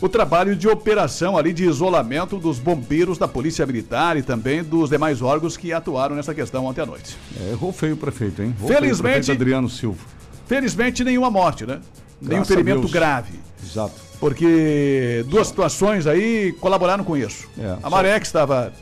o 0.00 0.08
trabalho 0.08 0.56
de 0.56 0.66
operação 0.68 1.36
ali 1.36 1.52
de 1.52 1.64
isolamento 1.64 2.38
dos 2.38 2.58
bombeiros 2.58 3.18
da 3.18 3.28
Polícia 3.28 3.64
Militar 3.66 4.16
e 4.16 4.22
também 4.22 4.62
dos 4.62 4.90
demais 4.90 5.22
órgãos 5.22 5.56
que 5.56 5.72
atuaram 5.72 6.16
nessa 6.16 6.34
questão 6.34 6.64
ontem 6.64 6.80
à 6.82 6.86
noite. 6.86 7.16
É, 7.40 7.50
errou 7.52 7.72
feio 7.72 7.94
o 7.94 7.96
prefeito, 7.96 8.42
hein? 8.42 8.54
Felizmente- 8.66 9.00
prefeito 9.26 9.32
Adriano 9.32 9.68
Silva. 9.68 9.98
Felizmente, 10.46 11.02
nenhuma 11.04 11.30
morte, 11.30 11.64
né? 11.66 11.80
Nenhum 12.20 12.36
Graças 12.42 12.50
a 12.52 12.54
ferimento 12.54 12.88
grave. 12.88 13.38
Exato. 13.62 13.94
Porque 14.20 15.24
duas 15.28 15.46
situações 15.48 16.06
aí 16.06 16.52
colaboraram 16.60 17.04
com 17.04 17.16
isso. 17.16 17.48
É, 17.58 17.76
a 17.82 17.90
maré 17.90 18.18
que 18.20 18.26
estava 18.26 18.72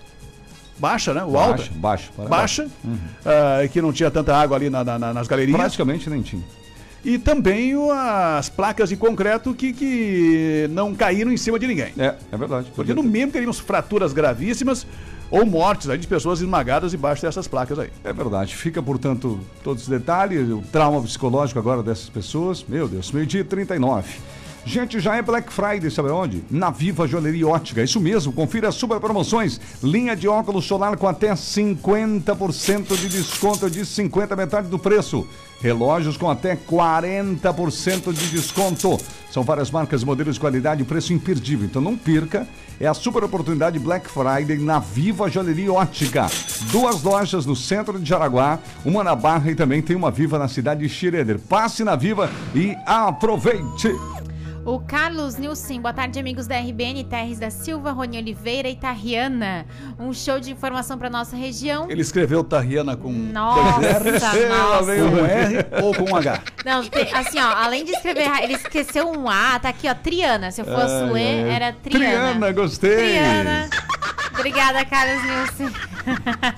baixa, 0.78 1.12
né? 1.14 1.24
O 1.24 1.36
alta. 1.38 1.58
Baixa, 1.58 1.70
baixa. 1.76 2.10
para 2.16 2.28
Baixa. 2.28 2.68
Uhum. 2.84 2.98
ah, 3.24 3.66
que 3.68 3.80
não 3.80 3.92
tinha 3.92 4.10
tanta 4.10 4.34
água 4.36 4.56
ali 4.56 4.68
na- 4.70 4.84
na- 4.84 5.12
nas 5.14 5.26
galerias. 5.28 5.56
Praticamente 5.56 6.08
nem 6.10 6.22
tinha. 6.22 6.42
E 7.04 7.18
também 7.18 7.74
as 7.92 8.48
placas 8.48 8.88
de 8.88 8.96
concreto 8.96 9.52
que, 9.54 9.72
que 9.72 10.68
não 10.70 10.94
caíram 10.94 11.32
em 11.32 11.36
cima 11.36 11.58
de 11.58 11.66
ninguém. 11.66 11.92
É, 11.98 12.14
é 12.30 12.36
verdade. 12.36 12.70
Porque 12.74 12.94
no 12.94 13.02
mínimo 13.02 13.32
teríamos 13.32 13.58
fraturas 13.58 14.12
gravíssimas 14.12 14.86
ou 15.30 15.46
mortes 15.46 15.88
aí 15.88 15.98
de 15.98 16.06
pessoas 16.06 16.40
esmagadas 16.40 16.90
debaixo 16.90 17.22
dessas 17.22 17.48
placas 17.48 17.78
aí. 17.78 17.90
É 18.04 18.12
verdade. 18.12 18.54
Fica, 18.54 18.82
portanto, 18.82 19.40
todos 19.64 19.84
os 19.84 19.88
detalhes, 19.88 20.48
o 20.48 20.62
trauma 20.70 21.00
psicológico 21.02 21.58
agora 21.58 21.82
dessas 21.82 22.08
pessoas. 22.08 22.64
Meu 22.68 22.86
Deus, 22.86 23.10
meio-dia 23.10 23.40
e 23.40 23.44
39. 23.44 24.08
Gente, 24.64 25.00
já 25.00 25.16
é 25.16 25.22
Black 25.22 25.52
Friday, 25.52 25.90
sabe 25.90 26.10
onde? 26.10 26.44
Na 26.48 26.70
Viva 26.70 27.06
Joalheria 27.08 27.48
Ótica. 27.48 27.82
Isso 27.82 27.98
mesmo, 27.98 28.32
confira 28.32 28.68
as 28.68 28.76
super 28.76 29.00
promoções. 29.00 29.60
Linha 29.82 30.14
de 30.14 30.28
óculos 30.28 30.66
solar 30.66 30.96
com 30.96 31.08
até 31.08 31.32
50% 31.32 32.96
de 32.96 33.08
desconto. 33.08 33.64
Eu 33.64 33.70
disse 33.70 33.92
50, 33.94 34.36
metade 34.36 34.68
do 34.68 34.78
preço. 34.78 35.26
Relógios 35.62 36.16
com 36.16 36.28
até 36.28 36.56
40% 36.56 38.12
de 38.12 38.28
desconto. 38.30 38.98
São 39.30 39.44
várias 39.44 39.70
marcas, 39.70 40.02
modelos 40.02 40.34
de 40.34 40.40
qualidade 40.40 40.82
e 40.82 40.84
preço 40.84 41.12
imperdível. 41.12 41.64
Então 41.64 41.80
não 41.80 41.96
perca. 41.96 42.46
É 42.80 42.86
a 42.86 42.94
super 42.94 43.22
oportunidade 43.22 43.78
Black 43.78 44.10
Friday 44.10 44.58
na 44.58 44.80
Viva 44.80 45.30
Joalheria 45.30 45.72
Ótica. 45.72 46.26
Duas 46.72 47.02
lojas 47.02 47.46
no 47.46 47.54
centro 47.54 47.98
de 47.98 48.08
Jaraguá, 48.08 48.58
uma 48.84 49.04
na 49.04 49.14
Barra 49.14 49.52
e 49.52 49.54
também 49.54 49.80
tem 49.80 49.94
uma 49.94 50.10
Viva 50.10 50.38
na 50.38 50.48
cidade 50.48 50.80
de 50.80 50.88
Schroeder. 50.88 51.38
Passe 51.38 51.84
na 51.84 51.94
Viva 51.94 52.28
e 52.54 52.76
aproveite. 52.84 53.92
O 54.64 54.78
Carlos 54.78 55.34
Nilson, 55.36 55.80
boa 55.80 55.92
tarde, 55.92 56.20
amigos 56.20 56.46
da 56.46 56.56
RBN, 56.56 57.02
Terres 57.02 57.40
da 57.40 57.50
Silva, 57.50 57.90
Rony 57.90 58.18
Oliveira 58.18 58.68
e 58.68 58.76
Tarriana. 58.76 59.66
Um 59.98 60.12
show 60.12 60.38
de 60.38 60.52
informação 60.52 60.96
para 60.96 61.10
nossa 61.10 61.34
região. 61.34 61.90
Ele 61.90 62.00
escreveu 62.00 62.44
Tarriana 62.44 62.96
com 62.96 63.10
Nossa, 63.10 63.80
R's, 63.98 64.22
nossa. 64.48 64.94
com 64.94 65.16
um 65.16 65.26
R 65.26 65.66
ou 65.82 65.92
com 65.94 66.12
um 66.12 66.16
H. 66.16 66.42
Não, 66.64 66.84
tem- 66.84 67.12
assim, 67.12 67.40
ó, 67.40 67.52
além 67.56 67.84
de 67.84 67.90
escrever 67.90 68.30
ele 68.40 68.52
esqueceu 68.54 69.10
um 69.10 69.28
A, 69.28 69.58
tá 69.58 69.70
aqui, 69.70 69.88
ó, 69.88 69.94
Triana. 69.94 70.52
Se 70.52 70.60
eu 70.60 70.64
fosse 70.64 70.94
Ai, 70.94 71.10
ler, 71.10 71.44
ai. 71.44 71.50
era 71.50 71.72
Triana. 71.72 72.06
Triana, 72.28 72.52
gostei. 72.52 72.94
Triana. 72.96 73.70
Obrigada, 74.34 74.84
Carlos 74.84 75.22
Nilson. 75.24 75.74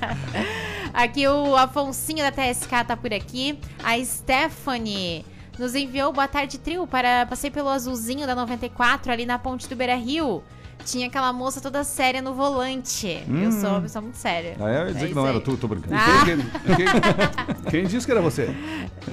aqui 0.93 1.27
o 1.27 1.57
Afonsinho 1.57 2.19
da 2.19 2.31
TSK 2.31 2.85
tá 2.87 2.97
por 2.99 3.15
aqui. 3.15 3.59
A 3.83 3.97
Stephanie 4.05 5.25
nos 5.59 5.75
enviou 5.75 6.13
boa 6.13 6.27
tarde, 6.29 6.59
trio, 6.59 6.87
para 6.87 7.27
passei 7.27 7.51
pelo 7.51 7.69
azulzinho 7.69 8.27
da 8.27 8.35
94 8.35 9.11
ali 9.13 9.25
na 9.27 9.39
ponte 9.39 9.69
do 9.69 9.77
Beira 9.77 9.95
Rio. 9.97 10.43
Tinha 10.85 11.07
aquela 11.07 11.33
moça 11.33 11.63
toda 11.63 11.83
séria 11.83 12.21
no 12.21 12.35
volante. 12.35 13.25
Eu 13.27 13.49
Hum. 13.49 13.53
sou 13.53 13.71
uma 13.71 13.81
pessoa 13.81 14.03
muito 14.03 14.17
séria. 14.19 14.55
Ah, 14.61 14.69
é? 14.71 14.77
Eu 14.83 14.87
ia 14.89 14.93
dizer 14.93 15.05
É 15.07 15.09
que 15.09 15.15
não 15.15 15.23
isso 15.23 15.29
era 15.31 15.39
aí. 15.39 15.45
tu, 15.45 15.57
tô 15.57 15.67
brincando. 15.69 15.95
Ah. 15.95 16.25
Quem, 16.27 16.37
quem- 16.77 17.71
quem 17.71 17.87
disse 17.87 18.05
que 18.05 18.13
era 18.13 18.21
você? 18.21 18.55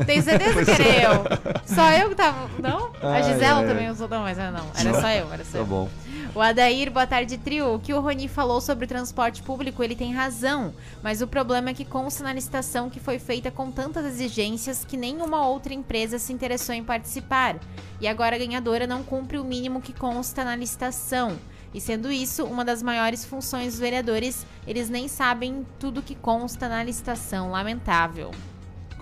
Tenho 0.06 0.22
certeza 0.22 0.66
que 0.66 0.82
era 0.82 1.14
eu. 1.14 1.24
Só 1.66 1.90
eu 1.92 2.10
que 2.10 2.16
tava. 2.16 2.50
Não? 2.60 2.92
A 3.02 3.14
Ai, 3.14 3.24
Gisela 3.24 3.60
ai, 3.62 3.68
também 3.68 3.86
ai. 3.86 3.92
usou. 3.94 4.10
Não, 4.10 4.22
mas 4.22 4.38
não. 4.38 4.46
Era 4.76 4.92
Não? 4.92 5.02
só 5.02 5.10
eu. 5.12 5.32
Era 5.32 5.46
só 5.46 5.52
Tá 5.54 5.58
eu. 5.60 5.66
bom. 5.66 5.90
O 6.34 6.40
Adair, 6.40 6.90
boa 6.90 7.06
tarde, 7.06 7.38
trio. 7.38 7.76
O 7.76 7.80
que 7.80 7.94
o 7.94 8.00
Roni 8.00 8.30
falou 8.30 8.62
sobre 8.62 8.86
o 8.86 8.88
transporte 8.88 9.44
público, 9.44 9.84
ele 9.84 9.98
tem 9.98 10.14
razão. 10.14 10.74
Mas 11.04 11.22
o 11.22 11.28
problema 11.28 11.72
é 11.72 11.74
que 11.74 11.84
consta 11.84 12.24
na 12.24 12.32
licitação 12.32 12.90
que 12.90 13.02
foi 13.02 13.20
feita 13.20 13.52
com 13.52 13.70
tantas 13.70 14.06
exigências 14.06 14.86
que 14.86 14.96
nenhuma 14.96 15.46
outra 15.46 15.74
empresa 15.74 16.18
se 16.18 16.32
interessou 16.32 16.74
em 16.74 16.86
participar. 16.86 17.60
E 18.00 18.08
agora 18.08 18.38
a 18.38 18.40
ganhadora 18.40 18.88
não 18.88 19.04
cumpre 19.04 19.38
o 19.38 19.44
mínimo 19.44 19.82
que 19.82 19.92
consta 19.92 20.46
na 20.46 20.56
licitação. 20.56 21.38
E 21.74 21.82
sendo 21.82 22.10
isso 22.10 22.46
uma 22.46 22.64
das 22.64 22.82
maiores 22.82 23.26
funções 23.26 23.74
dos 23.74 23.80
vereadores, 23.82 24.46
eles 24.66 24.90
nem 24.90 25.10
sabem 25.10 25.68
tudo 25.78 26.02
que 26.02 26.16
consta 26.16 26.70
na 26.70 26.82
licitação. 26.82 27.52
Lamentável. 27.52 28.32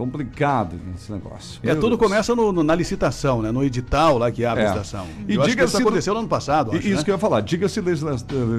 Complicado 0.04 0.78
esse 0.95 1.12
negócio. 1.12 1.60
É, 1.62 1.68
Meu 1.68 1.76
tudo 1.76 1.97
Deus. 1.97 2.00
começa 2.10 2.34
no, 2.34 2.54
no- 2.54 2.64
na 2.64 2.74
licitação, 2.74 3.41
né? 3.41 3.52
No 3.52 3.62
edital 3.66 4.18
lá 4.18 4.32
que 4.32 4.45
abre 4.45 4.64
É. 4.64 4.68
a 4.68 4.70
licitação. 4.70 5.06
E 5.28 5.36
eu 5.36 5.43
diga-se 5.43 5.74
isso 5.76 5.82
aconteceu 5.86 6.14
no 6.14 6.22
ano 6.22 6.30
passado, 6.30 6.72
acho, 6.72 6.80
Isso 6.88 6.95
né? 7.00 7.04
que 7.04 7.12
eu 7.12 7.16
ia 7.16 7.20
falar, 7.20 7.41
diga-se 7.41 7.82
legisla- 7.82 8.16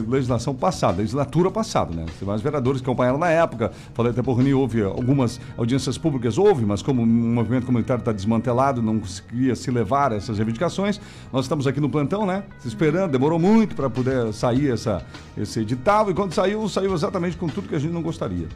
legislação 0.06 0.54
passada, 0.54 0.98
legislatura 0.98 1.50
passada, 1.50 1.94
né? 1.94 2.04
Tem 2.18 2.26
vários 2.26 2.42
vereadores 2.42 2.82
que 2.82 2.86
acompanharam 2.86 3.16
na 3.18 3.30
época, 3.30 3.72
falei 3.94 4.12
até 4.12 4.20
por 4.22 4.34
Rony, 4.34 4.52
houve 4.52 4.82
algumas 4.82 5.40
audiências 5.56 5.96
públicas, 5.96 6.36
houve, 6.36 6.66
mas 6.66 6.82
como 6.82 7.00
o 7.02 7.06
movimento 7.06 7.64
comunitário 7.64 8.00
está 8.02 8.12
desmantelado, 8.12 8.82
não 8.82 8.98
conseguia 9.00 9.56
se 9.56 9.70
levar 9.70 10.12
a 10.12 10.16
essas 10.16 10.36
reivindicações, 10.36 11.00
nós 11.32 11.46
estamos 11.46 11.66
aqui 11.66 11.80
no 11.80 11.88
plantão, 11.88 12.26
né? 12.26 12.42
Esperando, 12.66 13.12
demorou 13.12 13.38
muito 13.38 13.74
para 13.74 13.88
poder 13.88 14.30
sair 14.34 14.70
essa, 14.70 15.02
esse 15.38 15.60
edital, 15.60 16.10
e 16.10 16.14
quando 16.14 16.34
saiu, 16.34 16.68
saiu 16.68 16.92
exatamente 16.92 17.38
com 17.38 17.48
tudo 17.48 17.66
que 17.66 17.74
a 17.74 17.78
gente 17.78 17.92
não 17.94 18.02
gostaria. 18.02 18.46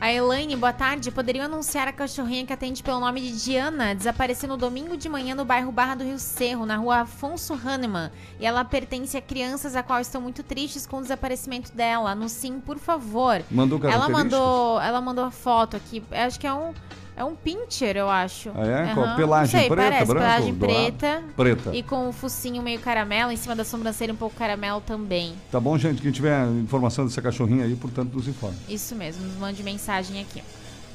A 0.00 0.10
Elaine, 0.10 0.56
boa 0.56 0.72
tarde. 0.72 1.10
Poderiam 1.10 1.44
anunciar 1.44 1.86
a 1.86 1.92
cachorrinha 1.92 2.46
que 2.46 2.52
atende 2.54 2.82
pelo 2.82 2.98
nome 2.98 3.20
de 3.20 3.44
Diana, 3.44 3.94
desapareceu 3.94 4.48
no 4.48 4.56
domingo 4.56 4.96
de 4.96 5.10
manhã 5.10 5.34
no 5.34 5.44
bairro 5.44 5.70
Barra 5.70 5.96
do 5.96 6.04
Rio 6.04 6.18
Cerro, 6.18 6.64
na 6.64 6.78
rua 6.78 7.00
Afonso 7.00 7.52
Hahnemann. 7.52 8.10
E 8.40 8.46
ela 8.46 8.64
pertence 8.64 9.14
a 9.18 9.20
crianças 9.20 9.76
a 9.76 9.82
qual 9.82 10.00
estão 10.00 10.18
muito 10.18 10.42
tristes 10.42 10.86
com 10.86 10.96
o 10.96 11.02
desaparecimento 11.02 11.70
dela. 11.72 12.16
Sim, 12.28 12.60
por 12.60 12.78
favor. 12.78 13.42
Mandou 13.50 13.78
ela 13.84 14.08
mandou, 14.08 14.80
ela 14.80 15.02
mandou 15.02 15.22
a 15.22 15.30
foto 15.30 15.76
aqui. 15.76 16.02
Acho 16.10 16.40
que 16.40 16.46
é 16.46 16.52
um 16.54 16.72
é 17.20 17.24
um 17.24 17.34
pincher, 17.34 17.98
eu 17.98 18.08
acho. 18.08 18.50
Ah, 18.54 18.66
é? 18.66 18.82
Aham. 18.84 18.94
Qual? 18.94 19.16
Pelagem 19.16 19.54
Não 19.54 19.60
sei, 19.60 19.68
preta, 19.68 19.90
parece, 19.90 20.06
branco, 20.06 20.20
pelagem 20.20 20.54
preta. 20.54 21.22
Preta. 21.36 21.76
E 21.76 21.82
com 21.82 22.08
o 22.08 22.12
focinho 22.12 22.62
meio 22.62 22.80
caramelo, 22.80 23.30
em 23.30 23.36
cima 23.36 23.54
da 23.54 23.62
sobrancelha 23.62 24.12
um 24.12 24.16
pouco 24.16 24.34
caramelo 24.36 24.80
também. 24.80 25.34
Tá 25.52 25.60
bom, 25.60 25.76
gente? 25.76 26.00
Quem 26.00 26.10
tiver 26.10 26.46
informação 26.48 27.04
dessa 27.04 27.20
cachorrinha 27.20 27.64
aí, 27.64 27.76
portanto, 27.76 28.14
nos 28.14 28.26
informe. 28.26 28.56
Isso 28.68 28.94
mesmo, 28.96 29.22
nos 29.26 29.36
mande 29.36 29.62
mensagem 29.62 30.18
aqui. 30.22 30.42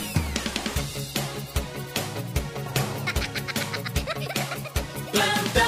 Plantão 5.10 5.67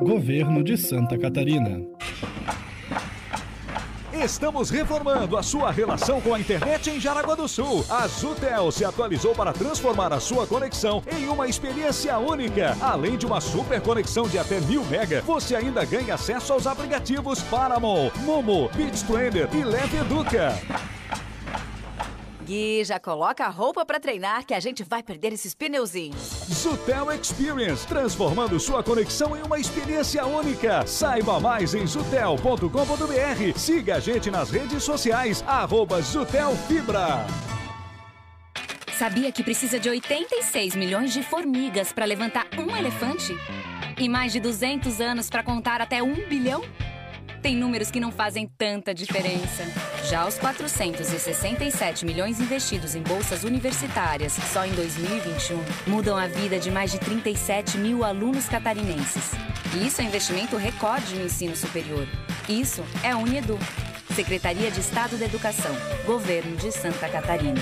Governo 0.00 0.62
de 0.62 0.76
Santa 0.76 1.18
Catarina. 1.18 1.82
Estamos 4.12 4.70
reformando 4.70 5.36
a 5.36 5.42
sua 5.42 5.72
relação 5.72 6.20
com 6.20 6.32
a 6.32 6.38
internet 6.38 6.90
em 6.90 7.00
Jaraguá 7.00 7.34
do 7.34 7.48
Sul. 7.48 7.84
A 7.88 8.06
Zutel 8.06 8.70
se 8.70 8.84
atualizou 8.84 9.34
para 9.34 9.52
transformar 9.52 10.12
a 10.12 10.20
sua 10.20 10.46
conexão 10.46 11.02
em 11.12 11.28
uma 11.28 11.48
experiência 11.48 12.16
única. 12.18 12.76
Além 12.80 13.16
de 13.16 13.26
uma 13.26 13.40
super 13.40 13.80
conexão 13.80 14.28
de 14.28 14.38
até 14.38 14.60
mil 14.60 14.84
mega, 14.84 15.22
você 15.22 15.56
ainda 15.56 15.84
ganha 15.84 16.14
acesso 16.14 16.52
aos 16.52 16.66
aplicativos 16.66 17.42
Paramount, 17.42 18.12
Momo, 18.24 18.70
BeachTrender 18.76 19.48
e 19.52 19.64
Leve 19.64 19.96
Educa. 19.98 20.54
Gui, 22.48 22.82
já 22.82 22.98
coloca 22.98 23.44
a 23.44 23.50
roupa 23.50 23.84
pra 23.84 24.00
treinar 24.00 24.46
que 24.46 24.54
a 24.54 24.60
gente 24.60 24.82
vai 24.82 25.02
perder 25.02 25.34
esses 25.34 25.54
pneuzinhos. 25.54 26.18
Zutel 26.50 27.12
Experience, 27.12 27.86
transformando 27.86 28.58
sua 28.58 28.82
conexão 28.82 29.36
em 29.36 29.42
uma 29.42 29.60
experiência 29.60 30.24
única. 30.24 30.86
Saiba 30.86 31.38
mais 31.38 31.74
em 31.74 31.86
zutel.com.br. 31.86 33.58
Siga 33.58 33.96
a 33.96 34.00
gente 34.00 34.30
nas 34.30 34.50
redes 34.50 34.82
sociais, 34.82 35.44
arroba 35.46 36.00
Zutel 36.00 36.56
Fibra. 36.66 37.26
Sabia 38.96 39.30
que 39.30 39.44
precisa 39.44 39.78
de 39.78 39.90
86 39.90 40.74
milhões 40.74 41.12
de 41.12 41.22
formigas 41.22 41.92
para 41.92 42.06
levantar 42.06 42.46
um 42.58 42.74
elefante? 42.74 43.36
E 43.98 44.08
mais 44.08 44.32
de 44.32 44.40
200 44.40 45.02
anos 45.02 45.28
para 45.28 45.42
contar 45.42 45.82
até 45.82 46.02
um 46.02 46.14
bilhão? 46.26 46.62
Tem 47.42 47.56
números 47.56 47.90
que 47.90 48.00
não 48.00 48.10
fazem 48.10 48.50
tanta 48.58 48.92
diferença. 48.92 49.64
Já 50.08 50.26
os 50.26 50.38
467 50.38 52.04
milhões 52.04 52.40
investidos 52.40 52.94
em 52.94 53.02
bolsas 53.02 53.44
universitárias 53.44 54.32
só 54.52 54.64
em 54.64 54.72
2021 54.72 55.58
mudam 55.86 56.16
a 56.16 56.26
vida 56.26 56.58
de 56.58 56.70
mais 56.70 56.90
de 56.90 56.98
37 56.98 57.78
mil 57.78 58.04
alunos 58.04 58.48
catarinenses. 58.48 59.32
E 59.76 59.86
isso 59.86 60.00
é 60.00 60.04
investimento 60.04 60.56
recorde 60.56 61.14
no 61.14 61.26
ensino 61.26 61.54
superior. 61.54 62.06
Isso 62.48 62.82
é 63.02 63.10
a 63.10 63.18
Unedu. 63.18 63.58
Secretaria 64.14 64.70
de 64.70 64.80
Estado 64.80 65.16
da 65.16 65.26
Educação. 65.26 65.74
Governo 66.04 66.56
de 66.56 66.72
Santa 66.72 67.08
Catarina. 67.08 67.60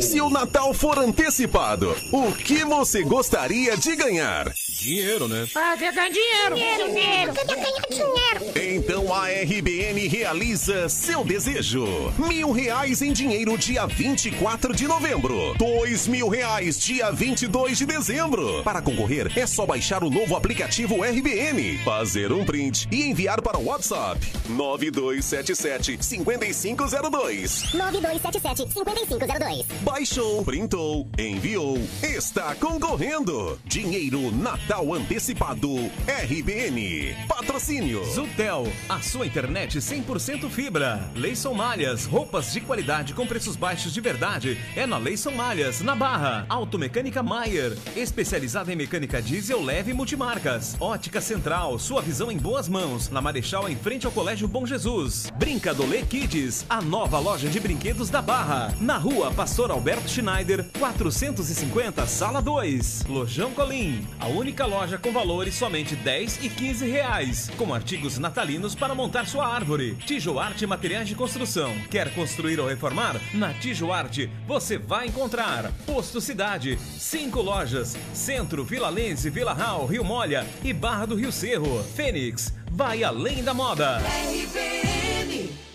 Se 0.00 0.20
o 0.20 0.30
Natal 0.30 0.72
for 0.74 0.98
antecipado, 0.98 1.96
o 2.12 2.32
que 2.32 2.64
você 2.64 3.02
gostaria 3.02 3.76
de 3.76 3.96
ganhar? 3.96 4.52
Dinheiro, 4.78 5.26
né? 5.26 5.44
Ah, 5.56 5.74
quer 5.76 5.92
ganhar 5.92 6.08
dinheiro. 6.08 6.54
Dinheiro, 6.54 6.86
dinheiro. 6.86 7.32
Quer 7.34 7.46
ganhar 7.46 7.88
dinheiro. 7.90 8.28
Então 8.76 9.12
a 9.12 9.26
RBN 9.28 10.06
realiza 10.06 10.88
seu 10.88 11.24
desejo. 11.24 11.84
Mil 12.16 12.52
reais 12.52 13.02
em 13.02 13.12
dinheiro 13.12 13.58
dia 13.58 13.86
24 13.86 14.72
de 14.76 14.86
novembro. 14.86 15.52
Dois 15.58 16.06
mil 16.06 16.28
reais 16.28 16.78
dia 16.78 17.10
22 17.10 17.78
de 17.78 17.86
dezembro. 17.86 18.62
Para 18.62 18.80
concorrer, 18.80 19.36
é 19.36 19.46
só 19.48 19.66
baixar 19.66 20.04
o 20.04 20.10
novo 20.10 20.36
aplicativo 20.36 21.02
RBN, 21.02 21.78
fazer 21.78 22.30
um 22.30 22.44
print 22.44 22.86
e 22.92 23.02
enviar 23.10 23.42
para 23.42 23.58
o 23.58 23.64
WhatsApp 23.66 24.20
9277 24.48 25.98
5502. 26.00 27.74
9277 27.74 28.72
5502. 28.72 29.66
Baixou, 29.82 30.44
printou, 30.44 31.08
enviou, 31.18 31.78
está 32.00 32.54
concorrendo. 32.54 33.58
Dinheiro 33.64 34.30
Natal 34.68 34.92
antecipado 34.92 35.90
RBN. 36.06 37.16
Patrocínio. 37.26 38.04
Zutel, 38.04 38.70
a 38.86 39.00
sua 39.00 39.24
internet 39.24 39.78
100% 39.78 40.50
fibra. 40.50 41.08
Leison 41.14 41.54
Malhas, 41.54 42.04
roupas 42.04 42.52
de 42.52 42.60
qualidade 42.60 43.14
com 43.14 43.26
preços 43.26 43.56
baixos 43.56 43.94
de 43.94 44.00
verdade. 44.02 44.58
É 44.76 44.86
na 44.86 44.98
Leison 44.98 45.30
Malhas, 45.30 45.80
na 45.80 45.94
Barra. 45.94 46.44
Automecânica 46.50 47.22
Maier, 47.22 47.78
especializada 47.96 48.70
em 48.70 48.76
mecânica 48.76 49.22
diesel 49.22 49.62
leve 49.62 49.92
e 49.92 49.94
multimarcas. 49.94 50.76
Ótica 50.78 51.22
Central, 51.22 51.78
sua 51.78 52.02
visão 52.02 52.30
em 52.30 52.36
boas 52.36 52.68
mãos. 52.68 53.08
Na 53.08 53.22
Marechal, 53.22 53.70
em 53.70 53.76
frente 53.76 54.04
ao 54.04 54.12
Colégio 54.12 54.46
Bom 54.46 54.66
Jesus. 54.66 55.32
Brincadolê 55.38 56.02
Kids, 56.02 56.66
a 56.68 56.82
nova 56.82 57.18
loja 57.18 57.48
de 57.48 57.58
brinquedos 57.58 58.10
da 58.10 58.20
Barra. 58.20 58.74
Na 58.82 58.98
rua 58.98 59.32
Pastor 59.32 59.70
Alberto 59.70 60.10
Schneider, 60.10 60.66
450, 60.78 62.06
sala 62.06 62.42
2. 62.42 63.06
Lojão 63.08 63.52
Colim, 63.52 64.06
a 64.20 64.26
única 64.26 64.57
loja 64.66 64.98
com 64.98 65.12
valores 65.12 65.54
somente 65.54 65.94
10 65.96 66.44
e 66.44 66.48
15 66.48 66.88
reais. 66.88 67.50
Com 67.56 67.74
artigos 67.74 68.18
natalinos 68.18 68.74
para 68.74 68.94
montar 68.94 69.26
sua 69.26 69.46
árvore. 69.46 69.94
Tijoarte 70.06 70.66
Materiais 70.66 71.08
de 71.08 71.14
Construção. 71.14 71.74
Quer 71.90 72.12
construir 72.14 72.58
ou 72.60 72.68
reformar? 72.68 73.20
Na 73.34 73.52
Tijoarte 73.54 74.30
você 74.46 74.78
vai 74.78 75.06
encontrar 75.06 75.70
Posto 75.86 76.20
Cidade, 76.20 76.78
cinco 76.98 77.40
lojas: 77.40 77.96
Centro, 78.12 78.64
Vila 78.64 78.88
Lense, 78.88 79.30
Vila 79.30 79.54
Real, 79.54 79.86
Rio 79.86 80.04
Molha 80.04 80.46
e 80.64 80.72
Barra 80.72 81.06
do 81.06 81.14
Rio 81.14 81.32
Cerro. 81.32 81.82
Fênix, 81.94 82.52
vai 82.70 83.04
além 83.04 83.42
da 83.42 83.54
moda. 83.54 83.98
RBN. 83.98 85.67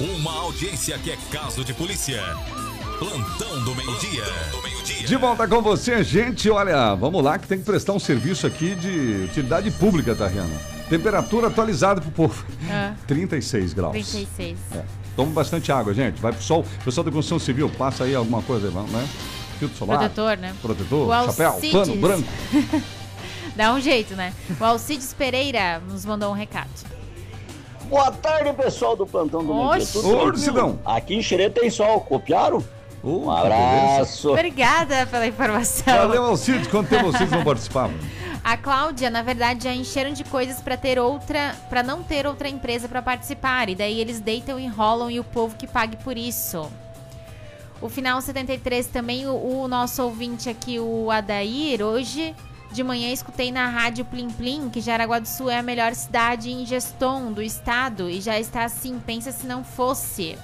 Uma 0.00 0.32
audiência 0.32 0.98
que 0.98 1.10
é 1.10 1.18
caso 1.30 1.62
de 1.62 1.74
polícia. 1.74 2.22
Plantão 2.98 3.62
do 3.64 3.74
meio-dia. 3.74 4.24
De 5.06 5.16
volta 5.16 5.46
com 5.46 5.60
você, 5.60 6.02
gente. 6.02 6.48
Olha, 6.48 6.94
vamos 6.94 7.22
lá 7.22 7.38
que 7.38 7.46
tem 7.46 7.58
que 7.58 7.64
prestar 7.64 7.92
um 7.92 7.98
serviço 7.98 8.46
aqui 8.46 8.74
de 8.74 9.26
utilidade 9.28 9.70
pública, 9.72 10.14
tá, 10.14 10.26
Rihanna? 10.26 10.54
Temperatura 10.88 11.48
atualizada 11.48 12.00
pro 12.00 12.10
povo. 12.10 12.44
Ah. 12.72 12.94
36 13.06 13.72
graus. 13.74 13.92
36. 13.92 14.56
É. 14.76 14.84
Toma 15.16 15.32
bastante 15.32 15.72
água, 15.72 15.92
gente. 15.92 16.20
Vai 16.20 16.32
pro 16.32 16.40
sol. 16.40 16.64
Pessoal 16.84 17.04
da 17.04 17.10
construção 17.10 17.38
civil, 17.38 17.68
passa 17.68 18.04
aí 18.04 18.14
alguma 18.14 18.40
coisa, 18.42 18.70
né? 18.70 19.08
Filtro 19.58 19.76
solar. 19.76 19.98
Protetor, 19.98 20.36
né? 20.38 20.54
Protetor, 20.62 21.08
O 21.08 21.26
chapéu, 21.26 21.50
Alcides. 21.50 21.72
pano 21.72 21.96
branco. 21.96 22.28
Dá 23.56 23.74
um 23.74 23.80
jeito, 23.80 24.14
né? 24.14 24.32
O 24.58 24.64
Alcides 24.64 25.12
Pereira 25.12 25.80
nos 25.80 26.04
mandou 26.06 26.30
um 26.30 26.34
recado. 26.34 26.70
Boa 27.90 28.12
tarde, 28.12 28.52
pessoal 28.52 28.94
do 28.94 29.04
Plantão 29.04 29.44
do. 29.44 29.52
Oxe. 29.52 29.94
Tudo 29.94 30.08
Ô, 30.10 30.12
tranquilo? 30.12 30.38
Cidão. 30.38 30.78
Aqui 30.84 31.16
em 31.16 31.22
Xerê 31.22 31.50
tem 31.50 31.68
sol. 31.68 32.00
Copiaram? 32.02 32.62
um 33.02 33.28
abraço. 33.30 34.30
Obrigada 34.30 35.06
pela 35.06 35.26
informação. 35.26 35.92
Valeu, 35.92 36.24
Alcides. 36.24 36.68
Quanto 36.68 36.88
tempo 36.88 37.10
vocês 37.10 37.28
não 37.30 37.42
participavam? 37.42 37.96
A 38.44 38.56
Cláudia, 38.56 39.10
na 39.10 39.22
verdade, 39.22 39.64
já 39.64 39.74
encheram 39.74 40.12
de 40.12 40.22
coisas 40.24 40.60
pra 40.60 40.76
ter 40.76 40.98
outra, 40.98 41.54
para 41.68 41.82
não 41.82 42.02
ter 42.02 42.26
outra 42.26 42.48
empresa 42.48 42.88
pra 42.88 43.02
participar. 43.02 43.68
E 43.68 43.74
daí 43.74 44.00
eles 44.00 44.20
deitam 44.20 44.58
e 44.58 44.64
enrolam 44.64 45.10
e 45.10 45.18
o 45.18 45.24
povo 45.24 45.56
que 45.56 45.66
pague 45.66 45.96
por 45.96 46.16
isso. 46.16 46.70
O 47.82 47.88
final 47.88 48.20
73 48.20 48.86
também, 48.86 49.26
o, 49.26 49.34
o 49.34 49.68
nosso 49.68 50.02
ouvinte 50.02 50.48
aqui, 50.48 50.78
o 50.78 51.10
Adair, 51.10 51.82
hoje 51.82 52.34
de 52.72 52.84
manhã 52.84 53.10
escutei 53.10 53.50
na 53.50 53.68
rádio 53.68 54.04
Plim 54.04 54.30
Plim 54.30 54.70
que 54.70 54.80
Jaraguá 54.80 55.18
do 55.18 55.26
Sul 55.26 55.50
é 55.50 55.58
a 55.58 55.62
melhor 55.62 55.94
cidade 55.94 56.50
em 56.50 56.64
gestão 56.64 57.32
do 57.32 57.42
estado 57.42 58.08
e 58.08 58.20
já 58.20 58.38
está 58.38 58.64
assim, 58.64 59.00
pensa 59.00 59.32
se 59.32 59.46
não 59.46 59.64
fosse. 59.64 60.38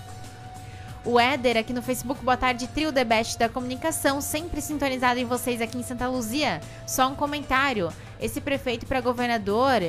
O 1.04 1.20
Éder 1.20 1.56
aqui 1.56 1.72
no 1.72 1.82
Facebook, 1.82 2.24
boa 2.24 2.36
tarde, 2.36 2.66
trio 2.66 2.92
The 2.92 3.04
Best 3.04 3.38
da 3.38 3.48
comunicação, 3.48 4.20
sempre 4.20 4.60
sintonizado 4.60 5.20
em 5.20 5.24
vocês 5.24 5.60
aqui 5.60 5.78
em 5.78 5.82
Santa 5.84 6.08
Luzia. 6.08 6.60
Só 6.84 7.08
um 7.08 7.14
comentário, 7.14 7.92
esse 8.20 8.40
prefeito 8.40 8.86
para 8.86 9.00
governador, 9.00 9.82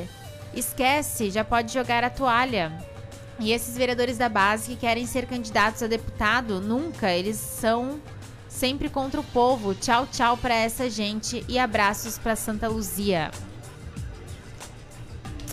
esquece, 0.54 1.32
já 1.32 1.44
pode 1.44 1.74
jogar 1.74 2.04
a 2.04 2.12
toalha. 2.12 2.72
E 3.40 3.52
esses 3.52 3.76
vereadores 3.76 4.20
da 4.20 4.30
base 4.30 4.70
que 4.70 4.76
querem 4.76 5.08
ser 5.08 5.26
candidatos 5.26 5.82
a 5.82 5.88
deputado, 5.88 6.62
nunca, 6.62 7.12
eles 7.12 7.38
são 7.38 8.00
sempre 8.58 8.90
contra 8.90 9.22
o 9.22 9.24
povo. 9.24 9.76
Tchau, 9.76 10.08
tchau 10.08 10.36
para 10.36 10.56
essa 10.56 10.90
gente 10.90 11.46
e 11.48 11.60
abraços 11.60 12.18
para 12.18 12.36
Santa 12.36 12.68
Luzia. 12.68 13.30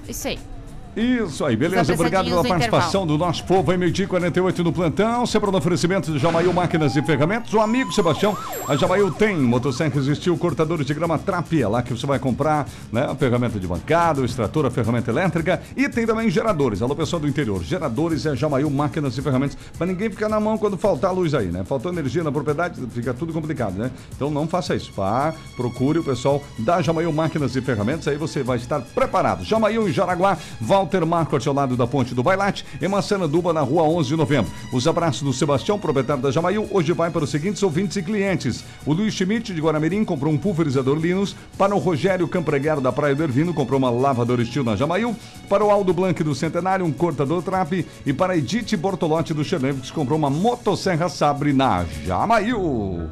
Isso 0.09 0.29
aí. 0.29 0.54
Isso 0.97 1.45
aí, 1.45 1.57
beleza. 1.57 1.93
Obrigado 1.93 2.27
pela 2.27 2.45
participação 2.45 3.07
do 3.07 3.19
nosso 3.19 3.45
povo 3.45 3.73
em 3.73 3.77
meio-dia 3.77 4.07
48 4.07 4.63
no 4.63 4.73
plantão. 4.73 5.27
Sempre 5.27 5.51
no 5.51 5.59
oferecimento 5.59 6.13
de 6.13 6.19
Jamail 6.19 6.53
Máquinas 6.53 6.95
e 6.95 7.03
Ferramentas. 7.03 7.53
O 7.53 7.61
amigo 7.61 7.93
Sebastião, 7.93 8.37
a 8.69 8.77
Jamail 8.77 9.11
tem 9.11 9.37
motosserras 9.37 10.07
estilo 10.07 10.39
cortadores 10.39 10.87
de 10.87 10.95
grama 10.95 11.19
Trap. 11.19 11.61
É 11.61 11.67
lá 11.67 11.83
que 11.83 11.93
você 11.93 12.07
vai 12.07 12.19
comprar 12.19 12.69
né, 12.93 13.07
a 13.11 13.15
ferramenta 13.15 13.59
de 13.59 13.67
bancada, 13.67 14.21
o 14.21 14.25
extrator, 14.25 14.67
a 14.67 14.71
ferramenta 14.71 15.11
elétrica 15.11 15.61
e 15.77 15.89
tem 15.89 16.07
também 16.07 16.31
geradores. 16.31 16.81
Alô, 16.81 16.95
pessoal 16.95 17.19
do 17.19 17.27
interior. 17.27 17.63
Geradores 17.65 18.25
é 18.25 18.37
Jamail 18.37 18.71
Máquinas 18.71 19.19
e 19.19 19.23
Ferramentas. 19.23 19.59
Para 19.77 19.89
ninguém 19.89 20.11
ficar 20.11 20.29
na 20.29 20.39
mão 20.39 20.57
quando 20.57 20.77
faltar 20.77 21.13
luz 21.13 21.35
aí, 21.35 21.47
né? 21.47 21.65
Faltou 21.65 21.93
energia 21.93 22.23
na 22.23 22.31
propriedade, 22.31 22.81
fica 22.91 23.13
tudo 23.13 23.33
complicado, 23.33 23.75
né? 23.75 23.91
Então 24.15 24.31
não 24.31 24.47
faça 24.47 24.77
isso. 24.77 24.93
Vá, 24.95 25.35
procure 25.57 25.99
o 25.99 26.05
pessoal 26.05 26.41
da 26.59 26.81
Jamail 26.81 27.13
Máquinas 27.13 27.57
e 27.57 27.61
Ferramentas. 27.61 28.07
Aí 28.07 28.17
você 28.17 28.45
vai 28.45 28.59
estar 28.59 28.81
preparado. 28.81 29.45
Jamail 29.45 29.89
em 29.89 29.93
Jaraguá, 29.93 30.39
Walter 30.85 31.07
Marco, 31.07 31.35
ao 31.35 31.55
lado 31.55 31.77
da 31.77 31.87
Ponte 31.87 32.15
do 32.15 32.23
Bailate, 32.23 32.65
em 32.81 33.29
Duba, 33.29 33.55
na 33.55 33.63
rua 33.63 33.85
11 33.85 34.09
de 34.11 34.17
novembro. 34.17 34.53
Os 34.71 34.87
abraços 34.87 35.23
do 35.23 35.33
Sebastião, 35.33 35.79
proprietário 35.79 36.23
da 36.23 36.31
Jamail, 36.31 36.69
hoje 36.71 36.93
vai 36.93 37.11
para 37.11 37.25
os 37.25 37.31
seguintes 37.31 37.63
ouvintes 37.63 37.97
e 37.97 38.03
clientes. 38.03 38.63
O 38.85 38.93
Luiz 38.93 39.15
Schmidt, 39.15 39.55
de 39.55 39.61
Guaramirim, 39.63 40.05
comprou 40.05 40.31
um 40.31 40.37
pulverizador 40.37 40.99
Linus. 40.99 41.35
Para 41.57 41.75
o 41.75 41.79
Rogério 41.79 42.29
Campreguer, 42.29 42.81
da 42.81 42.93
Praia 42.93 43.15
do 43.15 43.23
Ervino, 43.23 43.55
comprou 43.55 43.79
uma 43.79 43.89
lavadora 43.89 44.43
estilo 44.43 44.67
na 44.67 44.77
Jamail. 44.77 45.17
Para 45.49 45.65
o 45.65 45.71
Aldo 45.71 45.95
Blanc, 45.95 46.23
do 46.23 46.35
Centenário, 46.35 46.85
um 46.85 46.93
cortador 46.93 47.43
trap. 47.43 47.87
E 48.05 48.13
para 48.13 48.37
Edith 48.37 48.77
Bortolotti, 48.77 49.33
do 49.33 49.43
Xerneves, 49.43 49.91
comprou 49.91 50.19
uma 50.19 50.29
motosserra 50.29 51.09
Sabre 51.09 51.55
na 51.55 51.85
Jamail. 52.05 53.09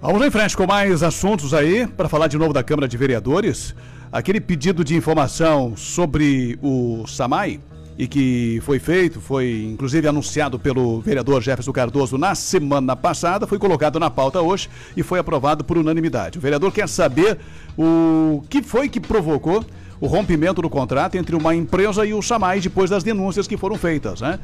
Vamos 0.00 0.26
em 0.26 0.30
frente 0.30 0.56
com 0.56 0.66
mais 0.66 1.02
assuntos 1.02 1.52
aí, 1.52 1.86
para 1.86 2.08
falar 2.08 2.28
de 2.28 2.38
novo 2.38 2.54
da 2.54 2.64
Câmara 2.64 2.88
de 2.88 2.96
Vereadores 2.96 3.74
aquele 4.12 4.40
pedido 4.40 4.84
de 4.84 4.94
informação 4.94 5.76
sobre 5.76 6.58
o 6.62 7.04
SAMAI, 7.06 7.60
e 7.98 8.08
que 8.08 8.60
foi 8.62 8.78
feito, 8.78 9.20
foi 9.20 9.62
inclusive 9.70 10.08
anunciado 10.08 10.58
pelo 10.58 11.02
vereador 11.02 11.42
Jefferson 11.42 11.70
Cardoso 11.70 12.16
na 12.16 12.34
semana 12.34 12.96
passada, 12.96 13.46
foi 13.46 13.58
colocado 13.58 14.00
na 14.00 14.08
pauta 14.08 14.40
hoje 14.40 14.70
e 14.96 15.02
foi 15.02 15.18
aprovado 15.18 15.62
por 15.62 15.76
unanimidade. 15.76 16.38
O 16.38 16.40
vereador 16.40 16.72
quer 16.72 16.88
saber 16.88 17.38
o 17.76 18.42
que 18.48 18.62
foi 18.62 18.88
que 18.88 18.98
provocou 18.98 19.62
o 20.00 20.06
rompimento 20.06 20.62
do 20.62 20.70
contrato 20.70 21.16
entre 21.16 21.36
uma 21.36 21.54
empresa 21.54 22.06
e 22.06 22.14
o 22.14 22.22
SAMAI 22.22 22.60
depois 22.60 22.88
das 22.88 23.04
denúncias 23.04 23.46
que 23.46 23.58
foram 23.58 23.76
feitas, 23.76 24.22
né? 24.22 24.38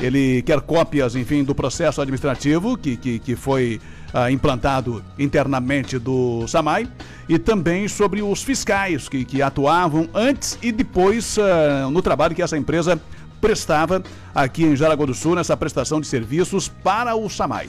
Ele 0.00 0.42
quer 0.42 0.60
cópias, 0.60 1.16
enfim, 1.16 1.42
do 1.42 1.54
processo 1.54 2.00
administrativo 2.00 2.76
que, 2.76 2.96
que, 2.96 3.18
que 3.18 3.34
foi 3.34 3.80
ah, 4.14 4.30
implantado 4.30 5.04
internamente 5.18 5.98
do 5.98 6.46
SAMAI 6.46 6.88
e 7.28 7.38
também 7.38 7.88
sobre 7.88 8.22
os 8.22 8.42
fiscais 8.42 9.08
que, 9.08 9.24
que 9.24 9.42
atuavam 9.42 10.08
antes 10.14 10.56
e 10.62 10.70
depois 10.70 11.36
ah, 11.38 11.88
no 11.90 12.00
trabalho 12.00 12.34
que 12.34 12.42
essa 12.42 12.56
empresa 12.56 13.00
prestava 13.40 14.02
aqui 14.34 14.64
em 14.64 14.76
Jaraguá 14.76 15.06
do 15.06 15.14
Sul, 15.14 15.34
nessa 15.34 15.56
prestação 15.56 16.00
de 16.00 16.06
serviços 16.06 16.68
para 16.68 17.14
o 17.14 17.28
SAMAI. 17.28 17.68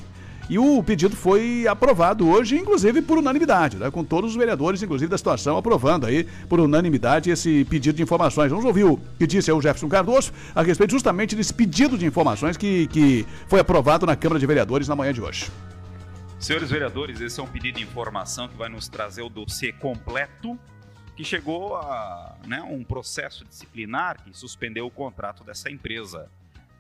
E 0.50 0.58
o 0.58 0.82
pedido 0.82 1.16
foi 1.16 1.68
aprovado 1.68 2.28
hoje, 2.28 2.58
inclusive 2.58 3.04
por 3.04 3.20
unanimidade, 3.20 3.78
né? 3.78 3.92
com 3.92 4.04
todos 4.04 4.32
os 4.32 4.36
vereadores, 4.36 4.82
inclusive 4.82 5.08
da 5.08 5.18
situação, 5.18 5.58
aprovando 5.58 6.08
aí 6.08 6.24
por 6.50 6.60
unanimidade 6.60 7.30
esse 7.30 7.64
pedido 7.66 7.98
de 7.98 8.02
informações. 8.02 8.50
Vamos 8.50 8.66
ouvir 8.66 8.84
o 8.84 8.98
que 9.20 9.28
disse 9.28 9.52
o 9.52 9.62
Jefferson 9.62 9.88
Cardoso 9.88 10.34
a 10.56 10.64
respeito 10.64 10.90
justamente 10.90 11.36
desse 11.36 11.54
pedido 11.54 11.96
de 11.96 12.06
informações 12.08 12.58
que, 12.58 12.88
que 12.88 13.28
foi 13.48 13.60
aprovado 13.60 14.08
na 14.08 14.16
Câmara 14.16 14.40
de 14.40 14.48
Vereadores 14.48 14.88
na 14.88 14.96
manhã 14.96 15.14
de 15.14 15.22
hoje. 15.22 15.52
Senhores 16.40 16.72
vereadores, 16.72 17.22
esse 17.22 17.40
é 17.40 17.44
um 17.44 17.48
pedido 17.48 17.78
de 17.78 17.84
informação 17.84 18.48
que 18.48 18.58
vai 18.58 18.70
nos 18.70 18.88
trazer 18.88 19.22
o 19.22 19.30
dossiê 19.30 19.72
completo 19.72 20.58
que 21.16 21.24
chegou 21.24 21.76
a 21.76 22.38
né, 22.48 22.62
um 22.62 22.82
processo 22.82 23.46
disciplinar 23.46 24.24
que 24.24 24.36
suspendeu 24.36 24.88
o 24.88 24.90
contrato 24.90 25.44
dessa 25.44 25.70
empresa. 25.70 26.28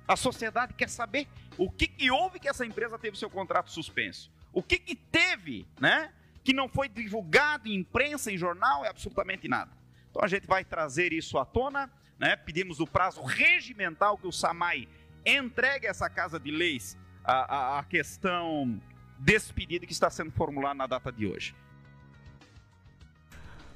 A 0.07 0.15
sociedade 0.15 0.73
quer 0.73 0.89
saber 0.89 1.27
o 1.59 1.69
que, 1.69 1.87
que 1.87 2.09
houve 2.09 2.39
que 2.39 2.47
essa 2.47 2.65
empresa 2.65 2.97
teve 2.97 3.17
seu 3.17 3.29
contrato 3.29 3.69
suspenso. 3.69 4.31
O 4.53 4.63
que, 4.63 4.79
que 4.79 4.95
teve, 4.95 5.67
né? 5.77 6.13
Que 6.41 6.53
não 6.53 6.69
foi 6.69 6.87
divulgado 6.87 7.67
em 7.67 7.75
imprensa, 7.75 8.31
em 8.31 8.37
jornal, 8.37 8.85
é 8.85 8.87
absolutamente 8.87 9.45
nada. 9.49 9.69
Então 10.09 10.23
a 10.23 10.27
gente 10.27 10.47
vai 10.47 10.63
trazer 10.63 11.11
isso 11.11 11.37
à 11.37 11.43
tona, 11.43 11.91
né? 12.17 12.37
Pedimos 12.37 12.79
o 12.79 12.87
prazo 12.87 13.21
regimental 13.21 14.17
que 14.17 14.25
o 14.25 14.31
SAMAI 14.31 14.87
entregue 15.25 15.85
a 15.85 15.89
essa 15.89 16.09
casa 16.09 16.39
de 16.39 16.49
leis 16.49 16.97
a, 17.25 17.33
a, 17.33 17.79
a 17.79 17.83
questão 17.83 18.81
desse 19.19 19.51
pedido 19.51 19.85
que 19.85 19.91
está 19.91 20.09
sendo 20.09 20.31
formulado 20.31 20.77
na 20.77 20.87
data 20.87 21.11
de 21.11 21.27
hoje. 21.27 21.53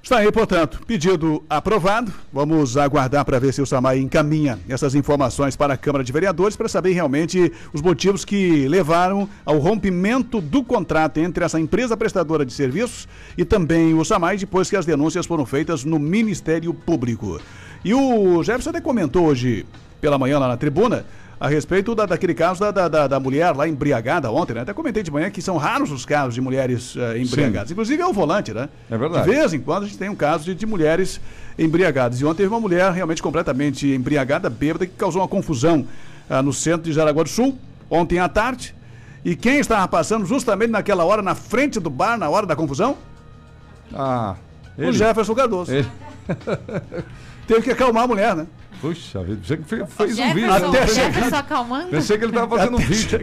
Está 0.04 0.18
aí, 0.18 0.30
portanto, 0.30 0.82
pedido 0.86 1.42
aprovado. 1.48 2.12
Vamos 2.30 2.76
aguardar 2.76 3.24
para 3.24 3.38
ver 3.38 3.54
se 3.54 3.62
o 3.62 3.66
Samai 3.66 4.00
encaminha 4.00 4.58
essas 4.68 4.94
informações 4.94 5.56
para 5.56 5.72
a 5.72 5.76
Câmara 5.78 6.04
de 6.04 6.12
Vereadores 6.12 6.58
para 6.58 6.68
saber 6.68 6.92
realmente 6.92 7.50
os 7.72 7.80
motivos 7.80 8.22
que 8.22 8.68
levaram 8.68 9.26
ao 9.46 9.56
rompimento 9.56 10.42
do 10.42 10.62
contrato 10.62 11.20
entre 11.20 11.42
essa 11.42 11.58
empresa 11.58 11.96
prestadora 11.96 12.44
de 12.44 12.52
serviços 12.52 13.08
e 13.38 13.46
também 13.46 13.94
o 13.94 14.04
Samai 14.04 14.36
depois 14.36 14.68
que 14.68 14.76
as 14.76 14.84
denúncias 14.84 15.24
foram 15.24 15.46
feitas 15.46 15.86
no 15.86 15.98
Ministério 15.98 16.74
Público. 16.74 17.40
E 17.82 17.94
o 17.94 18.42
Jefferson 18.42 18.70
até 18.70 18.82
comentou 18.82 19.24
hoje 19.24 19.64
pela 20.02 20.18
manhã 20.18 20.38
lá 20.38 20.48
na 20.48 20.58
tribuna 20.58 21.06
a 21.44 21.48
respeito 21.48 21.94
da, 21.94 22.06
daquele 22.06 22.32
caso 22.32 22.58
da, 22.72 22.88
da, 22.88 23.06
da, 23.06 23.20
mulher 23.20 23.54
lá 23.54 23.68
embriagada 23.68 24.30
ontem, 24.30 24.54
né? 24.54 24.62
Até 24.62 24.72
comentei 24.72 25.02
de 25.02 25.10
manhã 25.10 25.28
que 25.28 25.42
são 25.42 25.58
raros 25.58 25.90
os 25.90 26.06
casos 26.06 26.32
de 26.32 26.40
mulheres 26.40 26.96
uh, 26.96 27.18
embriagadas. 27.18 27.68
Sim. 27.68 27.74
Inclusive 27.74 28.00
é 28.00 28.06
o 28.06 28.14
volante, 28.14 28.54
né? 28.54 28.70
É 28.90 28.96
verdade. 28.96 29.28
De 29.28 29.30
vez 29.30 29.52
em 29.52 29.60
quando 29.60 29.82
a 29.82 29.86
gente 29.86 29.98
tem 29.98 30.08
um 30.08 30.14
caso 30.14 30.44
de, 30.46 30.54
de 30.54 30.64
mulheres 30.64 31.20
embriagadas. 31.58 32.18
E 32.18 32.24
ontem 32.24 32.38
teve 32.38 32.48
uma 32.48 32.60
mulher 32.60 32.90
realmente 32.92 33.22
completamente 33.22 33.86
embriagada, 33.86 34.48
bêbada, 34.48 34.86
que 34.86 34.94
causou 34.94 35.20
uma 35.20 35.28
confusão 35.28 35.86
uh, 36.30 36.42
no 36.42 36.50
centro 36.50 36.84
de 36.84 36.94
Jaraguá 36.94 37.24
do 37.24 37.28
Sul, 37.28 37.58
ontem 37.90 38.18
à 38.18 38.26
tarde. 38.26 38.74
E 39.22 39.36
quem 39.36 39.58
estava 39.58 39.86
passando 39.86 40.24
justamente 40.24 40.70
naquela 40.70 41.04
hora, 41.04 41.20
na 41.20 41.34
frente 41.34 41.78
do 41.78 41.90
bar, 41.90 42.16
na 42.16 42.30
hora 42.30 42.46
da 42.46 42.56
confusão? 42.56 42.96
Ah, 43.92 44.36
ele. 44.78 44.88
O 44.88 44.92
Jefferson 44.94 45.34
Cardoso. 45.34 45.74
Ele. 45.74 45.86
Teve 47.46 47.60
que 47.60 47.70
acalmar 47.70 48.04
a 48.04 48.06
mulher, 48.06 48.34
né? 48.34 48.46
Puxa 48.84 49.22
vida, 49.22 49.38
pensei 49.40 49.56
que 49.56 49.64
fez, 49.64 49.94
fez 49.94 50.18
um 50.18 50.34
vídeo. 50.34 50.52
Até 50.52 50.86
Jefferson 50.86 51.36
acalmando? 51.36 51.88
Pensei 51.88 52.18
que 52.18 52.24
ele 52.24 52.32
estava 52.32 52.58
fazendo 52.58 52.76
um 52.76 52.80
vídeo. 52.80 53.18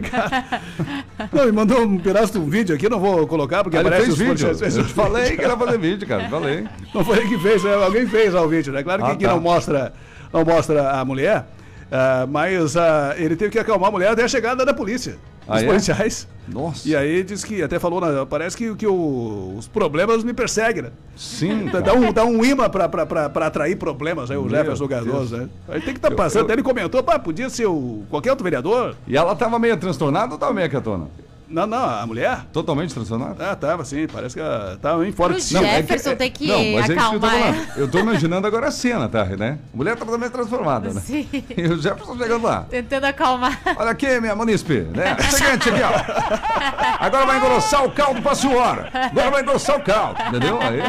Não, 1.30 1.46
me 1.46 1.52
mandou 1.52 1.82
um 1.82 1.98
pedaço 2.00 2.32
de 2.32 2.38
um 2.40 2.48
vídeo 2.50 2.74
aqui, 2.74 2.88
não 2.88 2.98
vou 2.98 3.28
colocar, 3.28 3.62
porque 3.62 3.76
ah, 3.76 3.80
aparece 3.80 4.06
fez 4.06 4.18
vídeo. 4.18 4.48
Eu 4.76 4.84
falei 4.86 5.36
que 5.36 5.44
era 5.44 5.56
fazer 5.56 5.78
vídeo, 5.78 6.08
cara, 6.08 6.28
falei. 6.28 6.66
Não 6.92 7.04
foi 7.04 7.18
ele 7.18 7.28
que 7.28 7.38
fez, 7.38 7.62
né? 7.62 7.74
alguém 7.74 8.08
fez 8.08 8.34
o 8.34 8.48
vídeo, 8.48 8.72
né? 8.72 8.82
Claro 8.82 9.04
que 9.04 9.10
ah, 9.10 9.12
aqui 9.12 9.24
tá. 9.24 9.30
não, 9.30 9.40
mostra, 9.40 9.92
não 10.32 10.44
mostra 10.44 10.90
a 10.98 11.04
mulher, 11.04 11.46
uh, 11.92 12.26
mas 12.28 12.74
uh, 12.74 12.80
ele 13.16 13.36
teve 13.36 13.50
que 13.50 13.58
acalmar 13.58 13.88
a 13.88 13.92
mulher 13.92 14.10
até 14.10 14.24
a 14.24 14.28
chegada 14.28 14.64
da 14.64 14.74
polícia. 14.74 15.16
Ah, 15.46 15.56
os 15.56 15.62
é? 15.62 15.66
policiais. 15.66 16.28
Nossa. 16.48 16.88
E 16.88 16.94
aí 16.94 17.22
diz 17.22 17.44
que, 17.44 17.62
até 17.62 17.78
falou, 17.78 18.00
na, 18.00 18.24
parece 18.24 18.56
que, 18.56 18.74
que 18.74 18.86
o, 18.86 19.54
os 19.56 19.66
problemas 19.66 20.22
me 20.24 20.32
perseguem, 20.32 20.84
né? 20.84 20.90
Sim. 21.16 21.66
Dá 21.66 21.94
um, 21.94 22.12
dá 22.12 22.24
um 22.24 22.44
imã 22.44 22.68
pra, 22.68 22.88
pra, 22.88 23.06
pra, 23.06 23.28
pra 23.28 23.46
atrair 23.46 23.76
problemas 23.76 24.30
aí, 24.30 24.36
o 24.36 24.42
Meu 24.42 24.50
Jefferson 24.50 24.88
Cardoso, 24.88 25.36
né? 25.36 25.48
Aí 25.68 25.80
tem 25.80 25.94
que 25.94 25.98
estar 25.98 26.10
tá 26.10 26.16
passando. 26.16 26.36
Eu, 26.36 26.42
eu... 26.42 26.44
Até 26.46 26.52
ele 26.54 26.62
comentou, 26.62 27.02
pá, 27.02 27.18
podia 27.18 27.50
ser 27.50 27.66
o, 27.66 28.04
qualquer 28.08 28.30
outro 28.30 28.44
vereador. 28.44 28.94
E 29.06 29.16
ela 29.16 29.34
tava 29.34 29.58
meio 29.58 29.76
transtornada 29.76 30.32
ou 30.32 30.38
tava 30.38 30.52
meio 30.52 30.70
quietona? 30.70 31.06
Não, 31.52 31.66
não, 31.66 31.84
a 31.84 32.06
mulher? 32.06 32.46
Totalmente 32.50 32.94
transtornada? 32.94 33.50
Ah, 33.50 33.54
tava 33.54 33.84
sim, 33.84 34.06
parece 34.10 34.34
que 34.34 34.40
ela 34.40 34.78
tava 34.80 35.02
bem 35.02 35.12
fora 35.12 35.34
de 35.34 35.42
si. 35.42 35.52
Não, 35.52 35.60
Jefferson 35.62 36.10
é 36.10 36.14
que, 36.14 36.14
é, 36.14 36.16
tem 36.16 36.30
que 36.30 36.46
não, 36.46 36.80
mas 36.80 36.90
acalmar. 36.90 37.34
É 37.34 37.52
que 37.52 37.80
eu, 37.80 37.90
tô 37.90 37.98
imaginando 37.98 38.46
agora 38.46 38.68
a 38.68 38.70
cena, 38.70 39.06
tá, 39.06 39.24
né? 39.26 39.58
A 39.72 39.76
mulher 39.76 39.94
tá 39.96 40.04
totalmente 40.06 40.32
transformada, 40.32 40.94
né? 40.94 41.00
Sim. 41.02 41.28
E 41.54 41.66
o 41.66 41.80
Jefferson 41.80 42.16
chegando 42.16 42.44
lá. 42.44 42.62
Tentando 42.70 43.04
acalmar. 43.04 43.60
Olha 43.76 43.90
aqui, 43.90 44.18
minha 44.18 44.34
munícipe, 44.34 44.80
né? 44.80 45.14
Seguinte 45.30 45.68
aqui, 45.68 45.82
ó. 45.82 47.04
Agora 47.04 47.26
vai 47.26 47.36
engrossar 47.36 47.84
o 47.84 47.90
caldo 47.90 48.22
pra 48.22 48.34
senhora. 48.34 48.90
Agora 48.94 49.30
vai 49.30 49.42
engrossar 49.42 49.76
o 49.76 49.82
caldo, 49.82 50.22
entendeu? 50.28 50.58
Aí. 50.58 50.80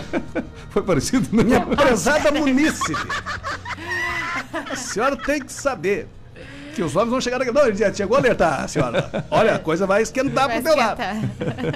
Foi 0.70 0.82
parecido, 0.82 1.36
né? 1.36 1.44
Minha 1.44 1.60
prezada 1.60 2.32
munícipe. 2.32 3.06
A 4.70 4.76
senhora 4.76 5.16
tem 5.16 5.42
que 5.42 5.52
saber 5.52 6.08
que 6.74 6.82
os 6.82 6.94
homens 6.96 7.10
vão 7.10 7.20
chegar 7.20 7.40
aqui. 7.40 7.50
Não, 7.50 7.66
ele 7.66 7.76
já 7.76 7.92
chegou 7.92 8.16
a 8.16 8.20
alertar, 8.20 8.68
senhora. 8.68 9.24
Olha, 9.30 9.54
a 9.54 9.58
coisa 9.58 9.86
vai 9.86 10.02
esquentar 10.02 10.48
Vai 10.48 10.60
pro 10.60 10.70
teu 10.70 10.76
lado. 10.76 11.00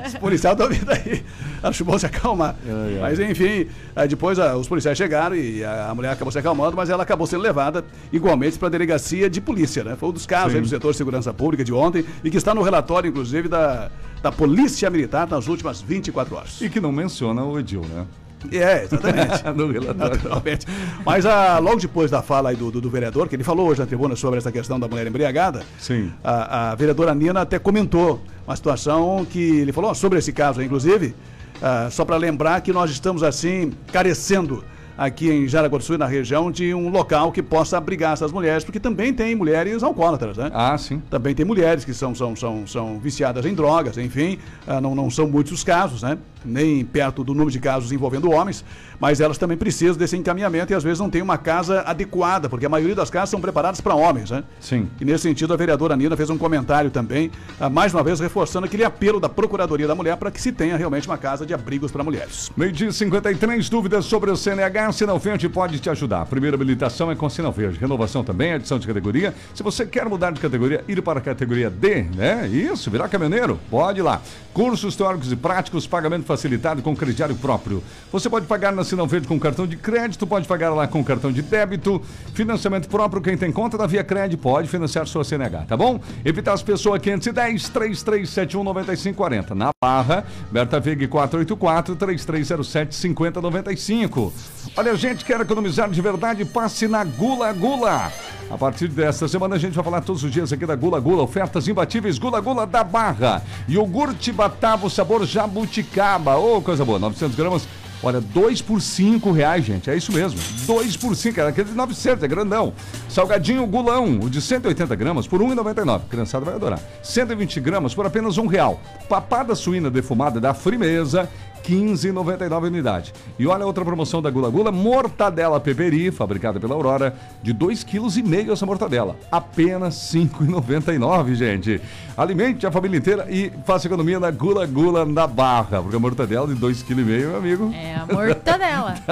Os 0.06 0.14
policiais 0.14 0.58
estão 0.58 0.68
vindo 0.68 0.90
aí. 0.90 1.24
Acho 1.62 1.84
bom 1.84 1.98
se 1.98 2.06
acalmar. 2.06 2.56
Mas 3.00 3.18
enfim, 3.18 3.68
depois 4.08 4.38
ah, 4.38 4.56
os 4.56 4.68
policiais 4.68 4.96
chegaram 4.96 5.36
e 5.36 5.64
a, 5.64 5.90
a 5.90 5.94
mulher 5.94 6.10
acabou 6.10 6.32
se 6.32 6.38
acalmando, 6.38 6.76
mas 6.76 6.90
ela 6.90 7.02
acabou 7.02 7.26
sendo 7.26 7.42
levada 7.42 7.84
igualmente 8.12 8.58
para 8.58 8.68
a 8.68 8.70
delegacia 8.70 9.30
de 9.30 9.40
polícia, 9.40 9.84
né? 9.84 9.96
Foi 9.96 10.08
um 10.08 10.12
dos 10.12 10.26
casos 10.26 10.52
Sim. 10.52 10.58
aí 10.58 10.62
do 10.62 10.68
setor 10.68 10.92
de 10.92 10.98
segurança 10.98 11.32
pública 11.32 11.64
de 11.64 11.72
ontem 11.72 12.04
e 12.22 12.30
que 12.30 12.36
está 12.36 12.54
no 12.54 12.62
relatório, 12.62 13.08
inclusive, 13.08 13.48
da, 13.48 13.90
da 14.22 14.32
Polícia 14.32 14.90
Militar 14.90 15.28
nas 15.28 15.46
últimas 15.46 15.80
24 15.80 16.36
horas. 16.36 16.60
E 16.60 16.68
que 16.68 16.80
não 16.80 16.92
menciona 16.92 17.44
o 17.44 17.58
Edil, 17.58 17.82
né? 17.82 18.06
É, 18.52 18.84
exatamente. 18.84 19.44
no 19.54 19.70
relatório. 19.70 20.14
Naturalmente. 20.14 20.66
Mas 21.04 21.26
ah, 21.26 21.58
logo 21.58 21.76
depois 21.76 22.10
da 22.10 22.22
fala 22.22 22.54
do, 22.54 22.70
do, 22.70 22.80
do 22.80 22.90
vereador, 22.90 23.28
que 23.28 23.34
ele 23.36 23.44
falou 23.44 23.68
hoje 23.68 23.80
na 23.80 23.86
tribuna 23.86 24.14
sobre 24.16 24.38
essa 24.38 24.52
questão 24.52 24.78
da 24.78 24.86
mulher 24.86 25.06
embriagada, 25.06 25.62
Sim. 25.78 26.12
a, 26.22 26.70
a 26.70 26.74
vereadora 26.74 27.14
Nina 27.14 27.40
até 27.40 27.58
comentou 27.58 28.20
uma 28.46 28.56
situação 28.56 29.26
que 29.28 29.60
ele 29.60 29.72
falou 29.72 29.94
sobre 29.94 30.18
esse 30.18 30.32
caso, 30.32 30.62
inclusive, 30.62 31.14
ah, 31.60 31.88
só 31.90 32.04
para 32.04 32.16
lembrar 32.16 32.60
que 32.60 32.72
nós 32.72 32.90
estamos 32.90 33.22
assim 33.22 33.72
carecendo 33.92 34.64
aqui 34.98 35.30
em 35.30 35.46
Jaraguá 35.46 35.78
do 35.78 35.84
Sul 35.84 35.96
na 35.96 36.06
região 36.06 36.50
de 36.50 36.74
um 36.74 36.88
local 36.88 37.30
que 37.30 37.40
possa 37.40 37.78
abrigar 37.78 38.14
essas 38.14 38.32
mulheres, 38.32 38.64
porque 38.64 38.80
também 38.80 39.14
tem 39.14 39.32
mulheres 39.36 39.84
alcoólatras, 39.84 40.36
né? 40.36 40.50
Ah, 40.52 40.76
sim. 40.76 41.00
Também 41.08 41.36
tem 41.36 41.46
mulheres 41.46 41.84
que 41.84 41.94
são, 41.94 42.12
são, 42.16 42.34
são, 42.34 42.66
são 42.66 42.98
viciadas 42.98 43.46
em 43.46 43.54
drogas, 43.54 43.96
enfim, 43.96 44.38
ah, 44.66 44.80
não, 44.80 44.96
não 44.96 45.08
são 45.08 45.28
muitos 45.28 45.52
os 45.52 45.62
casos, 45.62 46.02
né? 46.02 46.18
Nem 46.44 46.84
perto 46.84 47.22
do 47.22 47.32
número 47.32 47.50
de 47.50 47.60
casos 47.60 47.92
envolvendo 47.92 48.30
homens, 48.30 48.64
mas 49.00 49.20
elas 49.20 49.38
também 49.38 49.56
precisam 49.56 49.96
desse 49.96 50.16
encaminhamento 50.16 50.72
e 50.72 50.74
às 50.74 50.82
vezes 50.82 50.98
não 50.98 51.10
tem 51.10 51.22
uma 51.22 51.38
casa 51.38 51.82
adequada, 51.82 52.48
porque 52.48 52.66
a 52.66 52.68
maioria 52.68 52.94
das 52.94 53.10
casas 53.10 53.30
são 53.30 53.40
preparadas 53.40 53.80
para 53.80 53.94
homens, 53.94 54.30
né? 54.30 54.42
Sim. 54.60 54.88
E 55.00 55.04
nesse 55.04 55.22
sentido, 55.22 55.52
a 55.52 55.56
vereadora 55.56 55.96
Nina 55.96 56.16
fez 56.16 56.30
um 56.30 56.38
comentário 56.38 56.90
também, 56.90 57.30
ah, 57.60 57.70
mais 57.70 57.94
uma 57.94 58.02
vez 58.02 58.20
reforçando 58.20 58.66
aquele 58.66 58.84
apelo 58.84 59.20
da 59.20 59.28
Procuradoria 59.28 59.86
da 59.86 59.94
Mulher 59.94 60.16
para 60.16 60.30
que 60.30 60.40
se 60.40 60.52
tenha 60.52 60.76
realmente 60.76 61.06
uma 61.06 61.18
casa 61.18 61.46
de 61.46 61.54
abrigos 61.54 61.90
para 61.90 62.02
mulheres. 62.02 62.50
Meio 62.56 62.72
dia 62.72 62.90
53, 62.90 63.68
dúvidas 63.68 64.04
sobre 64.04 64.30
o 64.30 64.36
CNH, 64.36 64.92
Sinal 64.92 65.18
Verde 65.18 65.48
pode 65.48 65.78
te 65.78 65.88
ajudar. 65.90 66.26
Primeira 66.26 66.56
habilitação 66.56 67.10
é 67.10 67.14
com 67.14 67.28
Sinal 67.28 67.52
Verde. 67.52 67.78
Renovação 67.78 68.24
também, 68.24 68.52
adição 68.52 68.78
de 68.78 68.86
categoria. 68.86 69.34
Se 69.54 69.62
você 69.62 69.86
quer 69.86 70.08
mudar 70.08 70.32
de 70.32 70.40
categoria, 70.40 70.84
ir 70.88 71.00
para 71.02 71.18
a 71.18 71.22
categoria 71.22 71.70
D, 71.70 72.02
né? 72.02 72.48
Isso, 72.48 72.90
virar 72.90 73.08
caminhoneiro, 73.08 73.60
pode 73.70 74.00
ir 74.00 74.02
lá. 74.02 74.20
Cursos 74.52 74.96
teóricos 74.96 75.30
e 75.30 75.36
práticos, 75.36 75.86
pagamento 75.86 76.24
facilitado 76.24 76.82
com 76.82 76.96
crediário 76.96 77.36
próprio. 77.36 77.82
Você 78.10 78.28
pode 78.28 78.46
pagar 78.46 78.72
na 78.72 78.84
Sinal 78.88 79.06
Verde 79.06 79.28
com 79.28 79.38
cartão 79.38 79.66
de 79.66 79.76
crédito, 79.76 80.26
pode 80.26 80.48
pagar 80.48 80.70
lá 80.70 80.88
com 80.88 81.04
cartão 81.04 81.30
de 81.30 81.42
débito. 81.42 82.00
Financiamento 82.32 82.88
próprio, 82.88 83.20
quem 83.20 83.36
tem 83.36 83.52
conta 83.52 83.76
da 83.76 83.86
Via 83.86 84.02
Cred 84.02 84.36
pode 84.38 84.68
financiar 84.68 85.06
sua 85.06 85.22
CNH, 85.22 85.66
tá 85.68 85.76
bom? 85.76 86.00
Epitas 86.24 86.62
Pessoa 86.62 86.98
510 86.98 87.68
3371 87.68 88.64
9540. 88.64 89.54
Na 89.54 89.70
Barra, 89.80 90.24
Berta 90.50 90.80
Veg 90.80 91.06
484 91.06 91.96
3307 91.96 92.94
5095. 92.94 94.32
Olha, 94.76 94.96
gente 94.96 95.24
quer 95.24 95.40
economizar 95.40 95.90
de 95.90 96.00
verdade, 96.00 96.44
passe 96.44 96.88
na 96.88 97.04
Gula 97.04 97.52
Gula. 97.52 98.10
A 98.50 98.56
partir 98.56 98.88
desta 98.88 99.28
semana 99.28 99.56
a 99.56 99.58
gente 99.58 99.74
vai 99.74 99.84
falar 99.84 100.00
todos 100.00 100.24
os 100.24 100.30
dias 100.30 100.52
aqui 100.52 100.64
da 100.64 100.74
Gula 100.74 100.98
Gula, 100.98 101.22
ofertas 101.22 101.68
imbatíveis 101.68 102.18
Gula 102.18 102.40
Gula 102.40 102.66
da 102.66 102.82
Barra. 102.82 103.42
Iogurte 103.68 104.32
Batavo 104.32 104.88
sabor 104.88 105.26
jabuticaba. 105.26 106.38
Ô, 106.38 106.62
coisa 106.62 106.84
boa, 106.84 106.98
900 106.98 107.36
gramas. 107.36 107.68
Olha, 108.02 108.20
2 108.20 108.62
por 108.62 108.80
5 108.80 109.32
reais, 109.32 109.64
gente. 109.64 109.90
É 109.90 109.96
isso 109.96 110.12
mesmo. 110.12 110.38
2 110.66 110.96
por 110.96 111.16
5, 111.16 111.40
era 111.40 111.50
aquele 111.50 111.70
de 111.70 111.74
900, 111.74 112.22
é 112.22 112.28
grandão. 112.28 112.72
Salgadinho 113.08 113.66
Gulão, 113.66 114.20
o 114.20 114.30
de 114.30 114.40
180 114.40 114.94
gramas 114.94 115.26
por 115.26 115.40
1,99. 115.40 116.02
Criançada 116.08 116.44
vai 116.44 116.54
adorar. 116.54 116.80
120 117.02 117.60
gramas 117.60 117.94
por 117.94 118.06
apenas 118.06 118.38
um 118.38 118.46
real. 118.46 118.80
Papada 119.08 119.54
suína 119.54 119.90
defumada 119.90 120.40
da 120.40 120.54
Frimeza, 120.54 121.28
15,99 121.68 122.64
unidade. 122.64 123.12
E 123.38 123.46
olha 123.46 123.64
a 123.64 123.66
outra 123.66 123.84
promoção 123.84 124.22
da 124.22 124.30
Gula 124.30 124.48
Gula, 124.48 124.72
mortadela 124.72 125.60
peperi, 125.60 126.10
fabricada 126.10 126.58
pela 126.58 126.74
Aurora, 126.74 127.14
de 127.42 127.52
2,5 127.52 128.22
kg 128.22 128.52
essa 128.52 128.64
mortadela. 128.64 129.16
Apenas 129.30 129.94
5,99, 129.94 131.34
gente. 131.34 131.80
Alimente 132.16 132.66
a 132.66 132.72
família 132.72 132.96
inteira 132.96 133.26
e 133.28 133.52
faça 133.64 133.86
economia 133.86 134.18
na 134.18 134.30
Gula 134.30 134.66
Gula 134.66 135.04
na 135.04 135.26
Barra, 135.26 135.82
porque 135.82 135.96
a 135.96 136.00
mortadela 136.00 136.46
de 136.46 136.54
2,5 136.54 136.84
kg, 136.86 137.04
meu 137.04 137.36
amigo. 137.36 137.70
É 137.74 137.96
a 137.96 138.06
mortadela. 138.06 138.94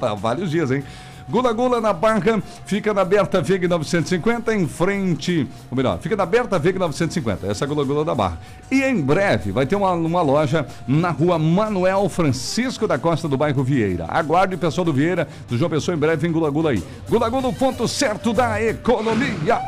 Há 0.00 0.14
vários 0.14 0.50
dias, 0.50 0.70
hein? 0.72 0.82
Gula 1.30 1.52
Gula 1.52 1.80
na 1.80 1.92
Barra, 1.92 2.42
fica 2.66 2.92
na 2.92 3.04
Berta 3.04 3.40
Veg 3.40 3.68
950, 3.68 4.54
em 4.54 4.66
frente. 4.66 5.46
Ou 5.70 5.76
melhor, 5.76 5.98
fica 6.00 6.16
na 6.16 6.26
Berta 6.26 6.58
Veg 6.58 6.78
950, 6.78 7.46
essa 7.46 7.64
é 7.64 7.68
Gula 7.68 7.84
Gula 7.84 8.04
da 8.04 8.14
Barra. 8.14 8.38
E 8.70 8.82
em 8.82 9.00
breve 9.00 9.52
vai 9.52 9.64
ter 9.64 9.76
uma, 9.76 9.92
uma 9.92 10.22
loja 10.22 10.66
na 10.88 11.10
rua 11.10 11.38
Manuel 11.38 12.08
Francisco 12.08 12.88
da 12.88 12.98
Costa 12.98 13.28
do 13.28 13.36
bairro 13.36 13.62
Vieira. 13.62 14.06
Aguarde 14.08 14.56
o 14.56 14.58
pessoal 14.58 14.84
do 14.84 14.92
Vieira, 14.92 15.28
do 15.48 15.56
João 15.56 15.70
Pessoa, 15.70 15.94
em 15.94 15.98
breve 15.98 16.26
em 16.26 16.32
Gula 16.32 16.50
Gula 16.50 16.70
aí. 16.70 16.82
Gula 17.08 17.28
Gula, 17.28 17.48
o 17.48 17.54
ponto 17.54 17.86
certo 17.86 18.32
da 18.32 18.60
economia. 18.60 19.60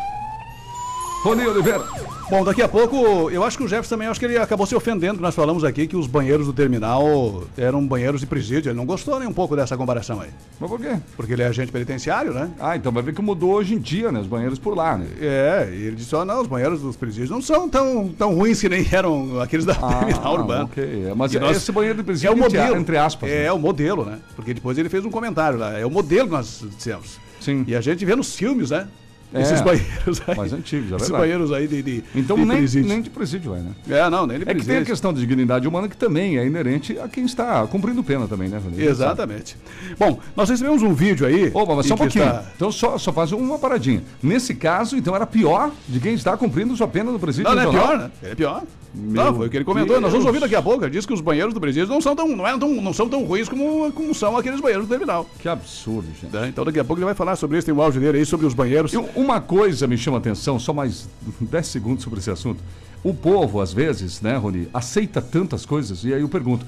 Rony 1.23 1.47
Oliveira. 1.47 2.12
Bom, 2.33 2.43
daqui 2.45 2.63
a 2.63 2.69
pouco, 2.69 3.31
eu 3.31 3.45
acho 3.45 3.59
que 3.59 3.63
o 3.65 3.69
Jefferson 3.69 3.95
também, 3.95 4.09
acho 4.09 4.19
que 4.19 4.25
ele 4.25 4.39
acabou 4.39 4.65
se 4.67 4.75
ofendendo, 4.75 5.21
nós 5.21 5.35
falamos 5.35 5.65
aqui 5.65 5.87
que 5.87 5.95
os 5.95 6.07
banheiros 6.07 6.47
do 6.47 6.53
terminal 6.55 7.45
eram 7.59 7.87
banheiros 7.87 8.23
de 8.23 8.27
presídio. 8.27 8.71
Ele 8.71 8.77
não 8.79 8.87
gostou 8.87 9.19
nem 9.21 9.29
um 9.29 9.35
pouco 9.35 9.55
dessa 9.55 9.77
comparação 9.77 10.19
aí. 10.19 10.31
Mas 10.59 10.71
por 10.71 10.81
quê? 10.81 10.97
Porque 11.15 11.35
ele 11.35 11.43
é 11.43 11.47
agente 11.49 11.71
penitenciário, 11.71 12.33
né? 12.33 12.51
Ah, 12.59 12.75
então 12.75 12.91
vai 12.91 13.03
ver 13.03 13.15
que 13.15 13.21
mudou 13.21 13.53
hoje 13.53 13.75
em 13.75 13.79
dia, 13.79 14.11
né? 14.11 14.19
Os 14.19 14.27
banheiros 14.27 14.59
por 14.59 14.75
lá, 14.75 14.97
né? 14.97 15.09
É, 15.21 15.69
e 15.75 15.83
ele 15.89 15.97
disse, 15.97 16.15
ó, 16.15 16.25
não, 16.25 16.41
os 16.41 16.47
banheiros 16.49 16.81
dos 16.81 16.97
presídios 16.97 17.29
não 17.29 17.43
são 17.43 17.69
tão, 17.69 18.09
tão 18.09 18.35
ruins 18.35 18.63
que 18.63 18.69
nem 18.71 18.87
eram 18.91 19.39
aqueles 19.39 19.67
da 19.67 19.75
terminal 19.75 20.33
urbana. 20.35 20.65
ok. 20.65 21.09
É, 21.11 21.15
mas 21.15 21.35
E 21.35 21.39
nós- 21.39 21.59
esse 21.59 21.71
banheiro 21.71 21.99
de 21.99 22.03
presídio, 22.05 22.29
é 22.31 22.35
o 22.35 22.39
modelo, 22.39 22.77
entre 22.79 22.97
aspas, 22.97 23.29
É, 23.29 23.35
né? 23.41 23.45
é 23.45 23.53
o 23.53 23.59
modelo, 23.59 24.07
né? 24.07 24.19
Porque 24.35 24.55
depois 24.55 24.79
ele 24.79 24.89
fez 24.89 25.05
um 25.05 25.11
comentário 25.11 25.59
lá. 25.59 25.79
É 25.79 25.85
o 25.85 25.91
modelo 25.91 26.29
que 26.29 26.33
nós 26.35 26.65
dissemos. 26.75 27.21
Sim. 27.43 27.63
E 27.67 27.77
a 27.77 27.81
gente 27.83 28.03
vê 28.07 28.17
nos 28.17 28.35
filmes, 28.35 28.71
né? 28.71 28.89
É, 29.35 29.41
Esses 29.43 29.61
banheiros 29.61 30.23
aí. 30.27 30.37
mais 30.37 30.53
antigos, 30.53 30.93
é 30.93 30.97
Esses 30.97 31.09
verdade. 31.09 31.23
banheiros 31.23 31.53
aí 31.53 31.67
de, 31.67 31.83
de 31.83 32.05
Então 32.15 32.37
de 32.37 32.45
nem, 32.45 32.59
presídio. 32.59 32.89
nem 32.89 33.01
de 33.03 33.11
presídio 33.11 33.55
é, 33.55 33.59
né? 33.59 33.71
É, 33.89 34.11
não, 34.11 34.27
nem 34.27 34.39
de 34.39 34.43
É 34.43 34.47
que 34.47 34.53
tem 34.53 34.61
a 34.61 34.65
presídio. 34.65 34.87
questão 34.87 35.13
de 35.13 35.21
dignidade 35.21 35.67
humana 35.67 35.89
que 35.89 35.97
também 35.97 36.39
é 36.39 36.47
inerente 36.47 36.99
a 36.99 37.09
quem 37.09 37.25
está 37.25 37.67
cumprindo 37.67 38.03
pena 38.05 38.27
também, 38.29 38.49
né, 38.49 38.59
Rony? 38.63 38.83
Exatamente. 38.85 39.57
Bom, 39.99 40.19
nós 40.37 40.49
recebemos 40.51 40.83
um 40.83 40.93
vídeo 40.93 41.27
aí. 41.27 41.51
Opa, 41.55 41.75
mas 41.75 41.87
só 41.87 41.95
um 41.95 41.99
pouquinho. 41.99 42.25
está- 42.25 42.45
Então 42.57 42.71
só, 42.71 42.99
só 42.99 43.13
faz 43.13 43.33
uma 43.33 43.59
paradinha. 43.59 44.03
Nesse 44.23 44.55
caso, 44.55 44.97
então 44.97 45.15
era 45.15 45.27
pior 45.27 45.71
de 45.89 45.99
quem 46.01 46.15
está 46.15 46.37
cumprindo 46.37 46.77
sua 46.77 46.89
pena 46.89 47.11
no 47.11 47.19
presídio 47.19 47.49
Não, 47.55 47.57
não 47.63 47.69
é 47.71 47.73
pior, 47.73 47.99
né? 47.99 48.11
É 48.23 48.35
pior. 48.35 48.63
Meu 48.95 49.25
não, 49.25 49.35
foi 49.35 49.47
o 49.47 49.51
que 49.51 49.57
ele 49.57 49.65
comentou. 49.65 50.01
Nós 50.01 50.11
vamos 50.13 50.25
Deus. 50.25 50.27
ouvir 50.27 50.41
daqui 50.41 50.55
a 50.55 50.61
pouco. 50.63 50.85
Ele 50.85 50.91
disse 50.91 51.07
que 51.07 51.15
os 51.15 51.21
banheiros 51.21 51.55
do 51.55 51.61
presídio 51.61 51.89
não 51.89 52.01
são 52.01 52.15
tão, 52.15 52.29
não 52.29 52.47
eram 52.47 52.59
tão, 52.59 52.69
não 52.81 52.93
são 52.93 53.09
tão 53.09 53.25
ruins 53.25 53.49
como, 53.49 53.91
como 53.93 54.15
são 54.15 54.37
aqueles 54.37 54.61
banheiros 54.61 54.87
do 54.87 54.91
terminal. 54.91 55.27
Que 55.39 55.49
absurdo, 55.49 56.09
gente. 56.21 56.33
Né? 56.35 56.49
Então 56.49 56.65
daqui 56.65 56.79
a 56.79 56.85
pouco 56.85 56.99
ele 57.01 57.07
vai 57.07 57.15
falar 57.15 57.37
sobre 57.37 57.57
isso. 57.59 57.65
Tem 57.65 57.75
um 57.75 57.81
áudio 57.81 58.01
dele 58.01 58.19
aí 58.19 58.27
sobre 58.27 58.45
os 58.45 58.53
banheiros. 58.55 58.93
E 58.93 58.97
uma 59.17 59.41
coisa 59.41 59.87
me 59.87 59.97
chama 59.97 60.19
a 60.19 60.21
atenção, 60.21 60.59
só 60.59 60.73
mais 60.73 61.09
10 61.41 61.67
segundos 61.67 62.05
sobre 62.05 62.19
esse 62.21 62.31
assunto. 62.31 62.63
O 63.03 63.13
povo, 63.15 63.61
às 63.61 63.73
vezes, 63.73 64.21
né, 64.21 64.37
Rony, 64.37 64.69
aceita 64.73 65.21
tantas 65.21 65.67
coisas, 65.67 66.05
e 66.05 66.13
aí 66.15 66.21
eu 66.21 66.29
pergunto. 66.29 66.65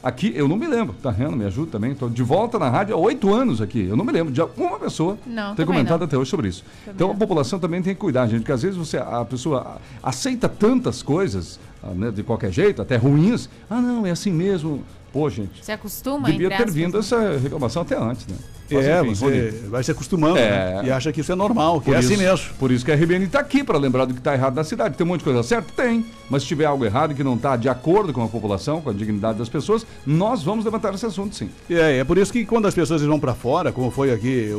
Aqui, 0.00 0.32
eu 0.36 0.46
não 0.46 0.56
me 0.56 0.66
lembro, 0.68 0.94
tá 1.02 1.10
vendo? 1.10 1.36
Me 1.36 1.44
ajuda 1.44 1.72
também. 1.72 1.90
Estou 1.90 2.08
de 2.08 2.22
volta 2.22 2.56
na 2.56 2.70
rádio 2.70 2.94
há 2.94 2.98
oito 2.98 3.34
anos 3.34 3.60
aqui. 3.60 3.84
Eu 3.84 3.96
não 3.96 4.04
me 4.04 4.12
lembro 4.12 4.32
de 4.32 4.40
uma 4.56 4.78
pessoa 4.78 5.18
Não, 5.26 5.56
ter 5.56 5.66
comentado 5.66 5.98
não. 6.00 6.06
até 6.06 6.16
hoje 6.16 6.30
sobre 6.30 6.46
isso. 6.48 6.62
Também 6.84 6.94
então 6.94 7.08
a 7.08 7.12
não. 7.12 7.18
população 7.18 7.58
também 7.58 7.82
tem 7.82 7.94
que 7.94 8.00
cuidar, 8.00 8.28
gente, 8.28 8.40
porque 8.40 8.52
às 8.52 8.62
vezes 8.62 8.76
você, 8.76 8.96
a 8.96 9.24
pessoa 9.24 9.78
aceita 10.00 10.48
tantas 10.48 11.02
coisas, 11.02 11.58
né, 11.94 12.10
de 12.10 12.22
qualquer 12.22 12.52
jeito, 12.52 12.82
até 12.82 12.96
ruins. 12.96 13.48
Ah, 13.68 13.80
não, 13.80 14.06
é 14.06 14.10
assim 14.10 14.32
mesmo. 14.32 14.82
Pô, 15.12 15.28
gente. 15.30 15.64
Se 15.64 15.72
acostuma, 15.72 16.30
Devia 16.30 16.50
ter 16.50 16.70
vindo 16.70 16.98
essa 16.98 17.38
reclamação 17.38 17.82
até 17.82 17.96
antes, 17.96 18.26
né? 18.26 18.36
Mas, 18.70 18.86
É, 18.86 19.00
enfim, 19.00 19.14
você 19.14 19.50
vai 19.68 19.82
se 19.82 19.90
acostumando 19.90 20.38
É. 20.38 20.48
né? 20.76 20.82
e 20.86 20.90
acha 20.90 21.10
que 21.12 21.20
isso 21.20 21.32
é 21.32 21.34
normal, 21.34 21.80
que 21.80 21.86
Por 21.86 21.96
é 21.96 22.00
isso- 22.00 22.12
assim 22.12 22.22
mesmo. 22.22 22.46
Por 22.58 22.70
isso 22.70 22.84
que 22.84 22.90
a 22.92 22.94
RBN 22.94 23.24
está 23.24 23.40
aqui, 23.40 23.64
para 23.64 23.78
lembrar 23.78 24.04
do 24.04 24.12
que 24.14 24.20
está 24.20 24.34
errado 24.34 24.54
na 24.54 24.64
cidade. 24.64 24.96
Tem 24.96 25.04
um 25.06 25.08
monte 25.08 25.20
de 25.20 25.24
coisa 25.24 25.42
certa? 25.42 25.72
Tem. 25.74 26.04
Mas 26.30 26.42
se 26.42 26.48
tiver 26.48 26.66
algo 26.66 26.84
errado 26.84 27.12
e 27.12 27.14
que 27.14 27.24
não 27.24 27.34
está 27.34 27.56
de 27.56 27.68
acordo 27.68 28.12
com 28.12 28.22
a 28.22 28.28
população, 28.28 28.80
com 28.82 28.90
a 28.90 28.92
dignidade 28.92 29.38
das 29.38 29.48
pessoas, 29.48 29.86
nós 30.06 30.42
vamos 30.42 30.64
levantar 30.64 30.92
esse 30.94 31.06
assunto, 31.06 31.34
sim. 31.34 31.48
É, 31.70 31.98
é 31.98 32.04
por 32.04 32.18
isso 32.18 32.32
que 32.32 32.44
quando 32.44 32.66
as 32.66 32.74
pessoas 32.74 33.00
vão 33.02 33.18
pra 33.18 33.34
fora, 33.34 33.72
como 33.72 33.90
foi 33.90 34.12
aqui 34.12 34.50
um, 34.52 34.58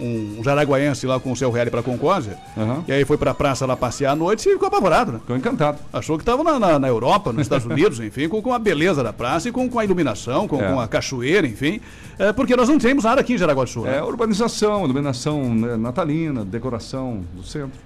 um, 0.00 0.36
um 0.40 0.44
jaraguaense 0.44 1.06
lá 1.06 1.18
com 1.18 1.32
o 1.32 1.36
seu 1.36 1.50
rally 1.50 1.70
pra 1.70 1.82
Concórdia, 1.82 2.36
e 2.86 2.92
aí 2.92 3.04
foi 3.04 3.16
pra 3.16 3.32
praça 3.32 3.64
lá 3.64 3.76
passear 3.76 4.12
à 4.12 4.16
noite 4.16 4.48
e 4.48 4.52
ficou 4.52 4.68
apavorado, 4.68 5.12
né? 5.12 5.18
Ficou 5.20 5.36
encantado. 5.36 5.78
Achou 5.92 6.18
que 6.18 6.24
tava 6.24 6.42
na, 6.44 6.58
na, 6.58 6.78
na 6.78 6.88
Europa, 6.88 7.32
nos 7.32 7.42
Estados 7.42 7.66
Unidos, 7.66 7.98
enfim, 8.00 8.28
com, 8.28 8.42
com 8.42 8.52
a 8.52 8.58
beleza 8.58 9.02
da 9.02 9.12
praça 9.12 9.48
e 9.48 9.52
com, 9.52 9.68
com 9.68 9.78
a 9.78 9.84
iluminação, 9.84 10.46
com, 10.46 10.60
É. 10.62 10.68
com 10.70 10.80
a 10.80 10.86
cachoeira, 10.86 11.46
enfim. 11.46 11.80
É, 12.18 12.32
porque 12.32 12.54
nós 12.54 12.68
não 12.68 12.78
temos 12.78 13.04
nada 13.04 13.20
aqui 13.22 13.29
em 13.34 13.38
Jaraguá 13.38 13.64
do 13.64 13.70
Sul. 13.70 13.84
né? 13.84 13.98
É 13.98 14.02
urbanização, 14.02 14.84
iluminação 14.84 15.54
né, 15.54 15.76
natalina, 15.76 16.44
decoração 16.44 17.22
do 17.34 17.42
centro. 17.42 17.78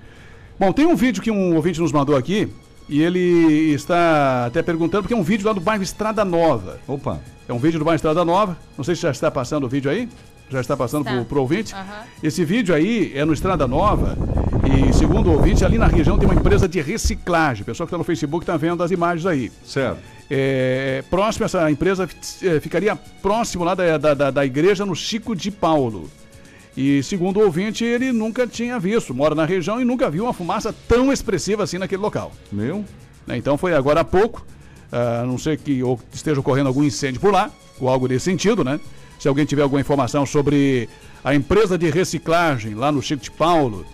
Bom, 0.59 0.73
tem 0.73 0.87
um 0.87 0.95
vídeo 0.97 1.23
que 1.23 1.31
um 1.31 1.55
ouvinte 1.57 1.81
nos 1.81 1.93
mandou 1.93 2.17
aqui 2.17 2.49
e 2.89 3.03
ele 3.03 3.73
está 3.73 4.47
até 4.47 4.63
perguntando, 4.63 5.03
porque 5.03 5.15
é 5.15 5.17
um 5.17 5.23
vídeo 5.23 5.47
lá 5.47 5.53
do 5.53 5.61
bairro 5.61 5.83
Estrada 5.83 6.25
Nova. 6.25 6.79
Opa. 6.87 7.21
É 7.49 7.53
um 7.53 7.59
vídeo 7.59 7.79
do 7.79 7.85
bairro 7.85 7.97
Estrada 7.97 8.25
Nova. 8.25 8.57
Não 8.77 8.85
sei 8.85 8.95
se 8.95 9.03
já 9.03 9.11
está 9.11 9.31
passando 9.31 9.65
o 9.65 9.69
vídeo 9.69 9.91
aí. 9.91 10.09
Já 10.51 10.61
está 10.61 10.77
passando 10.77 11.09
Está. 11.09 11.25
para 11.25 11.39
o 11.39 11.41
ouvinte? 11.41 11.75
Aham. 11.75 11.85
Esse 12.23 12.45
vídeo 12.45 12.75
aí 12.75 13.13
é 13.15 13.25
no 13.25 13.33
Estrada 13.33 13.67
Nova 13.67 14.17
e, 14.63 14.93
segundo 14.93 15.31
o 15.31 15.33
ouvinte, 15.33 15.65
ali 15.65 15.79
na 15.79 15.87
região 15.87 16.19
tem 16.19 16.29
uma 16.29 16.35
empresa 16.39 16.69
de 16.69 16.81
reciclagem. 16.83 17.63
O 17.63 17.65
pessoal 17.65 17.87
que 17.87 17.89
está 17.89 17.99
no 17.99 18.05
Facebook 18.05 18.43
está 18.43 18.57
vendo 18.57 18.83
as 18.83 18.91
imagens 18.91 19.25
aí. 19.27 19.51
Certo. 19.65 19.99
É, 20.31 21.05
próximo, 21.11 21.45
essa 21.45 21.71
empresa 21.71 22.09
eh, 22.43 22.59
ficaria 22.61 22.97
próximo 22.97 23.63
lá 23.63 23.75
da, 23.75 23.99
da, 23.99 24.31
da- 24.31 24.47
igreja 24.47 24.87
no 24.87 24.95
Chico 24.97 25.37
de 25.37 25.51
Paulo. 25.51 26.11
E 26.77 27.03
segundo 27.03 27.39
o 27.39 27.45
ouvinte, 27.45 27.85
ele 27.85 28.11
nunca 28.11 28.47
tinha 28.47 28.79
visto, 28.81 29.15
mora 29.15 29.35
na 29.35 29.45
região 29.45 29.81
e 29.81 29.85
nunca 29.85 30.11
viu 30.11 30.25
uma 30.25 30.33
fumaça 30.33 30.75
tão 30.89 31.13
expressiva 31.13 31.63
assim 31.63 31.79
naquele 31.79 32.03
local. 32.03 32.33
Meu? 32.51 32.85
Né, 33.27 33.37
Então 33.37 33.57
foi 33.59 33.75
agora 33.75 34.01
há 34.01 34.05
pouco, 34.05 34.45
ah, 34.91 35.21
a 35.23 35.27
não 35.27 35.39
ser 35.39 35.59
que 35.59 35.81
esteja 36.13 36.41
ocorrendo 36.41 36.69
algum 36.69 36.83
incêndio 36.83 37.21
por 37.21 37.33
lá, 37.33 37.51
ou 37.79 37.89
algo 37.89 38.09
nesse 38.09 38.25
sentido, 38.25 38.65
né? 38.65 38.81
Se 39.21 39.29
alguém 39.29 39.45
tiver 39.45 39.63
alguma 39.63 39.81
informação 39.81 40.27
sobre 40.27 40.89
a 41.23 41.35
empresa 41.35 41.79
de 41.79 41.89
reciclagem 41.91 42.75
lá 42.75 42.91
no 42.91 43.01
Chico 43.01 43.23
de 43.23 43.31
Paulo 43.31 43.87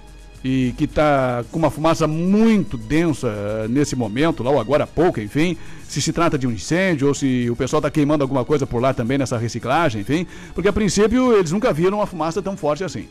e 0.43 0.75
que 0.77 0.85
está 0.85 1.45
com 1.51 1.59
uma 1.59 1.71
fumaça 1.71 2.07
muito 2.07 2.77
densa 2.77 3.29
ah, 3.29 3.69
nesse 3.69 3.95
momento, 3.95 4.43
lá 4.43 4.51
ou 4.51 4.59
agora 4.59 4.85
há 4.85 4.87
pouco, 4.87 5.21
enfim, 5.21 5.57
se 5.87 6.01
se 6.01 6.13
trata 6.13 6.39
de 6.39 6.47
um 6.47 6.51
incêndio 6.51 7.09
ou 7.09 7.15
se 7.15 7.49
o 7.51 7.57
pessoal 7.57 7.81
está 7.81 7.91
queimando 7.91 8.25
alguma 8.25 8.45
coisa 8.45 8.67
por 8.67 8.81
lá 8.81 8.95
também 8.95 9.19
nessa 9.19 9.37
reciclagem, 9.37 10.01
enfim, 10.01 10.27
porque 10.55 10.69
a 10.69 10.73
princípio 10.73 11.37
eles 11.37 11.53
nunca 11.53 11.73
viram 11.73 11.99
uma 11.99 12.07
fumaça 12.07 12.41
tão 12.41 12.57
forte 12.57 12.85
assim. 12.85 13.07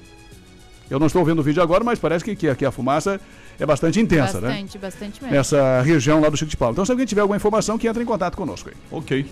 Eu 0.89 0.97
não 0.97 1.05
estou 1.05 1.23
vendo 1.23 1.39
o 1.39 1.43
vídeo 1.43 1.61
agora, 1.61 1.83
mas 1.83 1.99
parece 1.99 2.25
que, 2.25 2.35
que 2.35 2.49
aqui 2.49 2.65
a 2.65 2.71
fumaça 2.71 3.21
é 3.59 3.65
bastante 3.65 3.99
intensa, 3.99 4.41
né? 4.41 4.47
Bastante, 4.47 4.77
bastante 4.79 5.21
mesmo. 5.21 5.37
nessa 5.37 5.81
região 5.83 6.19
lá 6.19 6.29
do 6.29 6.37
Chico 6.37 6.49
de 6.49 6.57
Paulo. 6.57 6.73
Então, 6.73 6.83
se 6.83 6.91
alguém 6.91 7.05
tiver 7.05 7.21
alguma 7.21 7.37
informação, 7.37 7.77
que 7.77 7.87
entre 7.87 8.01
em 8.01 8.05
contato 8.05 8.35
conosco 8.35 8.69
aí. 8.69 8.75
Ok. 8.89 9.27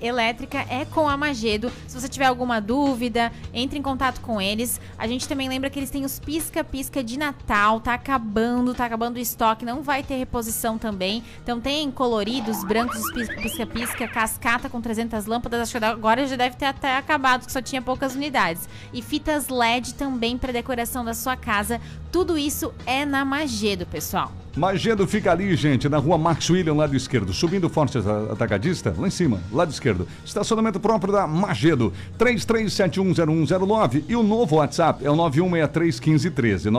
elétrica 0.00 0.58
é 0.68 0.84
com 0.84 1.08
a 1.08 1.16
Magedo. 1.16 1.70
Se 1.86 1.98
você 2.00 2.08
tiver 2.08 2.24
alguma 2.26 2.60
dúvida, 2.60 3.30
entre 3.54 3.78
em 3.78 3.82
contato 3.82 4.20
com 4.20 4.40
eles. 4.40 4.80
A 4.98 5.06
gente 5.06 5.28
também 5.28 5.48
lembra 5.48 5.70
que 5.70 5.78
eles 5.78 5.88
têm 5.88 6.04
os 6.04 6.18
pisca-pisca 6.18 7.02
de 7.02 7.16
Natal. 7.18 7.80
Tá 7.80 7.94
acabando, 7.94 8.74
tá 8.74 8.84
acabando 8.84 9.16
o 9.16 9.20
estoque. 9.20 9.64
Não 9.64 9.82
vai 9.82 10.02
ter 10.02 10.16
reposição 10.16 10.76
também. 10.78 11.22
Então 11.42 11.60
tem 11.60 11.88
coloridos, 11.92 12.64
brancos, 12.64 12.98
os 13.00 13.12
pis- 13.12 13.28
pisca-pisca, 13.36 14.08
cascata 14.08 14.68
com 14.68 14.80
300 14.80 15.26
lâmpadas. 15.26 15.60
Acho 15.60 15.78
que 15.78 15.84
agora 15.84 16.26
já 16.26 16.36
deve 16.36 16.56
ter 16.56 16.66
até 16.66 16.96
acabado, 16.96 17.46
que 17.46 17.52
só 17.52 17.62
tinha 17.62 17.80
poucas 17.80 18.16
unidades. 18.16 18.68
E 18.92 19.00
fitas 19.00 19.48
LED 19.48 19.94
também 19.94 20.36
para 20.36 20.52
decoração 20.52 21.04
da 21.04 21.14
sua 21.14 21.36
casa. 21.36 21.80
Tudo 22.16 22.38
isso 22.38 22.72
é 22.86 23.04
na 23.04 23.26
Magedo, 23.26 23.84
pessoal. 23.84 24.32
Magedo 24.56 25.06
fica 25.06 25.30
ali, 25.30 25.54
gente, 25.54 25.86
na 25.86 25.98
rua 25.98 26.16
Max 26.16 26.48
William, 26.48 26.72
lado 26.72 26.96
esquerdo. 26.96 27.30
Subindo 27.30 27.68
Forte 27.68 27.98
Atacadista, 28.32 28.94
lá 28.96 29.06
em 29.06 29.10
cima, 29.10 29.38
lado 29.52 29.70
esquerdo. 29.70 30.08
Estacionamento 30.24 30.80
próprio 30.80 31.12
da 31.12 31.26
Magedo, 31.26 31.92
33710109. 32.18 34.04
E 34.08 34.16
o 34.16 34.22
novo 34.22 34.56
WhatsApp 34.56 35.04
é 35.04 35.10
o 35.10 35.14
91631513. 35.14 36.70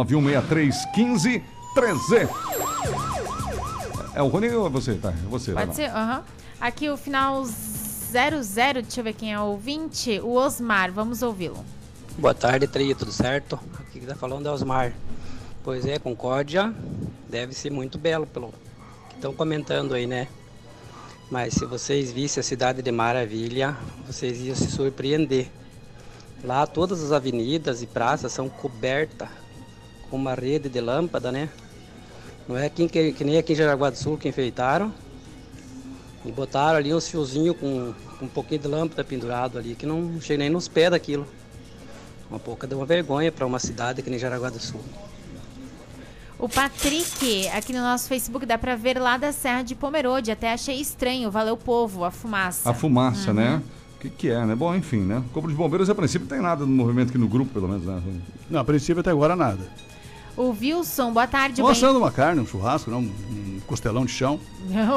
91631513. 1.76 2.30
É 4.16 4.24
o 4.24 4.28
Rony 4.30 4.50
ou 4.50 4.66
é 4.66 4.70
você? 4.72 4.96
Tá, 4.96 5.12
é 5.12 5.30
você. 5.30 5.54
vai 5.54 5.68
Pode 5.68 5.76
ser? 5.76 5.92
Aham. 5.92 6.24
Aqui 6.60 6.90
o 6.90 6.98
final 6.98 7.46
00, 7.46 8.82
deixa 8.82 9.02
eu 9.02 9.04
ver 9.04 9.14
quem 9.14 9.34
é 9.34 9.40
o 9.40 9.44
ouvinte. 9.44 10.20
O 10.24 10.34
Osmar, 10.34 10.92
vamos 10.92 11.22
ouvi-lo. 11.22 11.64
Boa 12.18 12.34
tarde, 12.34 12.66
Tria, 12.68 12.96
tudo 12.96 13.12
certo? 13.12 13.60
Aqui 13.80 14.00
que 14.00 14.08
tá 14.08 14.16
falando 14.16 14.48
é 14.48 14.52
Osmar. 14.52 14.94
Pois 15.68 15.86
é, 15.86 15.99
Concórdia 15.99 16.74
deve 17.28 17.53
ser 17.53 17.72
muito 17.72 17.97
belo 17.97 18.26
pelo 18.26 18.53
que 19.09 19.15
estão 19.15 19.34
comentando 19.34 19.95
aí, 19.95 20.07
né? 20.07 20.30
Mas 21.30 21.55
se 21.55 21.65
vocês 21.65 22.09
vissem 22.09 22.39
a 22.39 22.43
cidade 22.43 22.82
de 22.82 22.89
Maravilha, 22.89 23.76
vocês 24.05 24.39
iam 24.39 24.55
se 24.55 24.72
surpreender. 24.72 25.47
Lá 26.41 26.65
todas 26.65 27.03
as 27.03 27.11
avenidas 27.11 27.82
e 27.82 27.86
praças 27.86 28.32
são 28.32 28.47
cobertas 28.47 29.28
com 30.09 30.15
uma 30.15 30.34
rede 30.36 30.70
de 30.70 30.80
lâmpada, 30.80 31.34
né? 31.34 31.49
Não 32.47 32.57
é 32.57 32.68
aqui, 32.68 32.88
que, 32.88 33.11
que 33.11 33.26
nem 33.26 33.38
aqui 33.38 33.51
em 33.51 33.57
Jaraguá 33.57 33.89
do 33.89 33.97
Sul 33.97 34.18
que 34.18 34.30
enfeitaram. 34.30 34.93
E 36.24 36.32
botaram 36.32 36.78
ali 36.78 36.93
uns 36.93 37.09
fiozinhos 37.09 37.57
com, 37.57 37.93
com 38.18 38.24
um 38.24 38.30
pouquinho 38.30 38.61
de 38.61 38.70
lâmpada 38.70 39.03
pendurado 39.03 39.57
ali, 39.57 39.76
que 39.76 39.86
não 39.86 40.22
chega 40.22 40.38
nem 40.38 40.49
nos 40.49 40.70
pés 40.70 40.91
daquilo. 40.91 41.28
Uma 42.30 42.39
pouca 42.39 42.65
deu 42.65 42.78
uma 42.78 42.86
vergonha 42.86 43.34
para 43.34 43.45
uma 43.45 43.59
cidade 43.59 44.01
que 44.01 44.09
nem 44.09 44.18
Jaraguá 44.18 44.49
do 44.49 44.61
Sul. 44.61 44.80
O 46.40 46.48
Patrick, 46.48 47.48
aqui 47.48 47.74
no 47.74 47.82
nosso 47.82 48.08
Facebook, 48.08 48.46
dá 48.46 48.58
pra 48.60 48.76
ver 48.76 49.00
lá 49.00 49.18
da 49.18 49.32
Serra 49.32 49.64
de 49.64 49.74
Pomerode. 49.74 50.32
Até 50.32 50.54
achei 50.54 50.80
estranho. 50.80 51.32
Valeu, 51.32 51.58
povo, 51.58 52.04
a 52.04 52.12
fumaça. 52.12 52.70
A 52.70 52.74
fumaça, 52.74 53.34
né? 53.34 53.62
O 53.96 54.00
que, 54.00 54.10
que 54.10 54.30
é, 54.30 54.46
né? 54.46 54.56
Bom, 54.56 54.76
enfim, 54.76 55.00
né? 55.00 55.24
Corpo 55.34 55.50
de 55.50 55.56
Bombeiros, 55.56 55.90
a 55.90 55.96
princípio, 55.96 56.28
não 56.28 56.36
tem 56.36 56.40
nada 56.40 56.64
no 56.64 56.72
movimento 56.72 57.10
aqui 57.10 57.18
no 57.18 57.28
grupo, 57.28 57.52
pelo 57.52 57.68
menos, 57.68 57.84
né? 57.84 58.00
Não, 58.48 58.60
a 58.60 58.64
princípio 58.64 59.00
até 59.00 59.10
agora 59.10 59.36
nada. 59.36 59.68
O 60.38 60.50
Wilson, 60.50 61.12
boa 61.12 61.26
tarde. 61.26 61.60
Não 61.60 61.74
bem- 61.74 61.96
uma 61.96 62.12
carne, 62.12 62.40
um 62.40 62.46
churrasco, 62.46 62.92
não, 62.92 63.00
um 63.00 63.60
costelão 63.66 64.06
de 64.06 64.12
chão. 64.12 64.40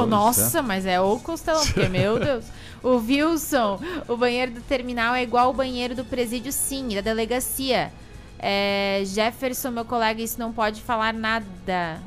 Nossa, 0.06 0.58
é. 0.58 0.62
mas 0.62 0.84
é 0.84 1.00
o 1.00 1.18
costelão, 1.18 1.64
porque, 1.64 1.88
meu 1.88 2.18
Deus. 2.20 2.44
O 2.82 2.96
Wilson, 2.96 3.80
o 4.06 4.18
banheiro 4.18 4.52
do 4.52 4.60
terminal 4.60 5.14
é 5.14 5.22
igual 5.22 5.48
o 5.48 5.54
banheiro 5.54 5.94
do 5.94 6.04
presídio, 6.04 6.52
sim, 6.52 6.88
da 6.94 7.00
delegacia. 7.00 7.90
É, 8.42 9.02
Jefferson, 9.04 9.70
meu 9.70 9.84
colega, 9.84 10.22
isso 10.22 10.38
não 10.38 10.52
pode 10.52 10.80
falar 10.80 11.12
nada. 11.12 12.00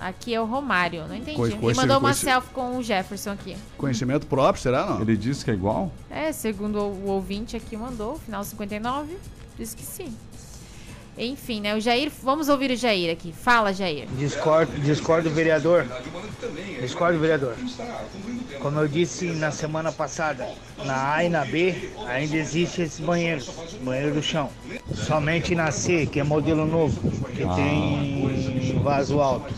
Aqui 0.00 0.32
é 0.32 0.40
o 0.40 0.46
Romário, 0.46 1.06
não 1.06 1.14
entendi. 1.14 1.38
Ele 1.42 1.74
mandou 1.74 1.98
uma 1.98 2.14
selfie 2.14 2.50
com 2.54 2.78
o 2.78 2.82
Jefferson 2.82 3.32
aqui. 3.32 3.54
Conhecimento 3.76 4.26
próprio, 4.26 4.62
será 4.62 4.86
não? 4.86 5.02
Ele 5.02 5.14
disse 5.14 5.44
que 5.44 5.50
é 5.50 5.54
igual? 5.54 5.92
É, 6.08 6.32
segundo 6.32 6.78
o 6.78 7.06
ouvinte 7.08 7.54
aqui 7.54 7.76
mandou, 7.76 8.18
final 8.18 8.42
59, 8.42 9.14
disse 9.58 9.76
que 9.76 9.82
sim. 9.82 10.16
Enfim, 11.22 11.60
né? 11.60 11.74
O 11.74 11.80
Jair, 11.80 12.10
vamos 12.22 12.48
ouvir 12.48 12.70
o 12.70 12.76
Jair 12.76 13.12
aqui. 13.12 13.30
Fala, 13.30 13.74
Jair. 13.74 14.08
Discordo, 14.16 14.72
discordo, 14.80 15.28
vereador. 15.28 15.86
Discordo, 16.80 17.18
vereador. 17.18 17.54
Como 18.58 18.80
eu 18.80 18.88
disse 18.88 19.26
na 19.26 19.50
semana 19.50 19.92
passada, 19.92 20.48
na 20.82 21.14
A 21.16 21.24
e 21.24 21.28
na 21.28 21.44
B 21.44 21.90
ainda 22.06 22.36
existe 22.36 22.80
esse 22.80 23.02
banheiro, 23.02 23.44
banheiro 23.82 24.14
do 24.14 24.22
chão. 24.22 24.48
Somente 24.94 25.54
na 25.54 25.70
C, 25.70 26.06
que 26.06 26.20
é 26.20 26.24
modelo 26.24 26.64
novo, 26.64 26.98
que 27.28 27.44
tem 27.54 28.80
vaso 28.82 29.20
alto. 29.20 29.52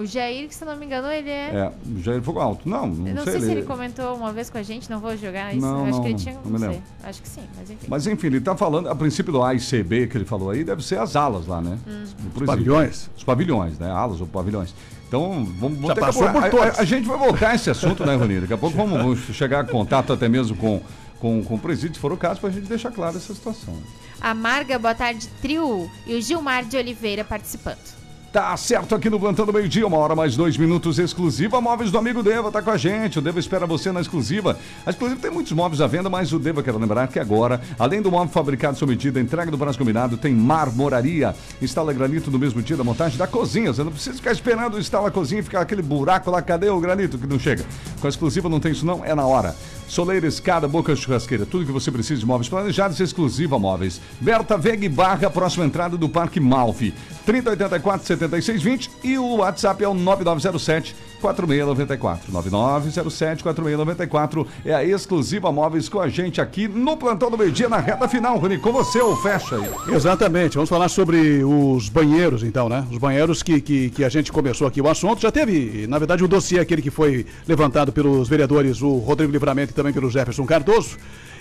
O 0.00 0.04
Jair, 0.06 0.48
que 0.48 0.54
se 0.54 0.64
não 0.64 0.76
me 0.76 0.86
engano, 0.86 1.08
ele 1.08 1.30
é. 1.30 1.50
É, 1.54 1.72
já 2.02 2.12
ele 2.12 2.22
foi 2.22 2.36
alto. 2.40 2.68
Não, 2.68 2.86
não, 2.86 3.14
não 3.14 3.22
sei. 3.24 3.32
sei 3.32 3.40
se 3.40 3.46
ele- 3.50 3.60
ele 3.60 3.66
comentou 3.66 4.14
uma 4.16 4.32
vez 4.32 4.50
com 4.50 4.58
a 4.58 4.62
gente, 4.62 4.90
não 4.90 5.00
vou 5.00 5.16
jogar 5.16 5.54
isso. 5.54 5.64
Não, 5.66 5.84
acho 5.84 5.92
não, 5.92 6.00
que 6.02 6.06
ele 6.08 6.14
não, 6.14 6.20
tinha. 6.20 6.34
não 6.44 6.50
Não, 6.52 6.58
sei. 6.58 6.68
lembro. 6.68 6.82
Acho 7.04 7.22
que 7.22 7.28
sim, 7.28 7.42
mas 7.56 7.70
enfim. 7.70 7.86
Mas 7.88 8.06
enfim, 8.06 8.26
ele 8.26 8.40
tá 8.40 8.56
falando, 8.56 8.88
a 8.88 8.94
princípio 8.94 9.32
do 9.32 9.42
A 9.42 9.54
e 9.54 9.60
C, 9.60 9.82
B 9.82 10.06
que 10.06 10.16
ele 10.16 10.24
falou 10.24 10.50
aí, 10.50 10.64
deve 10.64 10.84
ser 10.84 10.98
as 10.98 11.16
alas 11.16 11.46
lá, 11.46 11.60
né? 11.60 11.78
Hum. 11.86 12.04
Os 12.34 12.42
pavilhões? 12.44 13.10
Os 13.16 13.24
pavilhões, 13.24 13.78
né? 13.78 13.90
Alas 13.90 14.20
ou 14.20 14.26
pavilhões. 14.26 14.74
Então, 15.08 15.44
vamos, 15.58 15.78
vamos 15.78 15.86
Já 15.88 15.94
ter 15.94 16.00
que 16.00 16.06
passou 16.06 16.28
por 16.30 16.42
A- 16.42 16.46
a, 16.46 16.50
todos. 16.50 16.78
a 16.80 16.84
gente 16.84 17.06
vai 17.06 17.16
voltar 17.18 17.50
a 17.50 17.54
esse 17.54 17.70
assunto, 17.70 18.04
né, 18.04 18.16
Rony? 18.16 18.40
Daqui 18.40 18.52
a 18.52 18.58
pouco 18.58 18.76
vamos, 18.76 18.98
vamos 18.98 19.18
chegar 19.36 19.64
em 19.64 19.68
contato 19.68 20.12
até 20.12 20.28
mesmo 20.28 20.56
com, 20.56 20.80
com, 21.20 21.44
com 21.44 21.54
o 21.54 21.58
presídio, 21.58 21.94
se 21.94 22.00
for 22.00 22.12
o 22.12 22.16
caso, 22.16 22.40
pra 22.40 22.50
gente 22.50 22.66
deixar 22.66 22.90
claro 22.90 23.16
essa 23.16 23.32
situação. 23.32 23.74
A 24.20 24.34
Marga, 24.34 24.78
boa 24.78 24.94
tarde, 24.94 25.28
trio. 25.40 25.88
E 26.06 26.14
o 26.16 26.20
Gilmar 26.20 26.64
de 26.64 26.76
Oliveira 26.76 27.22
participando. 27.22 27.95
Tá 28.32 28.54
certo 28.56 28.94
aqui 28.94 29.08
no 29.08 29.18
Plantão 29.18 29.46
do 29.46 29.52
Meio 29.52 29.68
Dia, 29.68 29.86
uma 29.86 29.96
hora 29.96 30.14
mais 30.14 30.36
dois 30.36 30.58
minutos 30.58 30.98
exclusiva. 30.98 31.60
Móveis 31.60 31.90
do 31.90 31.96
amigo 31.96 32.22
Deva 32.22 32.50
tá 32.50 32.60
com 32.60 32.70
a 32.70 32.76
gente. 32.76 33.18
O 33.18 33.22
Deva 33.22 33.38
espera 33.38 33.66
você 33.66 33.90
na 33.90 34.00
exclusiva. 34.00 34.58
A 34.84 34.90
exclusiva 34.90 35.18
tem 35.20 35.30
muitos 35.30 35.52
móveis 35.52 35.80
à 35.80 35.86
venda, 35.86 36.10
mas 36.10 36.32
o 36.32 36.38
Deva 36.38 36.62
quero 36.62 36.76
lembrar 36.78 37.08
que 37.08 37.18
agora, 37.18 37.60
além 37.78 38.02
do 38.02 38.10
móvel 38.10 38.28
fabricado 38.28 38.76
sob 38.76 38.92
medida, 38.92 39.20
entrega 39.20 39.50
do 39.50 39.56
prazo 39.56 39.78
combinado, 39.78 40.18
tem 40.18 40.34
marmoraria. 40.34 41.34
Instala 41.62 41.92
granito 41.94 42.30
no 42.30 42.38
mesmo 42.38 42.60
dia 42.60 42.76
da 42.76 42.84
montagem 42.84 43.16
da 43.16 43.26
cozinha. 43.26 43.72
Você 43.72 43.82
não 43.82 43.92
precisa 43.92 44.16
ficar 44.16 44.32
esperando 44.32 44.78
instalar 44.78 45.08
a 45.08 45.10
cozinha 45.10 45.40
e 45.40 45.44
ficar 45.44 45.60
aquele 45.60 45.80
buraco 45.80 46.30
lá. 46.30 46.42
Cadê 46.42 46.68
o 46.68 46.78
granito 46.78 47.16
que 47.16 47.26
não 47.26 47.38
chega? 47.38 47.64
Com 48.00 48.06
a 48.06 48.10
exclusiva 48.10 48.48
não 48.48 48.60
tem 48.60 48.72
isso 48.72 48.84
não, 48.84 49.02
é 49.02 49.14
na 49.14 49.24
hora. 49.24 49.54
Soleira, 49.88 50.26
escada, 50.26 50.66
boca 50.66 50.94
churrasqueira, 50.96 51.46
tudo 51.46 51.64
que 51.64 51.72
você 51.72 51.90
precisa 51.90 52.20
de 52.20 52.26
móveis 52.26 52.48
planejados, 52.48 52.98
exclusiva 53.00 53.58
móveis. 53.58 54.00
Berta 54.20 54.56
Veg 54.56 54.88
Barra, 54.88 55.30
próxima 55.30 55.64
entrada 55.64 55.96
do 55.96 56.08
Parque 56.08 56.40
Malfi. 56.40 56.92
3084 57.24 58.06
7620 58.06 58.90
e 59.04 59.18
o 59.18 59.36
WhatsApp 59.36 59.84
é 59.84 59.88
o 59.88 59.94
9907 59.94 60.94
4694. 61.20 62.32
9907 62.32 63.42
4694 63.42 64.46
é 64.64 64.74
a 64.74 64.84
exclusiva 64.84 65.50
móveis 65.50 65.88
com 65.88 66.00
a 66.00 66.08
gente 66.08 66.40
aqui 66.40 66.68
no 66.68 66.96
plantão 66.96 67.30
do 67.30 67.38
meio-dia 67.38 67.68
na 67.68 67.78
reta 67.78 68.08
final, 68.08 68.38
Rony. 68.38 68.58
Com 68.58 68.72
você, 68.72 69.00
ou 69.00 69.16
fecha 69.16 69.56
aí. 69.56 69.94
Exatamente, 69.94 70.54
vamos 70.54 70.70
falar 70.70 70.88
sobre 70.88 71.42
os 71.44 71.88
banheiros 71.88 72.42
então, 72.42 72.68
né? 72.68 72.86
Os 72.90 72.98
banheiros 72.98 73.42
que, 73.42 73.60
que, 73.60 73.90
que 73.90 74.04
a 74.04 74.08
gente 74.08 74.32
começou 74.32 74.66
aqui 74.66 74.80
o 74.80 74.88
assunto. 74.88 75.20
Já 75.20 75.30
teve, 75.30 75.86
na 75.86 75.98
verdade, 75.98 76.24
o 76.24 76.28
dossiê 76.28 76.60
aquele 76.60 76.82
que 76.82 76.90
foi 76.90 77.26
levantado 77.46 77.92
pelos 77.92 78.28
vereadores, 78.28 78.82
o 78.82 78.98
Rodrigo 78.98 79.32
Livramento 79.32 79.72
e 79.72 79.74
também 79.74 79.92
pelo 79.92 80.10
Jefferson 80.10 80.44
Cardoso. 80.44 80.96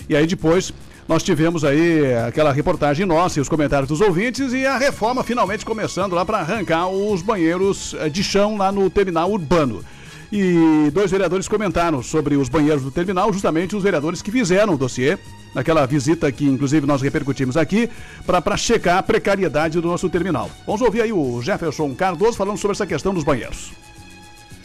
E 0.07 0.15
aí 0.15 0.27
depois 0.27 0.73
nós 1.07 1.21
tivemos 1.21 1.63
aí 1.63 2.13
aquela 2.27 2.51
reportagem 2.51 3.05
nossa 3.05 3.37
e 3.39 3.41
os 3.41 3.49
comentários 3.49 3.87
dos 3.87 4.01
ouvintes 4.01 4.53
e 4.53 4.65
a 4.65 4.77
reforma 4.77 5.23
finalmente 5.23 5.63
começando 5.63 6.13
lá 6.13 6.25
para 6.25 6.39
arrancar 6.39 6.87
os 6.89 7.21
banheiros 7.21 7.93
eh, 7.99 8.09
de 8.09 8.23
chão 8.23 8.57
lá 8.57 8.71
no 8.71 8.89
terminal 8.89 9.31
urbano. 9.31 9.83
E 10.31 10.89
dois 10.91 11.11
vereadores 11.11 11.47
comentaram 11.47 12.01
sobre 12.01 12.35
os 12.35 12.49
banheiros 12.49 12.83
do 12.83 12.89
terminal, 12.89 13.31
justamente 13.31 13.75
os 13.75 13.83
vereadores 13.83 14.21
que 14.21 14.31
fizeram 14.31 14.73
o 14.73 14.77
dossiê, 14.77 15.17
naquela 15.53 15.85
visita 15.85 16.31
que 16.31 16.45
inclusive 16.45 16.87
nós 16.87 17.01
repercutimos 17.01 17.55
aqui, 17.55 17.89
para 18.25 18.57
checar 18.57 18.97
a 18.97 19.03
precariedade 19.03 19.79
do 19.79 19.87
nosso 19.87 20.09
terminal. 20.09 20.49
Vamos 20.65 20.81
ouvir 20.81 21.03
aí 21.03 21.13
o 21.13 21.41
Jefferson 21.41 21.93
Cardoso 21.93 22.35
falando 22.35 22.57
sobre 22.57 22.73
essa 22.73 22.87
questão 22.87 23.13
dos 23.13 23.23
banheiros. 23.23 23.71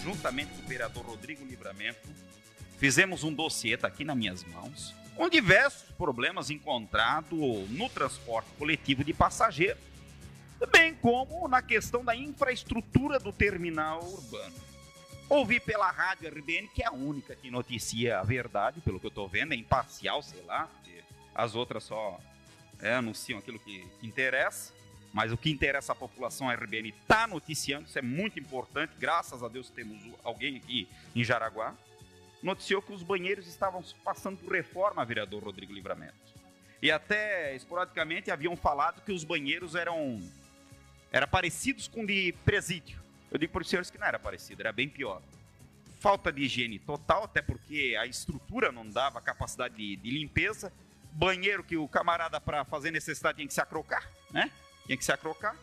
Juntamente 0.02 0.48
com 0.56 0.64
o 0.64 0.68
vereador 0.68 1.04
Rodrigo 1.04 1.44
Livramento, 1.44 2.08
fizemos 2.78 3.22
um 3.22 3.32
dossiê, 3.32 3.74
está 3.74 3.86
aqui 3.86 4.04
nas 4.04 4.16
minhas 4.16 4.44
mãos, 4.44 4.94
com 5.20 5.28
diversos 5.28 5.90
problemas 5.98 6.48
encontrados 6.48 7.38
no 7.68 7.90
transporte 7.90 8.48
coletivo 8.58 9.04
de 9.04 9.12
passageiros, 9.12 9.82
bem 10.72 10.94
como 10.94 11.46
na 11.46 11.60
questão 11.60 12.02
da 12.02 12.16
infraestrutura 12.16 13.18
do 13.18 13.30
terminal 13.30 14.02
urbano. 14.02 14.54
Ouvi 15.28 15.60
pela 15.60 15.90
rádio 15.90 16.30
RBN, 16.30 16.68
que 16.68 16.82
é 16.82 16.86
a 16.86 16.92
única 16.92 17.36
que 17.36 17.50
noticia 17.50 18.18
a 18.18 18.22
verdade, 18.22 18.80
pelo 18.80 18.98
que 18.98 19.04
eu 19.04 19.10
estou 19.10 19.28
vendo, 19.28 19.52
é 19.52 19.56
imparcial, 19.56 20.22
sei 20.22 20.40
lá, 20.44 20.66
porque 20.68 21.04
as 21.34 21.54
outras 21.54 21.84
só 21.84 22.18
é, 22.80 22.94
anunciam 22.94 23.40
aquilo 23.40 23.58
que, 23.58 23.86
que 24.00 24.06
interessa, 24.06 24.72
mas 25.12 25.30
o 25.30 25.36
que 25.36 25.50
interessa 25.50 25.92
à 25.92 25.94
população, 25.94 26.48
a 26.48 26.54
RBN 26.54 26.94
está 26.98 27.26
noticiando, 27.26 27.86
isso 27.86 27.98
é 27.98 28.02
muito 28.02 28.40
importante, 28.40 28.94
graças 28.98 29.42
a 29.42 29.48
Deus 29.48 29.68
temos 29.68 30.00
alguém 30.24 30.56
aqui 30.56 30.88
em 31.14 31.22
Jaraguá 31.22 31.74
noticiou 32.42 32.80
que 32.80 32.92
os 32.92 33.02
banheiros 33.02 33.46
estavam 33.46 33.82
passando 34.04 34.38
por 34.38 34.52
reforma, 34.52 35.04
vereador 35.04 35.42
Rodrigo 35.44 35.72
Livramento. 35.72 36.14
E 36.82 36.90
até 36.90 37.54
esporadicamente 37.54 38.30
haviam 38.30 38.56
falado 38.56 39.02
que 39.02 39.12
os 39.12 39.24
banheiros 39.24 39.74
eram 39.74 40.20
era 41.12 41.26
parecidos 41.26 41.88
com 41.88 42.06
de 42.06 42.32
presídio. 42.44 43.00
Eu 43.30 43.38
digo 43.38 43.52
para 43.52 43.62
os 43.62 43.68
senhores 43.68 43.90
que 43.90 43.98
não 43.98 44.06
era 44.06 44.18
parecido, 44.18 44.62
era 44.62 44.72
bem 44.72 44.88
pior. 44.88 45.20
Falta 45.98 46.32
de 46.32 46.42
higiene 46.42 46.78
total, 46.78 47.24
até 47.24 47.42
porque 47.42 47.96
a 48.00 48.06
estrutura 48.06 48.72
não 48.72 48.88
dava 48.88 49.20
capacidade 49.20 49.76
de, 49.76 49.96
de 49.96 50.10
limpeza. 50.10 50.72
Banheiro 51.12 51.62
que 51.62 51.76
o 51.76 51.86
camarada 51.88 52.40
para 52.40 52.64
fazer 52.64 52.90
necessidade 52.90 53.36
tinha 53.36 53.48
que 53.48 53.52
se 53.52 53.60
acrocar, 53.60 54.08
né? 54.30 54.50
Tinha 54.86 54.96
que 54.96 55.04
se 55.04 55.12
acrocar. 55.12 55.56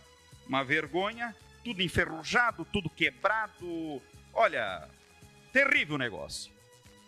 Uma 0.45 0.63
vergonha, 0.63 1.36
tudo 1.63 1.82
enferrujado, 1.82 2.65
tudo 2.65 2.89
quebrado. 2.89 4.01
Olha, 4.34 4.88
terrível 5.51 5.95
o 5.95 5.97
negócio. 5.97 6.57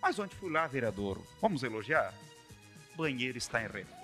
Mas 0.02 0.18
onde 0.18 0.36
fui 0.36 0.52
lá, 0.52 0.66
vereador? 0.68 1.18
Vamos 1.42 1.64
elogiar? 1.64 2.14
Banheiro 2.96 3.38
está 3.38 3.62
em 3.62 3.68
reforma. 3.68 4.00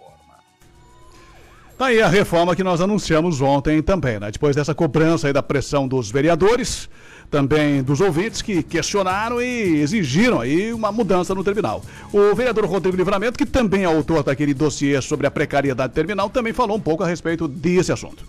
Tá 1.78 1.88
aí 1.88 2.02
a 2.02 2.08
reforma 2.08 2.56
que 2.56 2.64
nós 2.64 2.80
anunciamos 2.80 3.42
ontem 3.42 3.82
também, 3.82 4.18
né? 4.18 4.32
Depois 4.32 4.56
dessa 4.56 4.74
cobrança 4.74 5.28
aí 5.28 5.34
da 5.34 5.44
pressão 5.44 5.86
dos 5.86 6.10
vereadores, 6.10 6.90
também 7.30 7.84
dos 7.84 8.00
ouvintes 8.00 8.42
que 8.42 8.64
questionaram 8.64 9.42
e 9.42 9.82
exigiram 9.82 10.40
aí 10.40 10.72
uma 10.72 10.90
mudança 10.90 11.36
no 11.36 11.44
terminal. 11.44 11.84
O 12.14 12.34
vereador 12.34 12.66
Rodrigo 12.66 12.96
Livramento, 12.96 13.38
que 13.38 13.46
também 13.46 13.84
é 13.84 13.86
autor 13.86 14.24
daquele 14.24 14.54
dossiê 14.54 15.02
sobre 15.02 15.28
a 15.28 15.32
precariedade 15.32 15.94
terminal, 15.94 16.30
também 16.30 16.54
falou 16.54 16.78
um 16.78 16.82
pouco 16.82 17.04
a 17.04 17.08
respeito 17.08 17.46
desse 17.46 17.92
assunto. 17.92 18.26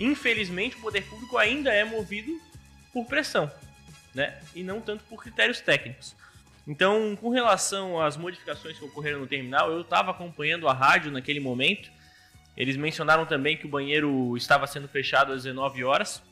Infelizmente, 0.00 0.76
o 0.76 0.80
poder 0.80 1.02
público 1.02 1.36
ainda 1.36 1.70
é 1.70 1.84
movido 1.84 2.32
por 2.94 3.04
pressão, 3.04 3.50
né? 4.14 4.38
E 4.54 4.62
não 4.62 4.80
tanto 4.80 5.04
por 5.04 5.22
critérios 5.22 5.60
técnicos. 5.60 6.16
Então, 6.66 7.14
com 7.16 7.28
relação 7.28 8.00
às 8.00 8.16
modificações 8.16 8.78
que 8.78 8.84
ocorreram 8.84 9.20
no 9.20 9.26
terminal, 9.26 9.70
eu 9.70 9.82
estava 9.82 10.10
acompanhando 10.10 10.66
a 10.66 10.72
rádio 10.72 11.10
naquele 11.12 11.40
momento. 11.40 11.90
Eles 12.56 12.76
mencionaram 12.76 13.26
também 13.26 13.56
que 13.56 13.66
o 13.66 13.68
banheiro 13.68 14.36
estava 14.36 14.66
sendo 14.66 14.88
fechado 14.88 15.32
às 15.32 15.42
19 15.42 15.84
horas. 15.84 16.22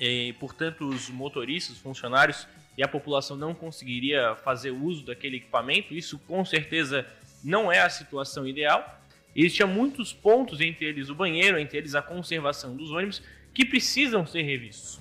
E, 0.00 0.32
portanto, 0.40 0.88
os 0.88 1.10
motoristas, 1.10 1.76
funcionários 1.78 2.46
e 2.76 2.82
a 2.82 2.88
população 2.88 3.36
não 3.36 3.54
conseguiria 3.54 4.34
fazer 4.36 4.70
uso 4.70 5.04
daquele 5.04 5.36
equipamento. 5.36 5.94
Isso, 5.94 6.18
com 6.20 6.44
certeza, 6.44 7.06
não 7.44 7.70
é 7.70 7.80
a 7.80 7.90
situação 7.90 8.46
ideal. 8.46 9.00
Existiam 9.34 9.68
muitos 9.68 10.12
pontos, 10.12 10.60
entre 10.60 10.86
eles 10.86 11.10
o 11.10 11.14
banheiro, 11.14 11.58
entre 11.58 11.78
eles 11.78 11.94
a 11.94 12.02
conservação 12.02 12.74
dos 12.74 12.90
ônibus, 12.90 13.22
que 13.52 13.64
precisam 13.64 14.26
ser 14.26 14.42
revistos. 14.42 15.00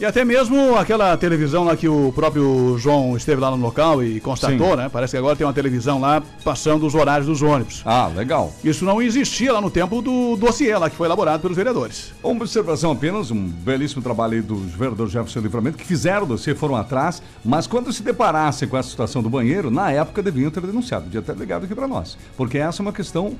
E 0.00 0.04
até 0.06 0.24
mesmo 0.24 0.78
aquela 0.78 1.14
televisão 1.14 1.62
lá 1.62 1.76
que 1.76 1.86
o 1.86 2.10
próprio 2.12 2.74
João 2.78 3.14
esteve 3.18 3.38
lá 3.38 3.50
no 3.50 3.58
local 3.58 4.02
e 4.02 4.18
constatou, 4.18 4.70
Sim. 4.70 4.76
né? 4.76 4.88
Parece 4.90 5.10
que 5.10 5.18
agora 5.18 5.36
tem 5.36 5.46
uma 5.46 5.52
televisão 5.52 6.00
lá 6.00 6.22
passando 6.42 6.86
os 6.86 6.94
horários 6.94 7.26
dos 7.26 7.42
ônibus. 7.42 7.82
Ah, 7.84 8.06
legal. 8.06 8.50
Isso 8.64 8.82
não 8.82 9.02
existia 9.02 9.52
lá 9.52 9.60
no 9.60 9.70
tempo 9.70 10.00
do 10.00 10.36
dossiê 10.36 10.74
lá 10.78 10.88
que 10.88 10.96
foi 10.96 11.06
elaborado 11.06 11.42
pelos 11.42 11.54
vereadores. 11.54 12.14
Uma 12.22 12.32
observação 12.32 12.92
apenas, 12.92 13.30
um 13.30 13.46
belíssimo 13.46 14.00
trabalho 14.00 14.36
aí 14.36 14.40
dos 14.40 14.70
vereadores 14.72 15.12
Jefferson 15.12 15.40
Livramento 15.40 15.76
que 15.76 15.84
fizeram 15.84 16.22
o 16.22 16.28
dossiê, 16.28 16.54
foram 16.54 16.76
atrás, 16.76 17.22
mas 17.44 17.66
quando 17.66 17.92
se 17.92 18.02
deparassem 18.02 18.66
com 18.66 18.78
essa 18.78 18.88
situação 18.88 19.22
do 19.22 19.28
banheiro, 19.28 19.70
na 19.70 19.92
época 19.92 20.22
deviam 20.22 20.50
ter 20.50 20.62
denunciado, 20.62 21.04
devia 21.04 21.20
ter 21.20 21.36
ligado 21.36 21.64
aqui 21.64 21.74
para 21.74 21.86
nós. 21.86 22.16
Porque 22.38 22.56
essa 22.56 22.80
é 22.80 22.82
uma 22.82 22.92
questão, 22.94 23.34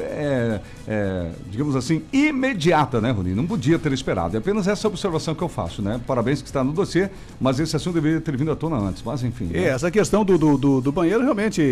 é, 0.00 0.60
é, 0.88 1.30
digamos 1.48 1.76
assim, 1.76 2.02
imediata, 2.12 3.00
né, 3.00 3.12
Rony? 3.12 3.36
Não 3.36 3.46
podia 3.46 3.78
ter 3.78 3.92
esperado. 3.92 4.34
É 4.34 4.40
apenas 4.40 4.66
essa 4.66 4.88
observação 4.88 5.32
que 5.32 5.42
eu 5.42 5.48
faço 5.48 5.75
né? 5.82 6.00
Parabéns 6.06 6.42
que 6.42 6.48
está 6.48 6.62
no 6.62 6.72
dossiê, 6.72 7.08
mas 7.40 7.58
esse 7.60 7.74
assunto 7.76 7.94
deveria 7.94 8.20
ter 8.20 8.36
vindo 8.36 8.50
à 8.50 8.56
tona 8.56 8.76
antes, 8.76 9.02
mas 9.04 9.22
enfim. 9.22 9.46
Né? 9.46 9.64
É, 9.64 9.68
essa 9.68 9.90
questão 9.90 10.24
do, 10.24 10.36
do, 10.36 10.56
do, 10.56 10.80
do, 10.80 10.92
banheiro 10.92 11.22
realmente 11.22 11.62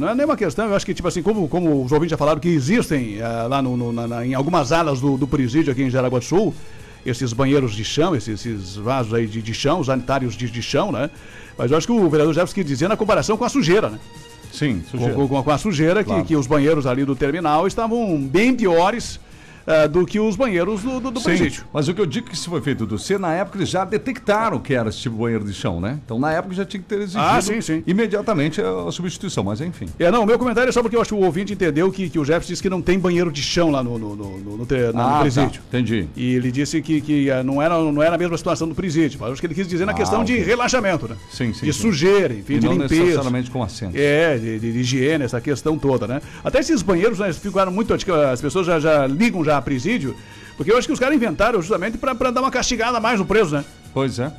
não 0.00 0.08
é 0.08 0.14
nenhuma 0.14 0.36
questão, 0.36 0.66
eu 0.66 0.74
acho 0.74 0.86
que, 0.86 0.94
tipo 0.94 1.08
assim, 1.08 1.22
como, 1.22 1.48
como 1.48 1.84
os 1.84 1.92
ouvintes 1.92 2.10
já 2.10 2.16
falaram 2.16 2.40
que 2.40 2.48
existem 2.48 3.18
uh, 3.18 3.48
lá 3.48 3.60
no, 3.62 3.76
no 3.76 3.92
na, 3.92 4.24
em 4.24 4.34
algumas 4.34 4.72
alas 4.72 5.00
do, 5.00 5.16
do 5.16 5.26
presídio 5.26 5.72
aqui 5.72 5.82
em 5.82 5.90
Jaraguá 5.90 6.18
do 6.18 6.24
Sul, 6.24 6.54
esses 7.04 7.32
banheiros 7.32 7.74
de 7.74 7.84
chão, 7.84 8.14
esses, 8.14 8.44
esses 8.44 8.76
vasos 8.76 9.14
aí 9.14 9.26
de, 9.26 9.40
de 9.40 9.54
chão, 9.54 9.80
os 9.80 9.86
sanitários 9.86 10.36
de, 10.36 10.50
de 10.50 10.62
chão, 10.62 10.90
né? 10.90 11.08
Mas 11.56 11.70
eu 11.70 11.76
acho 11.76 11.86
que 11.86 11.92
o 11.92 12.10
vereador 12.10 12.34
Jefferson 12.34 12.54
quis 12.54 12.66
dizer 12.66 12.88
na 12.88 12.96
comparação 12.96 13.36
com 13.36 13.44
a 13.44 13.48
sujeira, 13.48 13.88
né? 13.88 13.98
Sim, 14.52 14.82
sujeira. 14.90 15.14
Com, 15.14 15.28
com, 15.28 15.42
com 15.42 15.50
a 15.50 15.58
sujeira, 15.58 16.02
claro. 16.02 16.22
que, 16.22 16.28
que 16.28 16.36
os 16.36 16.46
banheiros 16.46 16.86
ali 16.86 17.04
do 17.04 17.14
terminal 17.14 17.66
estavam 17.66 18.18
bem 18.20 18.54
piores 18.54 19.20
uh, 19.66 19.88
do 19.88 20.06
que 20.06 20.18
os 20.20 20.36
banheiros 20.36 20.82
do, 20.82 21.00
do, 21.00 21.10
do 21.10 21.20
presídio. 21.20 21.64
Mas 21.72 21.88
o 21.88 21.94
que 21.94 22.00
eu 22.00 22.06
digo 22.06 22.28
que 22.28 22.38
se 22.38 22.48
foi 22.48 22.60
feito 22.60 22.86
do 22.86 22.98
C, 22.98 23.18
na 23.18 23.32
época 23.32 23.58
eles 23.58 23.68
já 23.68 23.84
detectaram 23.84 24.58
que 24.58 24.74
era 24.74 24.88
esse 24.88 24.98
tipo 24.98 25.16
de 25.16 25.22
banheiro 25.22 25.44
de 25.44 25.52
chão, 25.52 25.80
né? 25.80 25.98
Então 26.04 26.18
na 26.18 26.32
época 26.32 26.54
já 26.54 26.64
tinha 26.64 26.82
que 26.82 26.88
ter 26.88 27.00
exigido 27.00 27.22
ah, 27.22 27.40
sim, 27.40 27.60
sim. 27.60 27.82
imediatamente 27.86 28.60
a, 28.60 28.90
substituição, 28.90 29.44
mas 29.44 29.60
enfim. 29.60 29.86
É, 29.98 30.10
não, 30.10 30.22
o 30.22 30.26
meu 30.26 30.38
comentário 30.38 30.68
é 30.68 30.72
só 30.72 30.82
porque 30.82 30.96
eu 30.96 31.00
acho 31.00 31.14
que 31.14 31.20
o 31.20 31.24
ouvinte 31.24 31.52
entendeu 31.52 31.90
que, 31.90 32.08
que 32.08 32.18
o 32.18 32.24
Jefferson 32.24 32.48
disse 32.52 32.62
que 32.62 32.70
não 32.70 32.80
tem 32.80 32.98
banheiro 32.98 33.30
de 33.30 33.42
chão 33.42 33.70
lá 33.70 33.82
no, 33.82 33.98
no, 33.98 34.16
no, 34.16 34.38
no, 34.38 34.56
no, 34.56 34.64
ah, 34.64 34.92
tá. 34.92 35.20
presídio. 35.20 35.60
Tá, 35.62 35.78
entendi. 35.78 36.08
E 36.16 36.34
ele 36.34 36.50
disse 36.50 36.80
que, 36.80 37.00
que 37.00 37.30
eh, 37.30 37.42
não, 37.42 37.60
era, 37.60 37.78
não 37.80 38.02
era 38.02 38.14
a 38.14 38.18
mesma 38.18 38.36
situação 38.36 38.68
do 38.68 38.74
presídio, 38.74 39.18
mas 39.20 39.32
acho 39.32 39.40
que 39.40 39.46
ele 39.46 39.54
quis 39.54 39.66
dizer 39.66 39.84
na 39.84 39.92
ah, 39.92 39.94
questão 39.94 40.22
okay. 40.22 40.38
de 40.38 40.42
relaxamento, 40.42 41.08
né? 41.08 41.16
Sim, 41.30 41.52
sim. 41.52 41.66
De 41.66 41.72
sim. 41.72 41.80
sujeira, 41.80 42.32
enfim, 42.32 42.54
e 42.54 42.58
de 42.58 42.66
não 42.66 42.74
limpeza. 42.74 43.02
necessariamente 43.02 43.50
com 43.50 43.62
assento. 43.62 43.96
É, 43.96 44.36
de, 44.38 44.58
de, 44.58 44.72
de, 44.72 44.78
higiene, 44.78 45.24
essa 45.24 45.40
questão 45.40 45.78
toda, 45.78 46.06
né? 46.06 46.20
Até 46.44 46.60
esses 46.60 46.82
banheiros, 46.82 47.18
né, 47.18 47.32
ficaram 47.32 47.72
muito. 47.72 47.92
As 47.94 48.40
pessoas 48.40 48.66
já, 48.66 48.78
já 48.78 49.06
ligam 49.06 49.44
já 49.44 49.55
a 49.58 49.62
presídio 49.62 50.16
porque 50.56 50.72
eu 50.72 50.78
acho 50.78 50.86
que 50.86 50.92
os 50.92 50.98
caras 50.98 51.14
inventaram 51.14 51.60
justamente 51.60 51.98
para 51.98 52.30
dar 52.30 52.40
uma 52.40 52.50
castigada 52.50 52.98
mais 52.98 53.18
no 53.18 53.26
preso, 53.26 53.56
né? 53.56 53.64
Pois 53.92 54.18
é. 54.18 54.32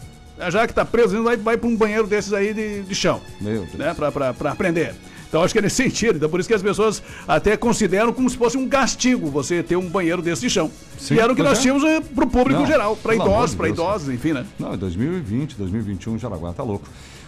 Já 0.49 0.67
que 0.67 0.73
tá 0.73 0.85
preso, 0.85 1.23
vai, 1.23 1.37
vai 1.37 1.57
para 1.57 1.69
um 1.69 1.75
banheiro 1.75 2.05
desses 2.07 2.33
aí 2.33 2.53
de, 2.53 2.81
de 2.83 2.95
chão. 2.95 3.21
Meu 3.39 3.61
Deus. 3.61 3.73
Né? 3.73 3.93
Para 3.93 4.51
aprender. 4.51 4.93
Então 5.27 5.43
acho 5.43 5.53
que 5.53 5.59
é 5.59 5.61
nesse 5.61 5.75
sentido. 5.75 6.17
Então 6.17 6.29
por 6.29 6.39
isso 6.39 6.47
que 6.47 6.55
as 6.55 6.61
pessoas 6.61 7.01
até 7.27 7.57
consideram 7.57 8.13
como 8.13 8.29
se 8.29 8.37
fosse 8.37 8.57
um 8.57 8.67
castigo 8.67 9.29
você 9.29 9.61
ter 9.61 9.75
um 9.75 9.89
banheiro 9.89 10.21
desse 10.21 10.49
chão. 10.49 10.71
Sim, 10.97 11.15
e 11.15 11.19
era 11.19 11.31
o 11.31 11.35
que 11.35 11.43
nós 11.43 11.59
é. 11.59 11.61
tínhamos 11.61 11.83
eh, 11.83 12.01
pro 12.01 12.27
público 12.27 12.61
Não, 12.61 12.67
geral, 12.67 12.95
para 12.95 13.15
idosos, 13.15 13.51
de 13.51 13.57
para 13.57 13.69
idosos, 13.69 14.09
enfim, 14.09 14.33
né? 14.33 14.45
Não, 14.57 14.73
é 14.73 14.77
2020, 14.77 15.55
2021, 15.55 16.17
Jaraguá 16.17 16.53
tá 16.53 16.63
louco. 16.63 16.87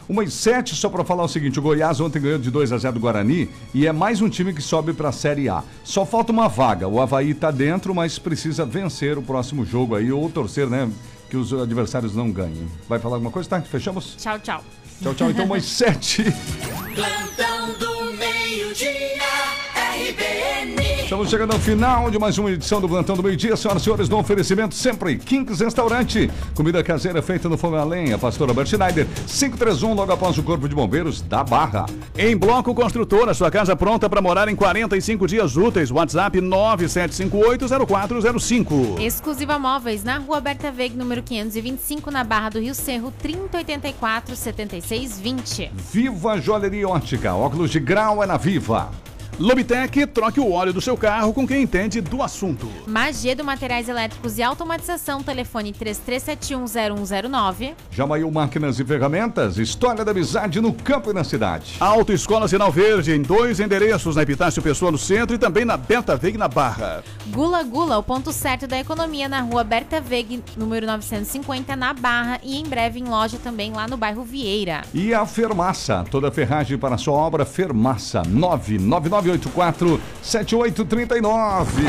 Uma 0.10 0.24
e 0.24 0.32
sete, 0.32 0.76
só 0.76 0.90
para 0.90 1.06
falar 1.06 1.24
o 1.24 1.28
seguinte, 1.28 1.60
o 1.60 1.62
Goiás 1.62 2.00
ontem 2.02 2.20
ganhou 2.20 2.40
de 2.40 2.50
2 2.50 2.72
a 2.72 2.80
0 2.80 2.96
do 2.96 3.00
Guarani 3.00 3.48
e 3.76 3.86
é 3.86 3.92
mais 3.92 4.24
um 4.24 4.28
time 4.28 4.52
que 4.52 4.62
sobe 4.62 4.92
para 4.92 5.10
a 5.10 5.12
Série 5.12 5.48
A. 5.48 5.64
Só 5.84 6.04
falta 6.04 6.32
uma 6.32 6.48
vaga, 6.48 6.88
o 6.88 7.00
Havaí 7.00 7.36
tá 7.36 7.52
dentro, 7.52 7.94
mas 7.94 8.18
precisa 8.18 8.66
vencer 8.66 9.20
o 9.20 9.22
próximo 9.22 9.64
jogo 9.64 9.96
aí, 9.96 10.12
ou 10.12 10.28
torcer, 10.28 10.68
né, 10.68 10.90
que 11.30 11.38
os 11.38 11.54
adversários 11.54 12.16
não 12.16 12.32
ganhem. 12.32 12.68
Vai 12.88 12.98
falar 12.98 13.18
alguma 13.18 13.30
coisa, 13.30 13.48
tá? 13.48 13.62
Fechamos? 13.62 14.16
Tchau, 14.18 14.40
tchau. 14.40 14.64
Tchau, 15.00 15.14
tchau, 15.14 15.30
então, 15.30 15.56
e 15.56 15.62
sete. 15.62 16.24
Plantão 16.96 17.74
do 17.78 18.18
meio-dia. 18.18 19.69
Estamos 21.10 21.32
chegando 21.32 21.54
ao 21.54 21.60
final 21.60 22.12
de 22.12 22.20
mais 22.20 22.38
uma 22.38 22.52
edição 22.52 22.80
do 22.80 22.88
Plantão 22.88 23.16
do 23.16 23.24
Meio 23.24 23.36
Dia. 23.36 23.58
Senhoras 23.58 23.82
e 23.82 23.86
senhores, 23.86 24.08
no 24.08 24.20
oferecimento 24.20 24.76
sempre 24.76 25.18
Kings 25.18 25.64
Restaurante. 25.64 26.30
Comida 26.54 26.84
caseira 26.84 27.20
feita 27.20 27.50
no 27.50 27.58
fogo 27.58 27.78
a 27.78 27.84
lenha. 27.84 28.16
Pastor 28.16 28.48
Albert 28.48 28.68
Schneider, 28.68 29.08
531, 29.26 29.96
logo 29.96 30.12
após 30.12 30.38
o 30.38 30.44
Corpo 30.44 30.70
de 30.70 30.76
Bombeiros 30.76 31.20
da 31.20 31.44
Barra. 31.44 31.88
Em 32.16 32.38
Bloco 32.38 32.76
Construtora, 32.76 33.34
sua 33.34 33.50
casa 33.50 33.76
pronta 33.76 34.08
para 34.08 34.22
morar 34.22 34.48
em 34.50 34.56
45 34.56 35.26
dias 35.26 35.58
úteis. 35.58 35.90
WhatsApp 35.90 36.40
97580405. 36.40 39.00
Exclusiva 39.00 39.58
Móveis, 39.58 40.04
na 40.04 40.20
rua 40.20 40.40
Berta 40.40 40.72
Veg, 40.72 40.96
número 40.96 41.24
525, 41.24 42.12
na 42.12 42.24
Barra 42.24 42.50
do 42.50 42.60
Rio 42.60 42.76
Cerro, 42.76 43.12
3084 43.20 44.36
7620. 44.36 45.72
Viva 45.92 46.40
Joalheria 46.40 46.88
Ótica. 46.88 47.34
Óculos 47.34 47.72
de 47.72 47.80
grau 47.80 48.24
é 48.24 48.28
na 48.28 48.38
Viva. 48.38 48.92
Lobitec, 49.40 50.06
troque 50.08 50.38
o 50.38 50.52
óleo 50.52 50.74
do 50.74 50.82
seu 50.82 50.98
carro 50.98 51.34
com 51.34 51.48
quem 51.48 51.62
entende 51.62 52.02
do 52.02 52.22
assunto. 52.22 52.70
Magedo 52.86 53.42
Materiais 53.42 53.88
Elétricos 53.88 54.38
e 54.38 54.44
Automatização, 54.44 55.24
telefone 55.24 55.72
33710109. 55.72 57.74
Jamaiu 57.90 58.30
Máquinas 58.30 58.78
e 58.82 58.84
Ferramentas. 58.84 59.58
História 59.58 60.04
da 60.04 60.12
amizade 60.12 60.60
no 60.60 60.74
campo 60.74 61.12
e 61.12 61.14
na 61.14 61.24
cidade. 61.24 61.78
Autoescola 61.80 62.50
Sinal 62.50 62.70
Verde, 62.70 63.14
em 63.14 63.22
dois 63.22 63.62
endereços, 63.62 64.18
na 64.18 64.24
Epitácio 64.24 64.62
Pessoa 64.62 64.92
no 64.92 64.98
centro 64.98 65.34
e 65.34 65.40
também 65.40 65.64
na 65.64 65.78
Beta 65.78 66.18
Veg 66.18 66.38
na 66.38 66.50
Barra. 66.50 67.02
Gula 67.28 67.64
Gula, 67.64 67.98
o 67.98 68.04
ponto 68.04 68.34
certo 68.34 68.68
da 68.68 68.78
economia, 68.78 69.30
na 69.30 69.40
rua 69.40 69.64
Berta 69.64 70.02
Veg, 70.02 70.44
número 70.58 70.86
950, 70.86 71.78
na 71.78 71.94
Barra. 71.94 72.42
E 72.44 72.58
em 72.58 72.66
breve 72.66 73.00
em 73.00 73.06
loja 73.06 73.38
também 73.42 73.72
lá 73.72 73.88
no 73.88 73.96
bairro 73.96 74.24
Vieira. 74.24 74.82
E 74.94 75.14
a 75.14 75.26
Fermaça, 75.26 76.04
toda 76.12 76.30
ferragem 76.30 76.78
para 76.78 76.98
sua 76.98 77.14
obra, 77.14 77.46
Fermaça, 77.46 78.22
99984 79.30 80.02
7839. 80.22 81.84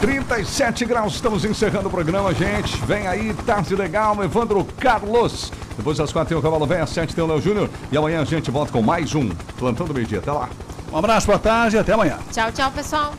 37 0.00 0.84
graus, 0.84 1.14
estamos 1.14 1.44
encerrando 1.44 1.86
o 1.86 1.90
programa, 1.90 2.34
gente. 2.34 2.76
Vem 2.84 3.06
aí, 3.06 3.32
tarde 3.46 3.76
legal, 3.76 4.22
Evandro 4.24 4.64
Carlos. 4.80 5.52
Depois 5.76 5.96
das 5.96 6.12
quatro 6.12 6.30
tem 6.30 6.36
o 6.36 6.42
Cavalo 6.42 6.66
Velho, 6.66 6.82
às 6.82 6.90
sete 6.90 7.14
tem 7.14 7.22
o 7.22 7.26
Léo 7.26 7.40
Júnior. 7.40 7.70
E 7.90 7.96
amanhã 7.96 8.20
a 8.20 8.24
gente 8.24 8.50
volta 8.50 8.72
com 8.72 8.82
mais 8.82 9.14
um 9.14 9.28
Plantão 9.56 9.86
do 9.86 9.94
Meio 9.94 10.06
Dia. 10.06 10.18
Até 10.18 10.32
lá. 10.32 10.48
Um 10.92 10.98
abraço, 10.98 11.28
boa 11.28 11.38
tarde 11.38 11.78
até 11.78 11.92
amanhã. 11.92 12.18
Tchau, 12.32 12.50
tchau, 12.50 12.70
pessoal. 12.72 13.14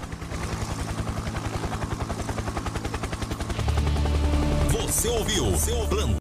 Você 4.69 5.07
ouviu? 5.07 5.57
Seu 5.57 5.77
plantão. 5.87 6.03